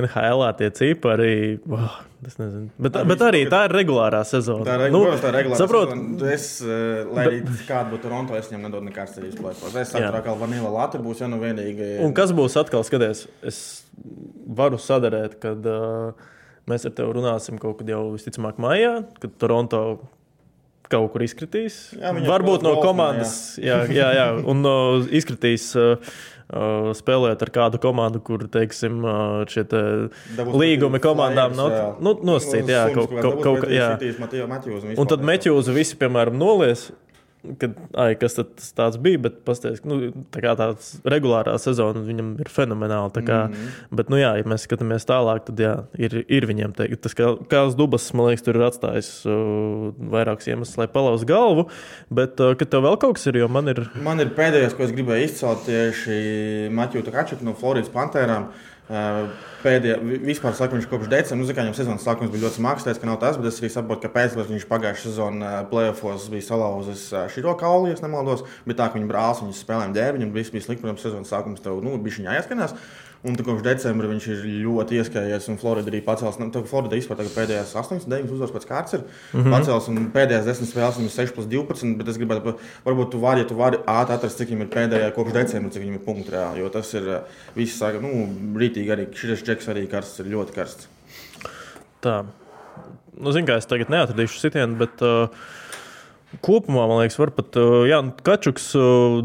NHL 0.00 0.42
tie 0.58 0.68
cipari. 0.76 1.34
Oh, 1.64 1.94
bet, 2.20 2.92
tā, 2.92 3.02
bet 3.08 3.22
arī 3.24 3.40
tā 3.50 3.62
ir 3.68 3.74
regulārā 3.74 4.20
sezona. 4.28 4.66
Tā 4.68 4.76
ir, 4.76 4.92
nu, 4.92 5.00
protams, 5.06 5.22
tā 5.24 5.30
ir 5.32 5.38
regulārā 5.38 5.60
saprot, 5.62 5.94
sezona. 5.94 6.32
Es, 6.34 6.48
uh, 6.64 7.12
lai 7.16 7.24
arī 7.30 7.40
kāda 7.68 7.86
būtu 7.92 8.04
Toronto, 8.04 8.36
es 8.36 8.50
viņam 8.50 8.66
nedodu 8.68 8.88
nekādas 8.90 9.16
cerības 9.16 9.40
plēsos. 9.40 9.78
Es 9.80 9.94
saprotu, 9.94 10.22
ka 10.28 10.36
Vanila 10.42 10.72
Lata 10.74 11.00
būs 11.02 11.24
jau 11.24 11.30
nu 11.32 11.40
vienīgi. 11.40 11.90
Un 12.04 12.14
kas 12.16 12.34
būs 12.36 12.58
atkal, 12.60 12.84
skaties, 12.86 13.24
es 13.46 13.60
varu 14.60 14.80
sadarēt, 14.80 15.38
kad 15.42 15.68
uh, 15.72 16.30
mēs 16.70 16.84
ar 16.88 16.96
tevi 16.96 17.16
runāsim 17.16 17.60
kaut 17.60 17.80
kad 17.80 17.90
jau 17.90 18.06
visticamāk 18.12 18.60
maijā, 18.60 18.98
kad 19.22 19.36
Toronto 19.40 19.84
kaut 20.90 21.12
kur 21.14 21.24
izkritīs. 21.24 21.78
Jā, 21.96 22.12
Varbūt 22.26 22.64
no 22.66 22.74
komandas, 22.82 23.54
jā, 23.62 23.84
jā, 23.94 24.10
jā 24.16 24.28
un 24.50 24.66
uh, 24.66 25.08
izkritīs. 25.14 25.70
Uh, 25.78 26.12
uh, 26.50 26.90
Spēlēt 26.96 27.42
ar 27.46 27.52
kādu 27.54 27.80
komandu, 27.82 28.22
kur, 28.24 28.44
teiksim, 28.52 29.00
uh, 29.04 29.42
šie 29.50 29.64
te 29.70 29.82
līgumi 30.36 31.00
komandām 31.02 31.54
flyers, 31.58 31.70
jā. 31.74 31.86
nu, 32.04 32.14
nosacīti. 32.30 32.74
Jā, 32.74 32.86
kaut, 32.96 33.14
Mateo 34.20 34.50
Matjūs 34.50 34.90
Un 34.96 35.10
tad 35.10 35.24
meķūzi 35.26 35.76
visi, 35.76 35.98
piemēram, 36.00 36.36
nolies. 36.40 36.90
Kad, 37.40 37.76
ai, 37.96 38.14
kas 38.20 38.36
tas 38.76 38.96
bija? 39.00 39.18
Bet, 39.24 39.38
pasties, 39.46 39.80
nu, 39.88 40.10
tā 40.34 40.42
kā 40.44 40.52
tāds 40.58 40.90
regulārā 41.08 41.54
sezona 41.62 42.02
viņam 42.04 42.34
ir 42.42 42.50
fenomenāli. 42.52 43.14
tā 43.14 43.22
Kā, 43.24 43.38
mm. 43.48 43.54
-hmm. 43.54 43.96
Bet, 43.96 44.10
nu, 44.12 44.18
jā, 44.20 44.34
ja 44.36 44.44
mēs 44.44 44.66
skatāmies 44.68 45.08
tālāk, 45.08 45.46
tad 45.46 45.60
jā, 45.60 45.74
ir, 45.96 46.24
ir 46.28 46.46
viņiem 46.46 46.74
te, 46.76 46.88
tas, 46.96 47.14
kā 47.16 47.32
Kāls 47.48 47.76
Dubas, 47.76 48.12
man 48.12 48.28
liekas, 48.28 48.44
tur 48.44 48.56
ir 48.60 48.66
atstājis 48.68 49.24
uh, 49.24 49.92
vairākus 50.12 50.48
iemeslus, 50.48 50.76
lai 50.76 50.88
palauzt 50.88 51.24
galvu. 51.24 51.68
Bet, 52.10 52.40
uh, 52.40 52.52
kad 52.54 52.68
tev 52.68 52.84
vēl 52.84 52.98
kaut 53.00 53.16
kas 53.16 53.26
ir, 53.26 53.40
jo 53.40 53.48
man 53.48 53.68
ir. 53.68 53.88
Man 53.94 54.20
ir 54.20 54.34
pēdējais, 54.36 54.76
ko 54.76 54.84
es 54.84 54.92
gribēju 54.92 55.24
izcelt, 55.24 55.64
tieši 55.64 56.68
Maķuta 56.76 57.10
Kačuka 57.10 57.44
no 57.44 57.56
Floridas 57.56 57.88
Pantērām. 57.88 58.50
Uh, 58.50 58.79
Pēdējā, 58.90 59.96
vi- 60.02 60.18
vispār 60.32 60.54
saka, 60.56 60.74
viņš 60.74 60.86
kopš 60.90 61.08
decembra, 61.12 61.46
nu, 61.46 61.52
kā 61.54 61.62
viņam 61.62 61.76
sezonas 61.76 62.02
sākums 62.02 62.30
bija 62.32 62.48
ļoti 62.48 62.58
smags, 62.58 62.82
teica, 62.82 62.98
ka 63.00 63.06
nav 63.06 63.18
tas, 63.20 63.36
bet 63.36 63.46
es 63.46 63.60
arī 63.60 63.68
saprotu, 63.70 64.02
kāpēc, 64.08 64.32
tāpēc 64.34 64.48
viņš 64.50 64.64
pagājušajā 64.66 65.04
sezonā 65.04 65.50
playoffs 65.70 66.28
bija 66.32 66.42
salauzis 66.48 67.04
ā, 67.12 67.28
šito 67.30 67.54
kaulu, 67.60 67.86
ja 67.92 67.94
nemaldos, 68.02 68.42
bet 68.66 68.80
tā, 68.80 68.88
ka 68.90 68.98
viņa 68.98 69.10
brālis 69.12 69.42
viņas 69.44 69.62
spēlēm 69.62 69.94
dēļ, 69.94 70.16
viņam 70.18 70.32
viss 70.32 70.50
bija 70.50 70.64
slikti, 70.64 70.82
protams, 70.82 71.04
sezonas 71.04 71.30
sākums 71.30 71.62
tev, 71.62 71.78
nu, 71.84 71.98
bija 72.02 72.16
viņa 72.18 72.34
jāieskanās. 72.40 72.74
Un 73.20 73.34
kopš 73.36 73.60
decembra 73.60 74.08
viņš 74.08 74.26
ir 74.32 74.44
ļoti 74.62 74.96
ieskājies, 74.96 75.46
un 75.52 75.58
Florida 75.60 75.90
arī 75.92 75.98
pacēlās. 76.00 76.38
Nu, 76.40 76.46
Florida 76.64 76.96
vispār 76.96 77.18
pēdējās 77.20 77.74
8, 77.76 78.06
9 78.08 78.30
uzvaras 78.32 78.54
pēc 78.54 78.64
kārtas 78.64 78.94
ir 78.96 79.02
mm 79.02 79.42
-hmm. 79.42 79.52
pacēlās, 79.52 79.88
un 79.92 80.06
pēdējās 80.14 80.46
10 80.46 80.70
spēles 80.70 80.96
viņam 80.96 81.10
ir 81.10 81.14
6 81.16 81.34
plus 81.36 81.50
12. 81.50 81.98
Bet 81.98 82.08
es 82.08 82.16
gribētu, 82.16 82.54
varbūt 82.86 83.10
tu 83.12 83.20
vari, 83.20 83.42
ja 83.44 83.48
tu 83.50 83.58
vari 83.58 83.76
ātri 83.84 84.16
atrast, 84.16 84.40
cik 84.40 84.48
viņam 84.48 84.64
ir 84.64 84.72
pēdējā 84.72 85.10
kopš 85.12 85.36
decembra, 85.36 85.72
cik 85.74 85.84
viņam 85.84 85.98
ir 85.98 86.04
punkti 86.06 86.32
reāli. 86.32 86.62
Jo 86.64 86.70
tas 86.72 86.94
ir 86.94 87.10
ā, 87.12 87.18
viss, 87.54 87.76
saka, 87.76 88.00
nu, 88.00 88.24
rītīgi 88.56 88.96
arī 88.96 89.06
šis 89.12 89.44
čeks 89.44 89.68
arī 89.68 89.84
karsts, 89.84 90.24
ir 90.24 90.32
ļoti 90.32 90.56
karsts. 90.56 90.88
Tā. 92.00 92.24
Nu, 93.20 93.32
Zinu, 93.36 93.46
kā 93.46 93.60
es 93.60 93.68
tagad 93.68 93.92
neatradīšu 93.92 94.40
sitienu, 94.40 94.80
bet 94.80 95.04
uh, 95.04 95.28
kopumā 96.40 96.88
man 96.88 97.02
liekas, 97.02 97.20
var 97.20 97.36
pat. 97.36 97.52
Uh, 97.52 97.84
jā, 97.84 98.00
nu, 98.00 98.16
Kačuks 98.24 98.72
uh, 98.80 99.20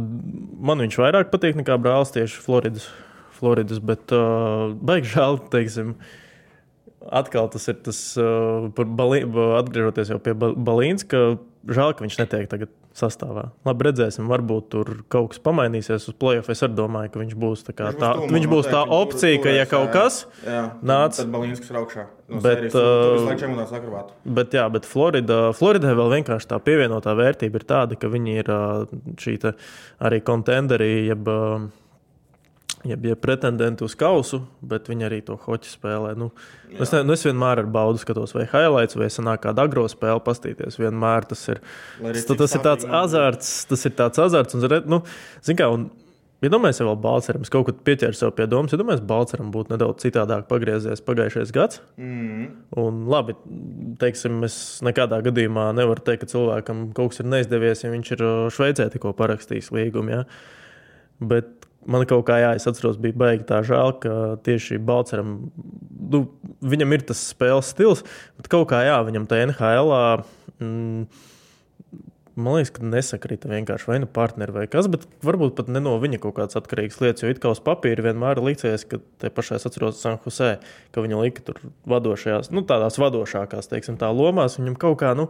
man 0.59 0.83
viņš 0.83 0.99
vairāk 0.99 1.31
patīk 1.31 1.55
nekā 1.55 1.79
brālis 1.79 2.11
tieši 2.11 2.43
Floridas. 2.43 2.91
Floridas 3.35 3.81
bet 3.83 4.13
uh, 4.15 4.71
baigi 4.75 5.11
žēl, 5.15 5.41
teiksim. 5.53 5.95
Atkal 7.05 7.51
tas 7.53 7.67
ir 7.69 7.75
tas, 7.85 7.99
uh, 8.17 8.65
balī, 8.73 9.19
atgriežoties 9.59 10.09
jau 10.09 10.17
pie 10.25 10.33
Ba- 10.33 10.55
Balīnas, 10.57 11.03
ka 11.05 11.35
žēl, 11.69 11.93
ka 11.93 12.01
viņš 12.05 12.15
netiek 12.23 12.47
tagad 12.49 12.71
sastāvā. 12.95 13.49
Labi, 13.67 13.85
redzēsim, 13.89 14.25
varbūt 14.31 14.69
tur 14.71 14.89
kaut 15.11 15.33
kas 15.33 15.41
pamainīsies 15.43 16.07
uz 16.09 16.15
playoff. 16.17 16.49
Es 16.53 16.63
arī 16.65 16.77
domāju, 16.79 17.11
ka 17.13 17.21
viņš 17.21 17.35
būs 17.43 17.65
tā, 17.67 17.75
kā, 17.75 17.91
tā, 17.99 18.13
viņš 18.23 18.47
būs 18.49 18.69
tā 18.71 18.81
noteikti, 18.85 18.95
viņš 18.95 19.03
opcija, 19.03 19.35
tur- 19.35 19.43
ka 19.43 19.53
ja 19.57 19.65
kaut 19.69 19.91
kas. 19.93 20.19
Jā, 20.47 20.61
Nāc. 20.81 21.19
Tad 21.19 21.31
Balīnskis 21.35 21.69
ir 21.73 21.79
augšā. 21.81 22.05
No 22.31 22.39
Bet, 22.41 22.63
sērijas, 22.71 22.77
uh. 22.79 24.07
Bet, 24.25 24.55
jā, 24.57 24.65
bet 24.73 24.87
Florida, 24.89 25.39
Floridai 25.53 25.93
vēl 25.99 26.13
vienkārši 26.15 26.49
tā 26.55 26.57
pievienotā 26.63 27.13
vērtība 27.19 27.59
ir 27.61 27.67
tāda, 27.69 27.99
ka 27.99 28.09
viņi 28.09 28.37
ir 28.41 28.49
šī 29.21 29.35
arī 29.99 30.23
kontenderi, 30.25 30.89
jeb, 31.11 31.27
ā, 31.29 31.67
jeb, 32.85 33.09
jeb 33.09 33.21
pretendenti 33.21 33.85
uz 33.85 33.95
kausu, 33.99 34.41
bet 34.65 34.89
viņi 34.91 35.07
arī 35.07 35.19
to 35.25 35.37
hoķi 35.41 35.71
spēlē. 35.71 36.13
Nu, 36.19 36.29
es, 36.73 36.93
ne, 36.93 37.01
nu, 37.07 37.15
es 37.15 37.25
vienmēr 37.25 37.63
ar 37.63 37.69
baudu 37.71 38.01
skatos, 38.01 38.35
vai 38.37 38.47
highlights, 38.47 38.97
vai 38.99 39.09
sanāk 39.13 39.43
kāda 39.47 39.67
agro 39.67 39.85
spēle 39.91 40.23
pastīties. 40.25 40.79
Vienmēr 40.81 41.27
tas 41.29 41.43
ir, 41.53 41.61
tas, 42.01 42.25
tas 42.31 42.57
ir 42.57 42.65
tāds 42.65 42.89
azarts, 43.03 43.53
tas 43.69 43.85
ir 43.89 43.95
tāds 43.97 44.21
azarts. 44.25 44.57
Un, 44.57 44.81
nu, 44.91 45.03
zin 45.45 45.59
kā, 45.59 45.69
un, 45.73 45.89
Ja 46.43 46.49
domāju, 46.51 46.75
ja 46.77 46.85
vēl 46.89 46.97
Balčūskam, 47.01 47.45
es 47.45 47.49
kaut 47.49 47.63
kad 47.69 47.77
pieķēru 47.87 48.17
sev 48.19 48.33
pie 48.35 48.45
domas, 48.51 48.73
ja 48.73 48.77
domāju, 48.77 49.01
Balčūskam 49.07 49.53
būtu 49.53 49.71
nedaudz 49.71 50.03
citādāk 50.03 50.49
pagriezies 50.49 51.01
pagājušais 51.07 51.53
gads. 51.55 51.79
Mm. 51.97 52.49
Un, 52.81 52.99
labi, 53.09 53.37
teiksim, 54.01 54.43
es 54.45 54.57
nekādā 54.85 55.21
gadījumā 55.25 55.69
nevaru 55.77 56.03
teikt, 56.05 56.25
ka 56.25 56.33
cilvēkam 56.35 56.89
kaut 56.97 57.13
kas 57.13 57.23
ir 57.23 57.31
neizdevies, 57.31 57.85
ja 57.85 57.93
viņš 57.93 58.11
ir 58.17 58.25
uh, 58.27 58.33
Šveicē 58.53 58.89
tikko 58.93 59.15
parakstījis 59.17 59.71
līgumu. 59.73 60.11
Ja? 60.11 60.25
Bet 61.23 61.65
man 61.85 62.05
kaut 62.09 62.25
kā, 62.27 62.39
jā, 62.41 62.55
es 62.57 62.67
atceros, 62.69 62.99
bija 63.01 63.17
baigi 63.21 63.47
tā 63.49 63.61
žēl, 63.65 63.95
ka 64.03 64.15
tieši 64.45 64.79
Balčūskam, 64.81 65.37
nu, 66.15 66.25
viņam 66.65 66.97
ir 66.97 67.05
tas 67.11 67.21
spēles 67.31 67.71
stils, 67.73 68.03
bet 68.39 68.51
kaut 68.51 68.69
kā, 68.73 68.83
jā, 68.87 68.99
viņam 69.07 69.29
tā 69.29 69.43
NHL. 69.45 69.95
Mm, 70.59 71.07
Man 72.35 72.57
liekas, 72.57 72.73
ka 72.75 72.83
nesakrita 72.83 73.47
vienkārši 73.47 73.87
vai 73.87 73.97
nu 74.03 74.07
partneri 74.11 74.51
vai 74.51 74.65
kas, 74.67 74.89
bet 74.91 75.05
varbūt 75.23 75.53
pat 75.55 75.69
ne 75.71 75.79
no 75.79 75.93
viņa 76.03 76.17
kaut 76.19 76.35
kādas 76.35 76.57
atkarīgas 76.59 76.97
lietas. 76.99 77.23
Jo 77.23 77.29
it 77.31 77.39
kā 77.39 77.53
uz 77.53 77.61
papīra 77.63 78.09
vienmēr 78.09 78.41
liksies, 78.43 78.83
ka 78.91 78.99
te 79.23 79.31
pašā 79.31 79.55
es 79.55 79.67
atceros 79.69 80.01
San 80.03 80.19
Jose, 80.19 80.57
ka 80.91 81.03
viņa 81.05 81.21
lika 81.21 81.45
tur 81.47 81.61
vadošajās, 81.87 82.51
nu 82.51 82.65
tādās 82.67 82.99
vadošākās, 82.99 83.71
teiksim, 83.71 83.95
tā 84.01 84.11
lomās. 84.11 84.59
Viņam 84.59 84.75
kaut 84.81 84.99
kā, 84.99 85.13
nu, 85.15 85.29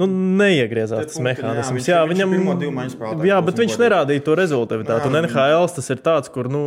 nu 0.00 0.08
neiegriezās 0.40 1.06
tas 1.08 1.16
jā, 1.16 1.24
mehānisms. 1.24 1.76
viņš 1.76 1.88
Jā, 1.88 2.00
viņš 2.08 2.20
viņam 2.20 3.26
Jā, 3.26 3.38
bet 3.44 3.62
viņš 3.62 3.76
nerādīja 3.80 4.24
to 4.26 4.36
rezultātu. 4.36 4.84
Un 5.08 5.16
Jā, 5.16 5.22
NHL 5.22 5.68
tas 5.76 5.92
ir 5.94 6.02
tāds, 6.04 6.32
kur, 6.32 6.50
nu, 6.52 6.62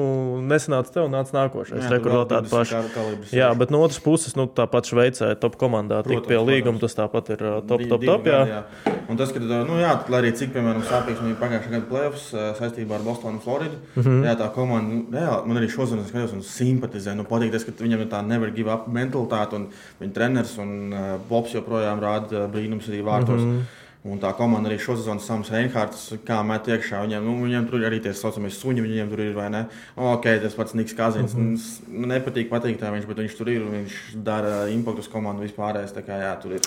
nesanāca 0.49 0.95
tev, 0.95 1.09
nāca 1.13 1.35
nākošais. 1.37 1.85
Jā, 1.85 1.99
tur 2.01 2.15
vēl 2.17 2.25
tāda 2.31 2.49
20 2.49 2.55
paša. 2.55 3.35
Jā, 3.35 3.51
bet 3.59 3.73
no 3.73 3.83
otras 3.85 4.01
puses, 4.03 4.33
nu, 4.39 4.47
tāpat 4.49 4.89
Šveicē 4.89 5.33
top 5.41 5.59
komandā 5.61 6.01
tik 6.07 6.25
pie 6.29 6.41
līguma, 6.41 6.81
tas 6.81 6.97
tāpat 6.97 7.35
ir 7.35 7.45
top, 7.69 7.85
top, 7.91 8.07
top. 8.09 8.29
Jā. 8.29 8.41
jā. 8.49 8.95
Un 9.09 9.17
tas, 9.17 9.31
ka, 9.33 9.41
nu, 9.41 9.77
jā, 9.81 9.93
lai 10.13 10.19
arī 10.21 10.31
cik, 10.37 10.51
piemēram, 10.53 10.83
sāpīgs 10.85 11.21
bija 11.23 11.37
pagājušā 11.39 11.71
gada 11.73 11.87
playoffs 11.89 12.27
eh, 12.33 12.49
saistībā 12.59 12.99
ar 12.99 13.05
Bostonu 13.07 13.39
un 13.39 13.41
Floridu, 13.41 13.79
mm. 13.95 14.03
-hmm. 14.03 14.25
jā, 14.27 14.35
tā 14.37 14.49
komanda, 14.53 14.93
nu, 14.93 15.05
reāli, 15.13 15.49
man 15.49 15.57
arī 15.57 15.69
šodien 15.73 16.03
skatījos 16.05 16.35
un 16.37 16.43
simpatizē. 16.45 17.15
Nu, 17.17 17.25
patīk 17.29 17.51
tas, 17.55 17.65
ka 17.65 17.73
viņam 17.79 18.03
ir 18.05 18.09
tā 18.11 18.21
never 18.25 18.53
give 18.53 18.69
up 18.73 18.85
mentalitāte, 18.87 19.55
un 19.55 19.67
viņa 20.01 20.13
treneris 20.13 20.53
un 20.61 20.93
uh, 20.93 21.07
Bobs 21.29 21.55
joprojām 21.57 22.01
rāda 22.03 22.45
brīnums 22.53 22.89
arī 22.91 23.01
vārtos. 23.19 23.43
Mm 23.43 23.49
Mhm. 23.49 23.59
-hmm. 23.59 23.75
Un 24.07 24.15
tā 24.21 24.29
komanda 24.31 24.69
arī 24.69 24.77
šosezon 24.79 25.19
Sams 25.19 25.49
Reinhārds, 25.51 26.05
kā 26.23 26.37
met 26.47 26.67
iekšā. 26.71 27.01
Viņiem, 27.03 27.25
nu, 27.25 27.33
viņiem 27.43 27.65
tur 27.67 27.83
arī 27.83 27.97
tie 27.99 28.13
saucamie 28.15 28.47
suņi, 28.49 28.79
viņiem 28.85 29.09
tur 29.11 29.19
ir, 29.19 29.33
vai 29.35 29.49
ne? 29.51 29.65
Ok, 29.97 30.23
tas 30.39 30.55
pats 30.55 30.73
Niks 30.73 30.95
Kazins. 30.95 31.33
Mm 31.35 31.55
-hmm. 31.55 32.05
Nepatīk 32.07 32.47
pateikt 32.49 32.79
tā 32.79 32.93
viņš, 32.93 33.07
bet 33.07 33.17
viņš 33.17 33.35
tur 33.37 33.49
ir 33.49 33.61
un 33.61 33.71
viņš 33.75 34.23
dara 34.23 34.69
impaktu 34.69 34.99
uz 34.99 35.07
komandu 35.07 35.43
vispārējais. 35.43 35.91
Tā 35.91 36.01
kā 36.01 36.15
jā, 36.15 36.41
tur 36.41 36.51
ir. 36.51 36.61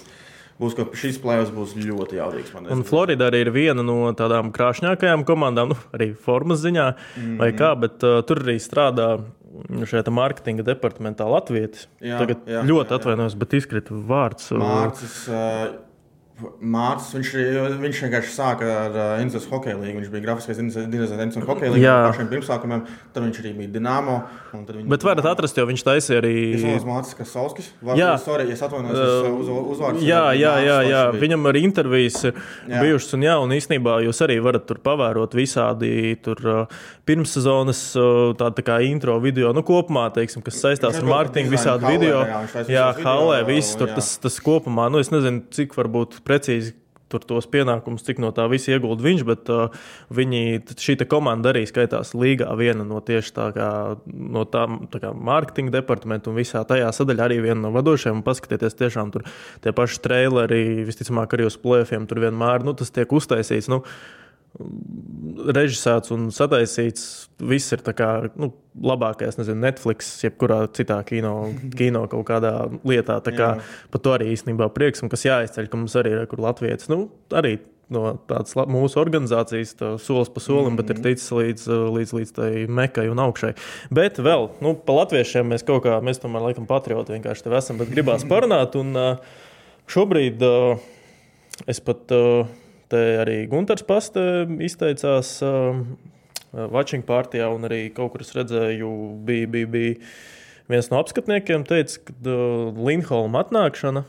Būs, 0.60 0.76
ka 0.76 0.84
šis 0.92 1.18
plēsoņš 1.18 1.54
būs 1.56 1.72
ļoti 1.74 2.18
jaudīgs. 2.20 2.54
man 2.54 2.66
Un. 2.66 2.84
Florida 2.84 3.30
arī 3.30 3.40
ir 3.40 3.50
viena 3.50 3.82
no 3.82 4.12
tādām 4.12 4.52
krāšņākajām 4.52 5.24
komandām, 5.24 5.68
nu, 5.68 5.76
arī 5.92 6.14
formas 6.14 6.58
ziņā, 6.60 6.94
mm 7.16 7.22
-hmm. 7.22 7.38
vai 7.38 7.52
kā, 7.52 7.80
bet 7.80 8.02
uh, 8.04 8.22
tur 8.22 8.36
arī 8.44 8.58
strādā 8.60 9.24
šajā 9.70 10.10
mārketinga 10.10 10.62
departamentā 10.62 11.24
Latvijas. 11.24 11.88
Tagad 12.00 12.36
jā, 12.46 12.62
ļoti 12.62 12.88
jā, 12.88 12.90
jā. 12.90 12.94
atvainojos, 12.94 13.34
bet 13.34 13.52
izkrita 13.54 13.94
vārds. 13.94 14.52
uh, 14.52 14.58
Mārcis. 14.58 15.28
Uh, 15.28 15.91
Mārcis, 16.60 17.12
viņš, 17.16 17.30
viņš 17.82 18.00
vienkārši 18.06 18.32
sāka 18.34 18.68
ar 18.86 18.96
uh, 18.96 19.22
Inzas 19.22 19.46
hokeja 19.50 19.76
līniju. 19.78 20.00
Viņš 20.00 20.12
bija 20.12 20.24
grafiskais 20.26 20.60
dizainers 20.62 21.14
Inzas 21.26 21.46
hokeja 21.48 21.72
līnijā 21.74 21.88
Jā. 21.88 21.96
pašiem 22.10 22.30
pirmsākumiem. 22.32 22.84
Tad 23.14 23.26
viņš 23.26 23.40
arī 23.42 23.52
bija 23.60 23.72
Dienāmo. 23.76 24.18
un 24.56 24.66
Bet 24.92 25.06
varat 25.06 25.28
atrast, 25.32 25.58
jo 25.58 25.66
viņš 25.68 25.84
taisīja 25.86 26.20
arī. 26.22 26.34
Es 26.56 26.64
domāju, 26.64 26.88
Mārcis 26.90 27.18
Kasovskis. 27.18 27.70
Jā. 27.82 27.98
Jā, 28.02 28.10
sorry, 28.22 28.48
es 28.52 28.62
atvainojos 28.64 28.98
uh, 28.98 29.28
uz 29.40 29.52
uzvārdu. 29.76 30.04
Jā, 30.06 30.24
jā, 30.36 30.54
jā, 30.66 30.78
jā. 30.88 31.02
viņam 31.16 31.50
arī 31.52 31.64
intervijas 31.66 32.18
Jā. 32.26 32.80
bijušas. 32.82 33.14
Un, 33.16 33.26
jā, 33.26 33.36
un 33.42 33.54
īstenībā 33.56 33.98
jūs 34.06 34.22
arī 34.26 34.38
varat 34.44 34.66
tur 34.68 34.80
pavērot 34.84 35.36
visādi 35.36 36.16
tur, 36.24 36.66
pirmssezonas 37.08 37.80
tādu 38.38 38.58
tā 38.58 38.64
kā 38.66 38.78
intro 38.86 39.16
video, 39.22 39.52
nu, 39.56 39.64
kopumā, 39.66 40.06
teiksim, 40.14 40.42
kas 40.44 40.60
saistās 40.62 40.98
ar 41.00 41.08
mārketingu, 41.08 41.52
visādi 41.54 41.94
video. 41.94 42.22
jā, 42.70 42.86
halē, 43.02 43.42
viss 43.48 43.76
tur 43.78 43.92
tas, 43.94 44.14
tas 44.22 44.38
kopumā, 44.42 44.88
nu, 44.92 45.02
es 45.02 45.12
nezinu, 45.14 45.44
cik 45.54 45.74
varbūt 45.78 46.20
precīzi. 46.32 46.78
Tur 47.12 47.20
tos 47.28 47.44
pienākumus, 47.52 48.06
cik 48.06 48.22
no 48.24 48.30
tā 48.32 48.46
visa 48.48 48.70
iegulda 48.72 49.04
viņš, 49.04 49.24
bet 49.28 49.50
uh, 49.52 49.74
viņi, 50.16 50.62
šī 50.80 50.94
komanda 51.04 51.50
arī 51.50 51.66
skaitās 51.68 52.14
līgā 52.16 52.46
viena 52.56 52.86
no 52.88 53.02
tieši 53.04 53.34
tā 53.36 53.50
kā, 53.52 53.66
no 54.08 54.46
tām 54.48 54.86
tā 54.88 55.02
kā 55.02 55.10
mārketinga 55.12 55.74
departamenta 55.74 56.32
un 56.32 56.38
visā 56.40 56.62
tajā 56.64 56.88
sadaļā 56.96 57.26
arī 57.26 57.42
viena 57.44 57.66
no 57.66 57.74
vadošajām. 57.76 58.24
Paskatieties, 58.24 58.78
tiešām 58.80 59.12
tur 59.12 59.26
tie 59.60 59.76
paši 59.76 60.00
traileri, 60.08 60.62
visticamāk, 60.88 61.36
arī 61.36 61.50
uz 61.50 61.60
plēfiem 61.60 62.08
tur 62.08 62.24
vienmēr 62.24 62.64
nu, 62.64 62.72
tas 62.80 62.94
tiek 62.96 63.12
uztaisīts. 63.12 63.68
Nu, 63.68 63.82
režisēts 65.56 66.12
un 66.14 66.28
sataisīts. 66.34 67.06
Viss 67.42 67.72
ir 67.74 67.82
kā 67.96 68.10
nu, 68.38 68.52
labākais, 68.84 69.38
nezinu, 69.40 69.58
Netflix, 69.64 70.12
jebkurā 70.22 70.66
citā 70.76 71.00
kino, 71.08 71.34
kino 71.78 72.04
kaut 72.12 72.26
kādā 72.28 72.54
lietā. 72.86 73.18
Tā 73.24 73.34
kā 73.34 73.52
par 73.92 74.04
to 74.04 74.14
arī 74.16 74.32
īstenībā 74.36 74.70
prieks, 74.76 75.02
un 75.02 75.12
kas 75.12 75.26
jāizceļ, 75.26 75.70
ka 75.70 75.80
mums 75.80 75.96
arī 75.98 76.16
ir 76.16 76.26
kur 76.30 76.42
Latvijas. 76.44 76.90
Nu, 76.92 77.06
arī 77.34 77.58
no 77.92 78.14
tādas 78.28 78.54
mūsu 78.72 79.00
organizācijas, 79.02 79.74
tā 79.76 79.90
solis 80.00 80.30
pa 80.32 80.40
solim, 80.40 80.72
mm 80.72 80.78
-hmm. 80.78 80.86
bet 80.86 80.90
ir 80.90 81.02
ticis 81.02 81.32
līdz, 81.32 81.66
līdz, 81.96 82.12
līdz 82.18 82.32
tai 82.32 82.50
mekai 82.68 83.08
un 83.08 83.18
augšai. 83.18 83.52
Bet 83.90 84.18
vēl, 84.18 84.48
nu, 84.60 84.74
pa 84.74 84.92
latviešiem 84.92 85.48
mēs 85.48 85.66
kaut 85.66 85.84
kā, 85.84 86.00
mēs 86.00 86.22
tomēr 86.22 86.42
laikam 86.48 86.66
patrioti 86.66 87.12
vienkārši 87.12 87.42
te 87.42 87.56
esam, 87.56 87.78
bet 87.78 87.90
gribās 87.90 88.24
parunāt. 88.24 88.76
Un 88.76 88.96
šobrīd. 89.86 90.40
Es 91.66 91.80
pat 91.80 92.10
te 92.92 93.02
arī 93.22 93.38
Gunārs 93.50 93.84
Paste 93.88 94.22
izteicās 94.62 95.38
uh, 95.46 95.80
Watching 96.52 97.06
partijā, 97.08 97.48
un 97.48 97.64
arī 97.64 97.86
kaut 97.96 98.12
kur 98.12 98.24
es 98.24 98.34
redzēju, 98.36 98.92
bija, 99.24 99.48
bija, 99.48 99.70
bija 99.72 99.94
viens 100.72 100.90
no 100.92 101.00
apskatniekiem, 101.00 101.64
teica, 101.68 102.02
ka 102.04 102.14
uh, 102.28 102.68
Lindholma 102.76 103.46
atnākšana 103.46 104.04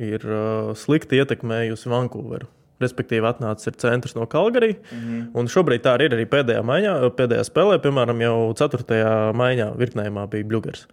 ir 0.00 0.24
uh, 0.24 0.72
slikti 0.78 1.20
ietekmējusi 1.20 1.92
Vankūveru. 1.92 2.48
Respektīvi, 2.82 3.22
atnācis 3.28 3.68
ir 3.70 3.76
centrs 3.78 4.16
no 4.16 4.24
Kalgarī. 4.26 4.72
Mm 4.74 5.02
-hmm. 5.02 5.26
Un 5.38 5.46
šobrīd 5.46 5.84
tā 5.84 5.94
ir 6.02 6.16
arī 6.16 6.24
pēdējā, 6.26 6.62
maiņā, 6.66 6.94
pēdējā 7.18 7.44
spēlē, 7.46 7.78
piemēram, 7.78 8.20
jau 8.20 8.54
4. 8.58 9.32
maiņā 9.38 9.68
virknējumā 9.78 10.26
bija 10.30 10.44
Bluegers. 10.44 10.86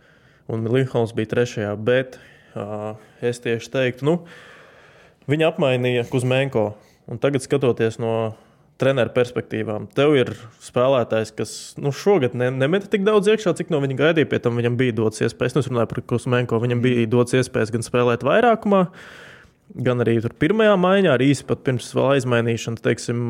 Un 0.48 0.68
Lindholms 0.68 1.14
bija 1.14 1.28
3. 1.36 1.76
Bet 1.78 2.20
uh, 2.56 2.96
es 3.22 3.40
tieši 3.40 3.72
teiktu, 3.72 4.06
nu, 4.06 4.20
viņi 5.28 5.48
apmainīja 5.50 6.06
Kuzmenko. 6.10 6.76
Un 7.10 7.18
tagad 7.18 7.42
skatoties 7.42 7.98
no 8.02 8.14
treneru 8.80 9.12
perspektīvām. 9.14 9.90
Tev 9.96 10.16
ir 10.16 10.32
spēlētājs, 10.64 11.34
kas 11.36 11.54
nu, 11.82 11.92
šogad 11.96 12.36
ne, 12.40 12.50
nemeta 12.56 12.88
tik 12.92 13.04
daudz 13.08 13.32
iekšā, 13.34 13.54
cik 13.60 13.74
no 13.74 13.82
viņa 13.84 13.98
gaidīja. 14.00 14.30
Pie 14.32 14.40
tam 14.44 14.60
viņam 14.60 14.78
bija 14.80 14.96
dots 15.02 15.24
iespējas, 15.26 15.58
nu, 15.58 15.66
runāju 15.68 15.92
par 15.92 16.04
Kusmenko, 16.14 16.62
viņam 16.64 16.84
bija 16.86 17.10
dots 17.12 17.36
iespējas 17.36 17.74
gan 17.76 17.84
spēlēt 17.86 18.24
vairākumā, 18.28 18.86
gan 19.90 20.06
arī 20.06 20.16
tur 20.24 20.36
pirmajā 20.40 20.78
maiņā, 20.80 21.18
arī 21.18 21.34
īsi 21.34 21.46
pat 21.50 21.66
pirms 21.68 21.92
vēl 21.98 22.16
aizmainīšanas, 22.16 22.86
teiksim. 22.86 23.28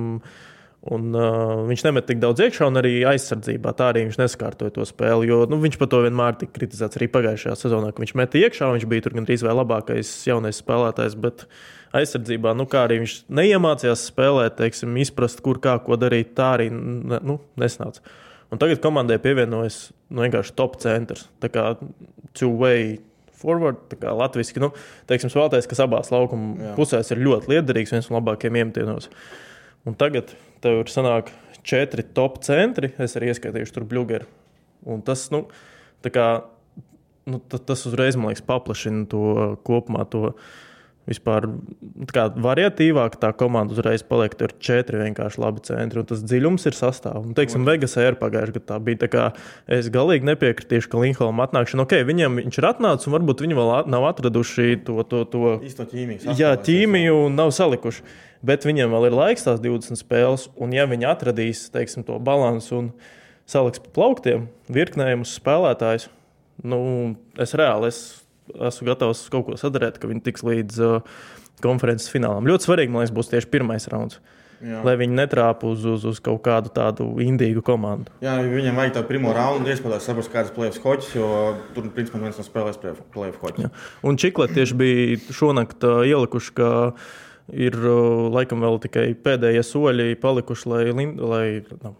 Un, 0.90 1.10
uh, 1.12 1.66
viņš 1.68 1.82
nemet 1.84 2.06
tik 2.08 2.22
daudz 2.22 2.40
iekšā, 2.46 2.70
un 2.70 2.80
arī 2.80 3.02
aizsardzībā 3.10 3.74
tā 3.76 3.90
arī 3.92 4.06
viņš 4.06 4.16
neskārtoja 4.22 4.72
to 4.78 4.86
spēli. 4.88 5.28
Jo 5.28 5.42
nu, 5.52 5.58
viņš 5.60 5.76
par 5.82 5.90
to 5.92 6.00
vienmēr 6.06 6.38
tika 6.40 6.56
kritizēts 6.56 6.96
arī 6.96 7.10
pagājušajā 7.12 7.58
sezonā, 7.60 7.90
ka 7.92 8.00
viņš 8.00 8.14
meta 8.16 8.40
iekšā. 8.40 8.70
Viņš 8.78 8.86
bija 8.88 9.04
tur 9.04 9.18
gandrīz 9.18 9.44
vai 9.44 9.58
labākais 9.60 10.14
jaunais 10.30 10.62
spēlētājs. 10.64 11.20
Bet, 11.20 11.44
uh, 11.44 11.79
aizsardzībā, 11.96 12.54
nu, 12.58 12.68
kā 12.70 12.84
arī 12.86 13.00
viņš 13.04 13.16
neiemācījās 13.34 14.08
spēlēt, 14.12 14.58
teiksim, 14.60 14.98
izprast, 15.02 15.42
kur 15.46 15.62
kā 15.64 15.78
ko 15.84 15.98
darīt, 16.00 16.36
tā 16.38 16.54
arī 16.58 16.70
nu, 16.74 17.40
nesnāca. 17.60 18.04
Un 18.50 18.62
tagad 18.62 18.82
komandai 18.82 19.20
pievienojas 19.22 19.90
nu, 20.10 20.24
vienkārši 20.24 20.56
top 20.58 20.80
centrs. 20.82 21.28
Tā 21.42 21.52
kā 21.54 21.66
two-way 22.38 22.98
forward, 23.40 23.82
tā 23.92 24.00
kā 24.02 24.14
latviešu 24.16 24.64
nu, 24.64 24.72
spēlētājs, 25.10 25.70
kas 25.70 25.84
abās 25.86 26.10
laukuma 26.14 26.56
Jā. 26.58 26.74
pusēs 26.78 27.14
ir 27.14 27.22
ļoti 27.24 27.54
liederīgs, 27.54 27.94
viens 27.96 28.10
no 28.10 28.18
labākajiem 28.18 28.60
iemetieniem. 28.62 29.14
Un 29.88 29.96
tagad 30.00 30.34
tev 30.64 30.82
ir 30.82 30.92
sanāk 30.92 31.32
četri 31.68 32.04
top 32.04 32.42
centri, 32.46 32.92
es 33.00 33.16
arī 33.18 33.32
ieskaitīšu 33.32 33.78
tur 33.78 33.86
bluģeru. 33.90 34.28
Un 34.90 35.04
tas, 35.06 35.28
nu, 35.34 35.46
kā, 36.08 36.28
nu, 37.30 37.40
tas 37.54 37.86
uzreiz, 37.88 38.18
man 38.20 38.32
liekas, 38.32 38.46
paplašina 38.48 39.06
to 39.12 39.24
kopumā. 39.68 40.06
To, 40.14 40.34
vispār 41.10 41.48
kā 42.14 42.28
variatīvāk 42.38 43.18
tā 43.22 43.32
komanda 43.38 43.76
uzreiz 43.76 44.04
paliek. 44.06 44.36
Tur 44.38 44.54
ir 44.54 44.56
četri 44.64 45.02
vienkārši 45.02 45.42
labi 45.42 45.64
centri, 45.66 46.02
un 46.02 46.08
tas 46.10 46.22
dziļums 46.24 46.68
ir 46.70 46.78
sastāvs. 46.78 47.26
Un, 47.26 47.36
teiksim, 47.38 47.66
Vegasē 47.68 48.06
ir 48.08 48.20
pagājušajā 48.22 48.56
gadā. 48.56 48.66
Tā 48.70 48.80
bija 48.86 49.02
tā 49.04 49.12
kā 49.12 49.26
es 49.80 49.90
galīgi 49.94 50.30
nepiekritīšu, 50.30 50.92
ka 50.92 51.02
Linkolna 51.02 51.50
atnākšana, 51.50 51.86
ok, 51.88 51.98
viņiem 52.08 52.40
viņš 52.44 52.62
ir 52.62 52.70
atnācis, 52.70 53.10
un 53.10 53.18
varbūt 53.18 53.44
viņi 53.46 53.58
vēl 53.58 53.74
nav 53.90 54.08
atraduši 54.14 54.80
to, 54.88 55.02
to, 55.10 55.26
to 55.34 55.54
īsto 55.66 55.88
ķīmiju. 55.90 56.38
Jā, 56.40 56.54
ķīmiju 56.66 57.24
un 57.26 57.40
nav 57.40 57.54
salikuši. 57.58 58.06
Bet 58.46 58.64
viņiem 58.64 58.94
vēl 58.94 59.10
ir 59.10 59.16
laiks 59.18 59.44
tās 59.44 59.60
20 59.60 60.00
spēles, 60.00 60.46
un 60.56 60.72
ja 60.72 60.86
viņi 60.88 61.10
atradīs 61.10 61.66
teiksim, 61.74 62.06
to 62.08 62.16
līdzsvaru 62.24 62.78
un 62.78 62.94
saliks 63.50 63.82
pa 63.84 63.92
plauktiem, 63.98 64.48
virknējumus 64.72 65.34
spēlētājus, 65.42 66.08
nu, 66.64 66.80
es 67.40 67.56
reāli 67.58 67.90
es 67.90 68.00
esmu 68.70 68.90
gatavs 68.90 69.28
kaut 69.34 69.48
ko 69.48 69.60
sadarīt, 69.60 70.00
ka 70.02 70.10
viņi 70.10 70.26
tiks 70.26 70.46
līdz 70.48 70.82
uh, 70.86 71.22
konferences 71.64 72.12
finālam. 72.12 72.48
Ļoti 72.50 72.70
svarīgi, 72.70 72.94
man 72.94 73.04
liekas, 73.04 73.16
būs 73.16 73.32
tieši 73.34 73.52
pirmais 73.52 73.88
rauns. 73.92 74.20
Jā. 74.60 74.82
Lai 74.84 74.98
viņi 75.00 75.16
netrāpu 75.16 75.70
uz, 75.72 75.86
uz, 75.88 76.04
uz 76.04 76.18
kaut 76.24 76.42
kādu 76.44 76.72
tādu 76.76 77.06
indīgu 77.24 77.62
komandu. 77.64 78.12
Jā, 78.24 78.34
viņam 78.44 78.82
vajag 78.82 78.98
tādu 78.98 79.08
pirmo 79.14 79.32
raundu, 79.36 79.72
iespējams, 79.72 80.04
saprast, 80.04 80.32
kādas 80.34 80.52
plēsoņas 80.56 80.84
hoķis, 80.84 81.14
jo 81.16 81.30
tur, 81.78 81.88
principā, 81.96 82.20
neviens 82.20 82.42
no 82.42 82.44
spēlēs 82.44 82.82
plēsoņu 82.82 83.40
hoķis. 83.40 83.88
Un 84.04 84.20
Čiklē 84.20 84.50
tieši 84.52 84.76
bija 84.80 85.38
šonakt 85.38 85.88
uh, 85.88 86.02
ielikuši, 86.04 86.52
ka 86.60 86.70
ir 87.56 87.80
uh, 87.80 88.28
laikam 88.36 88.60
vēl 88.66 88.82
tikai 88.84 89.08
pēdējie 89.24 89.64
soļi 89.64 90.20
palikuši, 90.20 90.70
lai, 90.74 90.84
lai 91.16 91.46
nu, 91.80 91.96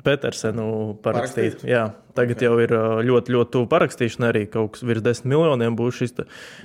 Petersenu 0.00 0.96
parakstīt. 1.04 1.58
parakstīt. 1.58 1.68
Jā, 1.68 1.82
tagad 2.16 2.38
okay. 2.38 2.46
jau 2.46 2.54
ir 2.64 2.70
ļoti, 3.04 3.34
ļoti 3.34 3.52
tuvu 3.52 3.66
parakstīšanai. 3.68 4.30
Arī 4.32 4.42
kaut 4.48 4.72
kas 4.76 4.84
virs 4.88 5.04
desmit 5.04 5.34
miljoniem 5.34 5.76
būs 5.76 5.98
šis 6.00 6.14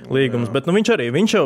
līgums. 0.08 0.48
Jā. 0.48 0.54
Bet 0.54 0.68
nu, 0.68 0.72
viņš 0.78 0.90
arī 0.94 1.10
viņš 1.12 1.34
jau, 1.36 1.44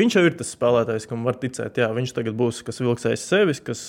viņš 0.00 0.16
jau 0.18 0.24
ir 0.28 0.36
tas 0.36 0.50
spēlētājs, 0.52 1.08
kam 1.08 1.24
var 1.24 1.38
ticēt. 1.40 1.80
Jā, 1.80 1.88
viņš 1.96 2.12
tagad 2.18 2.36
būs 2.36 2.60
kas 2.66 2.82
vilksējis 2.84 3.24
sevis, 3.30 3.62
kas 3.64 3.86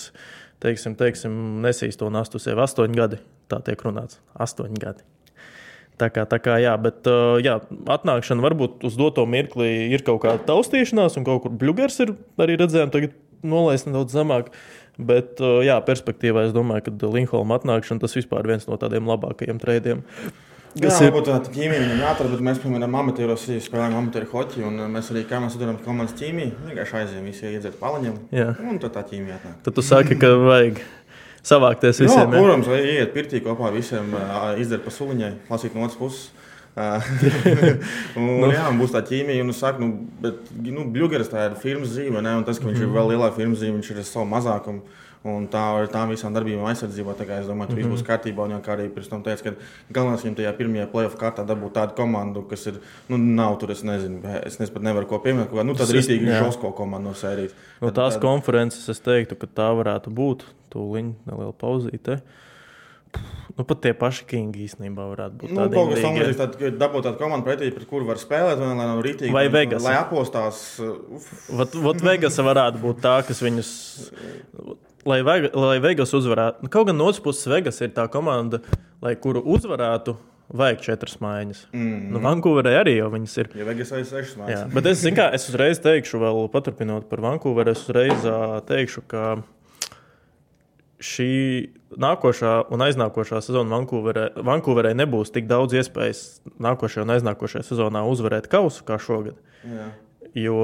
teiksim, 0.64 0.96
teiksim, 0.96 1.36
nesīs 1.66 2.00
to 2.00 2.08
nastu 2.14 2.40
sev. 2.40 2.62
Astoņi 2.64 2.96
gadi. 3.02 3.20
Tā 3.52 3.60
tiek 3.68 3.84
runāts. 3.84 4.22
Astoņi 4.40 4.80
gadi. 4.80 5.04
Tā 6.00 6.10
kā, 6.12 6.24
tā 6.28 6.40
kā 6.44 6.56
jā, 6.60 6.74
bet 6.80 7.08
jā, 7.44 7.60
atnākšana 7.92 8.44
varbūt 8.44 8.82
uz 8.88 8.96
doto 9.00 9.24
mirkli 9.28 9.94
ir 9.96 10.04
kaut 10.08 10.24
kāda 10.24 10.44
taustīšanās, 10.48 11.16
un 11.20 11.28
kaut 11.28 11.46
kur 11.46 11.54
bluģers 11.56 12.02
ir 12.04 12.18
arī 12.44 12.58
redzējams, 12.60 12.92
tagad 12.92 13.14
nolaist 13.46 13.88
nedaudz 13.88 14.12
zemāk. 14.16 14.50
Uh, 14.52 14.85
Bet, 14.98 15.38
uh, 15.44 15.60
jā, 15.66 15.76
perspektīvā 15.84 16.48
es 16.48 16.56
domāju, 16.56 16.88
ka 16.88 17.12
Linkolna 17.12 17.60
atnākšana 17.60 18.04
tas 18.04 18.16
vispār 18.16 18.48
viens 18.48 18.68
no 18.70 18.78
tādiem 18.80 19.08
labākajiem 19.10 19.60
treidiem. 19.60 20.04
Kas 20.76 20.98
jā, 21.00 21.08
ir 21.08 21.14
varbūt 21.14 21.30
tāda 21.30 21.52
ķīmija 21.56 21.82
viņam 21.86 22.02
jāatrod, 22.04 22.34
bet 22.36 22.42
mēs, 22.44 22.58
piemēram, 22.60 22.96
amatieros 23.00 23.46
spēlējam 23.64 23.94
amatieru 24.02 24.28
hoķi, 24.34 24.64
un 24.68 24.82
uh, 24.82 24.90
mēs 24.92 25.12
arī, 25.14 25.24
kā 25.30 25.40
mēs 25.44 25.56
atrodam 25.56 25.78
komandas 25.86 26.18
ķīmiju, 26.20 26.52
vienkārši 26.68 26.98
aizējām 27.00 27.30
visi 27.30 27.48
iedzert 27.52 27.80
palaņiem, 27.80 28.18
jā. 28.36 28.50
un 28.60 28.80
tad 28.84 28.96
tā 28.98 29.06
ķīmija 29.08 29.38
atnāk. 29.40 29.62
Tad 29.68 29.78
tu 29.78 29.86
saki, 29.88 30.18
ka 30.20 30.34
vajag 30.42 30.82
savākties 31.48 32.02
visiem. 32.04 32.26
Jā, 32.26 32.28
protams, 32.34 32.72
vai 32.72 32.82
iet 32.92 33.14
pirtī 33.16 33.40
kopā 33.46 33.72
visiem, 33.76 34.12
uh, 34.20 34.52
izdzert 34.60 34.84
pa 34.84 34.92
suliņai, 34.92 35.32
lasīt 35.52 35.78
no 35.78 35.88
otras 35.88 36.00
puses. 36.02 36.28
un, 38.20 38.26
nu. 38.42 38.52
jā, 38.52 38.66
būs 38.76 38.92
tā 38.92 39.00
ķīmija, 39.08 39.46
un 39.46 39.54
es 39.54 39.62
saku, 39.64 39.86
nu, 39.86 40.10
bet 40.24 40.52
nu, 40.60 40.84
Bluegrass 40.92 41.32
tā 41.32 41.48
ir 41.48 41.58
firmas 41.62 41.94
zīme, 41.96 42.20
ne? 42.20 42.36
un 42.42 42.44
tas, 42.48 42.60
ka 42.60 42.68
viņš 42.68 42.80
mm 42.80 42.84
ir 42.84 42.90
mhm. 42.90 42.98
vēl 43.00 43.12
lielāka 43.14 43.40
firmas 43.40 43.62
zīme, 43.64 43.80
viņš 43.80 43.92
ir 43.94 44.04
ar 44.04 44.08
savu 44.10 44.30
mazākumu. 44.34 45.02
Un 45.26 45.48
tā 45.50 45.58
ar 45.58 45.88
tām 45.90 46.12
visām 46.14 46.36
darbībām 46.36 46.68
aizsardzībā, 46.70 47.16
es 47.18 47.48
domāju, 47.50 47.74
viss 47.74 47.88
mm 47.88 47.90
-hmm. 47.90 47.94
būs 47.96 48.04
kārtībā. 48.06 48.46
Un, 48.46 48.62
kā 48.62 48.76
arī 48.76 48.90
pirms 48.94 49.08
tam 49.10 49.24
teicu, 49.26 49.44
ka 49.44 49.54
galvenais 49.90 50.22
viņam 50.22 50.36
tajā 50.38 50.52
pirmajā 50.54 50.86
playoff 50.92 51.18
kārtā 51.18 51.46
dabūt 51.50 51.74
tādu 51.74 51.96
komandu, 51.98 52.44
kas 52.46 52.68
ir, 52.68 52.76
nu, 53.10 53.18
nav 53.18 53.58
tur, 53.58 53.72
es 53.72 53.82
nezinu, 53.82 54.22
es 54.46 54.60
nezinu, 54.60 54.74
pat 54.74 54.84
nevaru 54.84 55.08
ko 55.08 55.18
pieminēt, 55.18 55.50
kā, 55.50 55.66
nu, 55.66 55.74
tāda 55.74 55.98
rītīgi 55.98 56.30
žosko 56.30 56.72
komandu 56.78 57.10
no 57.10 57.16
sērijas. 57.16 57.58
No 57.82 57.90
tās 57.90 58.14
tad, 58.14 58.22
konferences 58.22 58.90
es 58.90 59.00
teiktu, 59.00 59.36
ka 59.36 59.48
tā 59.48 59.74
varētu 59.74 60.14
būt 60.14 60.46
tūliņ 60.70 61.14
neliela 61.26 61.54
pauzīte. 61.58 62.22
Nu, 63.56 63.64
pat 63.64 63.80
tie 63.86 63.94
paši 63.96 64.26
Kingi 64.28 64.66
īstenībā 64.66 65.06
varētu 65.14 65.38
būt. 65.40 65.52
Nu, 65.56 65.70
kaut 65.72 65.94
kas 65.94 66.02
tamlīdzīgs, 66.04 66.40
tad 66.42 66.58
dabūt 66.76 67.06
tādu 67.08 67.20
komandu 67.22 67.48
pretī, 67.48 67.70
pret 67.72 67.88
kuru 67.88 68.08
var 68.10 68.20
spēlēt, 68.20 68.60
vai 68.60 68.74
lai 68.74 68.88
nav 68.90 69.00
rītīgi. 69.06 69.32
Vai 69.32 69.46
Vegas. 69.54 69.86
Lai 69.86 69.96
apostās. 69.96 70.60
Uh, 70.84 71.24
vat, 71.62 71.78
vat 71.86 72.04
Vegas 72.04 72.42
varētu 72.44 72.84
būt 72.84 73.00
tā, 73.06 73.16
kas 73.28 73.40
viņus. 73.46 73.72
Lai, 75.08 75.22
Vega, 75.24 75.54
lai 75.56 75.80
Vegas 75.80 76.12
uzvarētu. 76.18 76.68
Kaut 76.74 76.90
gan 76.90 77.00
no 77.00 77.08
otras 77.08 77.24
puses, 77.24 77.48
Vegas 77.48 77.80
ir 77.86 77.96
tā 77.96 78.10
komanda, 78.12 78.60
lai 79.06 79.16
kuru 79.16 79.46
uzvarētu. 79.56 80.18
Vajag 80.46 80.82
četras 80.86 81.16
mājas. 81.24 81.64
Mm 81.74 81.82
-hmm. 81.82 82.10
Nu, 82.14 82.20
Vankūverē 82.22 82.76
arī 82.84 82.98
jau 83.00 83.08
viņas 83.10 83.38
ir. 83.38 83.48
Ja 83.56 83.66
Vegas 83.66 83.92
ir 83.92 84.06
sešas 84.06 84.36
mājas. 84.38 84.60
Jā, 84.60 84.74
bet 84.74 84.86
es, 84.86 85.04
kā, 85.06 85.34
es 85.34 85.50
uzreiz 85.50 85.80
teikšu, 85.80 86.20
vēl 86.22 86.50
paturpinot 86.52 87.10
par 87.10 87.20
Vankūveru, 87.20 87.72
es 87.72 87.82
uzreiz 87.90 88.28
teikšu, 88.68 89.02
ka 89.08 89.42
šī 91.04 91.32
nākošā 92.00 92.56
un 92.74 92.84
aiznākošā 92.86 93.42
sezona 93.44 93.76
Vankūverē, 93.76 94.26
Vankūverē 94.46 94.94
nebūs 94.98 95.34
tik 95.36 95.48
daudz 95.50 95.76
iespējas 95.80 96.24
nākošajā 96.64 97.06
un 97.06 97.14
aiznākošajā 97.18 97.68
sezonā 97.68 98.04
uzvarēt 98.10 98.50
kausu 98.52 98.86
kā 98.88 99.00
šogad. 99.02 99.40
Jā. 99.66 99.90
Jo 100.36 100.60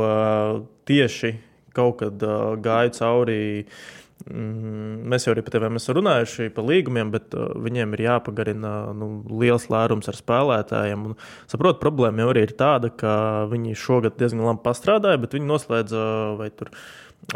tieši 0.87 1.35
kaut 1.75 1.99
kad 2.01 2.23
uh, 2.25 2.53
gāju 2.61 2.93
cauri. 2.97 3.41
Mm, 4.21 4.99
mēs 5.09 5.25
jau 5.25 5.33
arī 5.33 5.41
par 5.41 5.55
tiem 5.55 5.79
esam 5.79 5.95
runājuši 5.97 6.51
par 6.53 6.67
līgumiem, 6.67 7.09
bet 7.13 7.33
uh, 7.33 7.55
viņiem 7.57 7.95
ir 7.95 8.03
jāpagarina 8.05 8.73
nu, 8.93 9.09
liels 9.41 9.65
lērums 9.71 10.11
ar 10.11 10.17
spēlētājiem. 10.19 11.07
Un, 11.09 11.15
saprot, 11.49 11.79
problēma 11.81 12.21
jau 12.21 12.33
arī 12.33 12.45
ir 12.45 12.53
tāda, 12.59 12.91
ka 12.93 13.13
viņi 13.51 13.77
šogad 13.79 14.19
diezgan 14.19 14.45
labi 14.45 14.61
pastrādāja, 14.67 15.21
bet 15.23 15.33
viņi 15.37 15.49
noslēdza 15.49 16.03
vai 16.37 16.51
tur 16.53 16.69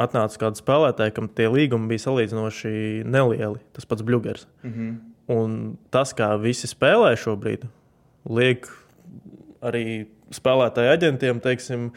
atnāca 0.01 0.41
kāds 0.41 0.61
spēlētājs, 0.63 1.13
kam 1.15 1.29
tie 1.31 1.47
līgumi 1.51 1.89
bija 1.91 2.05
salīdzinoši 2.07 3.05
nelieli. 3.07 3.61
Tas 3.75 3.87
pats 3.89 4.05
Bluegers. 4.05 4.47
Mm 4.63 4.73
-hmm. 4.73 4.97
Un 5.35 5.77
tas, 5.89 6.13
kā 6.13 6.35
visi 6.41 6.67
spēlē 6.67 7.15
šobrīd, 7.17 7.65
liek 8.29 8.67
arī 9.61 10.05
spēlētāju 10.33 10.91
aģentiem, 10.91 11.39
teiksim, 11.41 11.91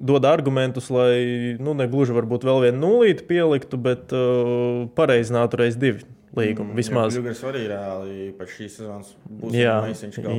dod 0.00 0.24
argumentus, 0.24 0.90
lai 0.90 1.56
nu, 1.58 1.74
ne 1.74 1.88
gluži 1.90 2.14
varbūt 2.14 2.44
vēl 2.46 2.60
vienu 2.62 2.78
nulīti 2.78 3.26
pieliktu, 3.26 3.76
bet 3.76 4.12
uh, 4.12 4.86
pareizinātu 4.94 5.56
reiz 5.56 5.76
divi 5.76 6.04
līgumu. 6.36 6.72
Mm, 6.72 6.76
vismaz 6.76 7.16
Bluegers 7.16 7.42
arī 7.48 7.64
reāli 7.66 8.32
pēc 8.38 8.54
šīs 8.54 8.76
sezonas 8.76 9.16
būs 9.24 9.56
jā, 9.58 9.80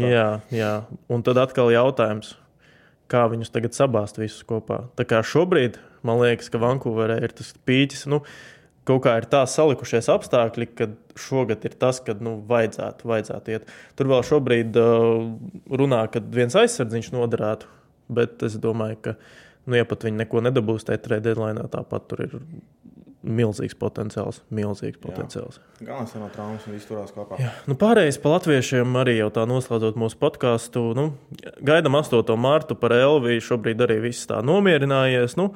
jā, 0.07 0.27
jā, 0.53 0.73
un 1.09 1.23
tad 1.23 1.37
atkal 1.37 1.71
jautājums 1.73 2.37
kā 3.09 3.25
viņus 3.31 3.51
tagad 3.53 3.75
sabāzt 3.75 4.19
visus 4.21 4.45
kopā. 4.47 4.83
Tā 4.95 5.05
kā 5.09 5.21
šobrīd 5.25 5.79
man 6.07 6.21
liekas, 6.23 6.49
ka 6.51 6.61
Vankūverē 6.61 7.19
ir 7.23 7.35
tas 7.35 7.51
pīķis. 7.67 8.07
Nu, 8.11 8.21
kaut 8.89 9.03
kā 9.05 9.15
ir 9.19 9.27
tā 9.29 9.43
salikušies 9.49 10.09
apstākļi, 10.13 10.69
ka 10.77 10.89
šogad 11.19 11.65
ir 11.67 11.75
tas, 11.81 12.01
kad 12.05 12.23
nu, 12.25 12.37
vajadzētu, 12.49 13.09
vajadzētu 13.11 13.55
iet. 13.55 13.69
Tur 13.99 14.11
vēl 14.13 14.25
šobrīd 14.31 14.79
uh, 14.79 15.29
runā, 15.81 16.05
ka 16.13 16.23
viens 16.23 16.57
aizsardziņš 16.57 17.13
noderētu, 17.15 17.69
bet 18.19 18.47
es 18.47 18.57
domāju, 18.61 19.01
ka, 19.09 19.15
nu, 19.67 19.77
ja 19.77 19.87
pat 19.89 20.07
viņi 20.07 20.23
neko 20.23 20.43
nedabūs 20.47 20.87
tajā 20.87 21.03
trade 21.05 21.27
deadline, 21.29 21.67
tāpat 21.73 22.09
tur 22.09 22.25
ir 22.25 22.37
milzīgs 23.19 23.75
potenciāls. 23.79 24.39
Milzīgs 24.55 24.99
potenciāls. 25.03 25.59
Galvenais 25.81 26.13
ir 26.15 26.21
no 26.23 26.29
traumas 26.31 26.65
un 26.67 26.75
viss 26.75 26.87
turās 26.87 27.11
kopā. 27.15 27.39
Jā. 27.41 27.51
Nu, 27.67 27.75
pārējais 27.79 28.19
par 28.23 28.37
latviešiem 28.37 28.95
arī 29.01 29.17
jau 29.17 29.27
tā 29.35 29.43
noslēdzot 29.49 29.99
mūsu 29.99 30.19
podkāstu. 30.21 30.85
Nu, 30.97 31.09
gaidām 31.65 31.99
8. 31.99 32.23
mārtu 32.39 32.79
par 32.79 32.95
Elviju. 32.95 33.43
Šobrīd 33.51 33.83
arī 33.83 33.99
viss 34.07 34.29
tā 34.29 34.39
nomierinājies. 34.45 35.35
Nu, 35.39 35.51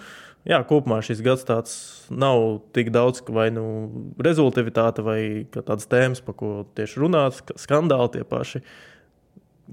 jā, 0.50 0.60
kopumā 0.70 1.00
šis 1.06 1.24
gads 1.26 1.48
tāds 1.48 1.74
nav 2.12 2.62
tik 2.76 2.92
daudz, 2.96 3.24
vai 3.30 3.50
nu 3.54 3.66
rezultātivitāte, 4.24 5.06
vai 5.06 5.20
tādas 5.54 5.90
tēmas, 5.92 6.24
par 6.26 6.38
ko 6.40 6.54
tieši 6.78 7.04
runāts, 7.04 7.44
skandāli 7.62 8.18
tie 8.18 8.28
paši. 8.28 8.64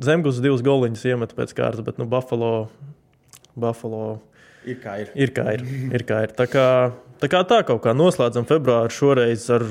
Zemgus 0.01 0.39
divus 0.43 0.63
goliņus 0.65 1.07
iemet 1.11 1.35
pēc 1.37 1.55
kārtas, 1.59 1.85
bet 1.87 1.99
nu, 1.99 2.07
Buffalo. 2.09 2.71
Buffalo 3.59 4.21
Ir 4.69 4.77
kā 4.83 4.99
ir. 5.01 5.13
Ir 5.17 5.33
kā 5.33 5.47
ir. 5.57 5.63
ir, 5.89 6.05
kā 6.05 6.25
ir. 6.27 6.35
Tā, 6.37 6.45
kā, 6.51 6.67
tā 7.23 7.31
kā 7.33 7.41
tā 7.49 7.63
kaut 7.69 7.81
kā 7.85 7.95
noslēdzam 7.97 8.45
februāru 8.49 8.93
šoreiz 8.93 9.47
ar 9.55 9.65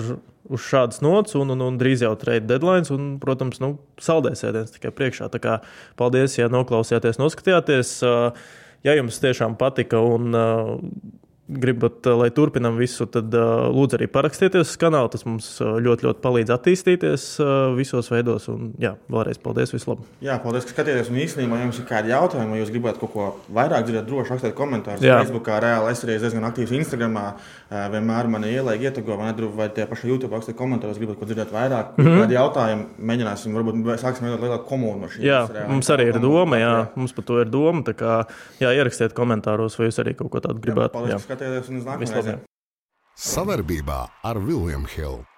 uz 0.50 0.64
šādas 0.66 1.04
nots, 1.06 1.36
un, 1.38 1.54
un, 1.54 1.62
un 1.62 1.78
drīz 1.78 2.02
jau 2.02 2.16
trade 2.18 2.50
deadline, 2.50 2.88
un, 2.95 3.12
protams, 3.22 3.62
nu, 3.62 3.76
saldēsēdienas 4.02 4.74
tikai 4.74 4.91
priekšā. 4.97 5.30
Tā 5.30 5.41
kā 5.43 5.60
paldies, 6.00 6.39
ja 6.39 6.50
noklausījāties, 6.50 7.22
noskatījāties. 7.22 7.93
Ja 8.88 8.95
jums 8.95 9.19
tiešām 9.19 9.57
patika 9.59 9.99
un 9.99 10.32
gribat, 11.50 12.06
eh, 12.06 12.14
lai 12.14 12.30
turpinām 12.34 12.78
visu, 12.78 13.08
tad 13.10 13.34
uh, 13.34 13.68
lūdzu 13.74 13.97
arī 13.97 14.08
parakstieties 14.12 14.70
uz 14.70 14.78
kanālu. 14.80 15.10
Tas 15.14 15.26
mums 15.26 15.47
uh, 15.64 15.78
ļoti, 15.82 16.06
ļoti 16.06 16.22
palīdz 16.24 16.54
attīstīties 16.54 17.26
visos 17.78 18.10
veidos. 18.12 18.47
Un, 18.52 18.74
jā, 18.82 18.93
vēlreiz 19.12 19.39
paldies. 19.41 19.74
Vislabāk. 19.74 20.06
Jā, 20.24 20.38
paldies, 20.43 20.68
ka 20.68 20.76
skatījāties. 20.76 21.10
Un 21.12 21.22
īstenībā, 21.24 21.58
ja 21.58 21.66
jums 21.66 21.80
ir 21.82 21.88
kādi 21.89 22.14
jautājumi, 22.14 22.54
vai 22.54 22.62
jūs 22.62 22.74
gribat 22.74 23.00
kaut 23.02 23.14
ko 23.14 23.28
vairāk 23.56 23.88
dzirdēt, 23.88 24.08
droši 24.10 24.36
rakstiet 24.36 24.56
komentārus. 24.58 25.06
Facebook, 25.06 25.50
reāli 25.64 25.93
es 25.93 26.04
arī 26.06 26.18
diezgan 26.22 26.47
aktīvs 26.50 26.76
Instagram. 26.80 27.18
Vienmēr 27.70 28.30
man 28.34 28.45
ielēja 28.50 28.89
ietekmi, 28.89 29.18
vai, 29.18 29.34
vai 29.58 29.70
tie 29.74 29.86
paši 29.89 30.10
YouTube 30.10 30.34
rakstiet 30.36 30.58
komentāros, 30.58 31.00
gribat 31.02 31.20
ko 31.20 31.28
dzirdēt 31.30 31.54
vairāk. 31.54 31.95
Mm 31.97 32.06
-hmm. 32.06 32.24
Kādi 32.24 32.38
jautājumi 32.38 32.86
mēģināsim, 33.12 33.58
varbūt 33.58 34.02
sāksim 34.02 34.28
veidot 34.28 34.45
lielāku 34.45 34.70
komunu. 34.70 35.10
Jā, 35.20 35.41
mums 35.68 35.89
arī 35.89 36.10
ir 36.14 36.20
doma, 36.20 36.58
jā, 36.58 36.88
mums 36.95 37.14
par 37.14 37.26
to 37.26 37.41
ir 37.41 37.50
doma. 37.50 37.82
Tā 37.82 37.93
kā 37.93 38.26
jā, 38.60 38.74
ierakstiet 38.74 39.14
komentāros, 39.14 39.78
vai 39.80 39.88
jūs 39.88 40.00
arī 40.02 40.16
kaut 40.16 40.32
ko 40.32 40.39
tādu 40.39 40.60
gribētu. 40.60 40.93
Jā, 41.10 41.18
paldies, 41.30 41.38
skatieties 41.39 41.71
un 41.71 41.79
uz 41.79 41.87
nākamajām. 41.87 42.45
Savarbībā 43.19 43.99
ar 44.23 44.39
Viljumu 44.43 44.87
Hildu. 44.91 45.28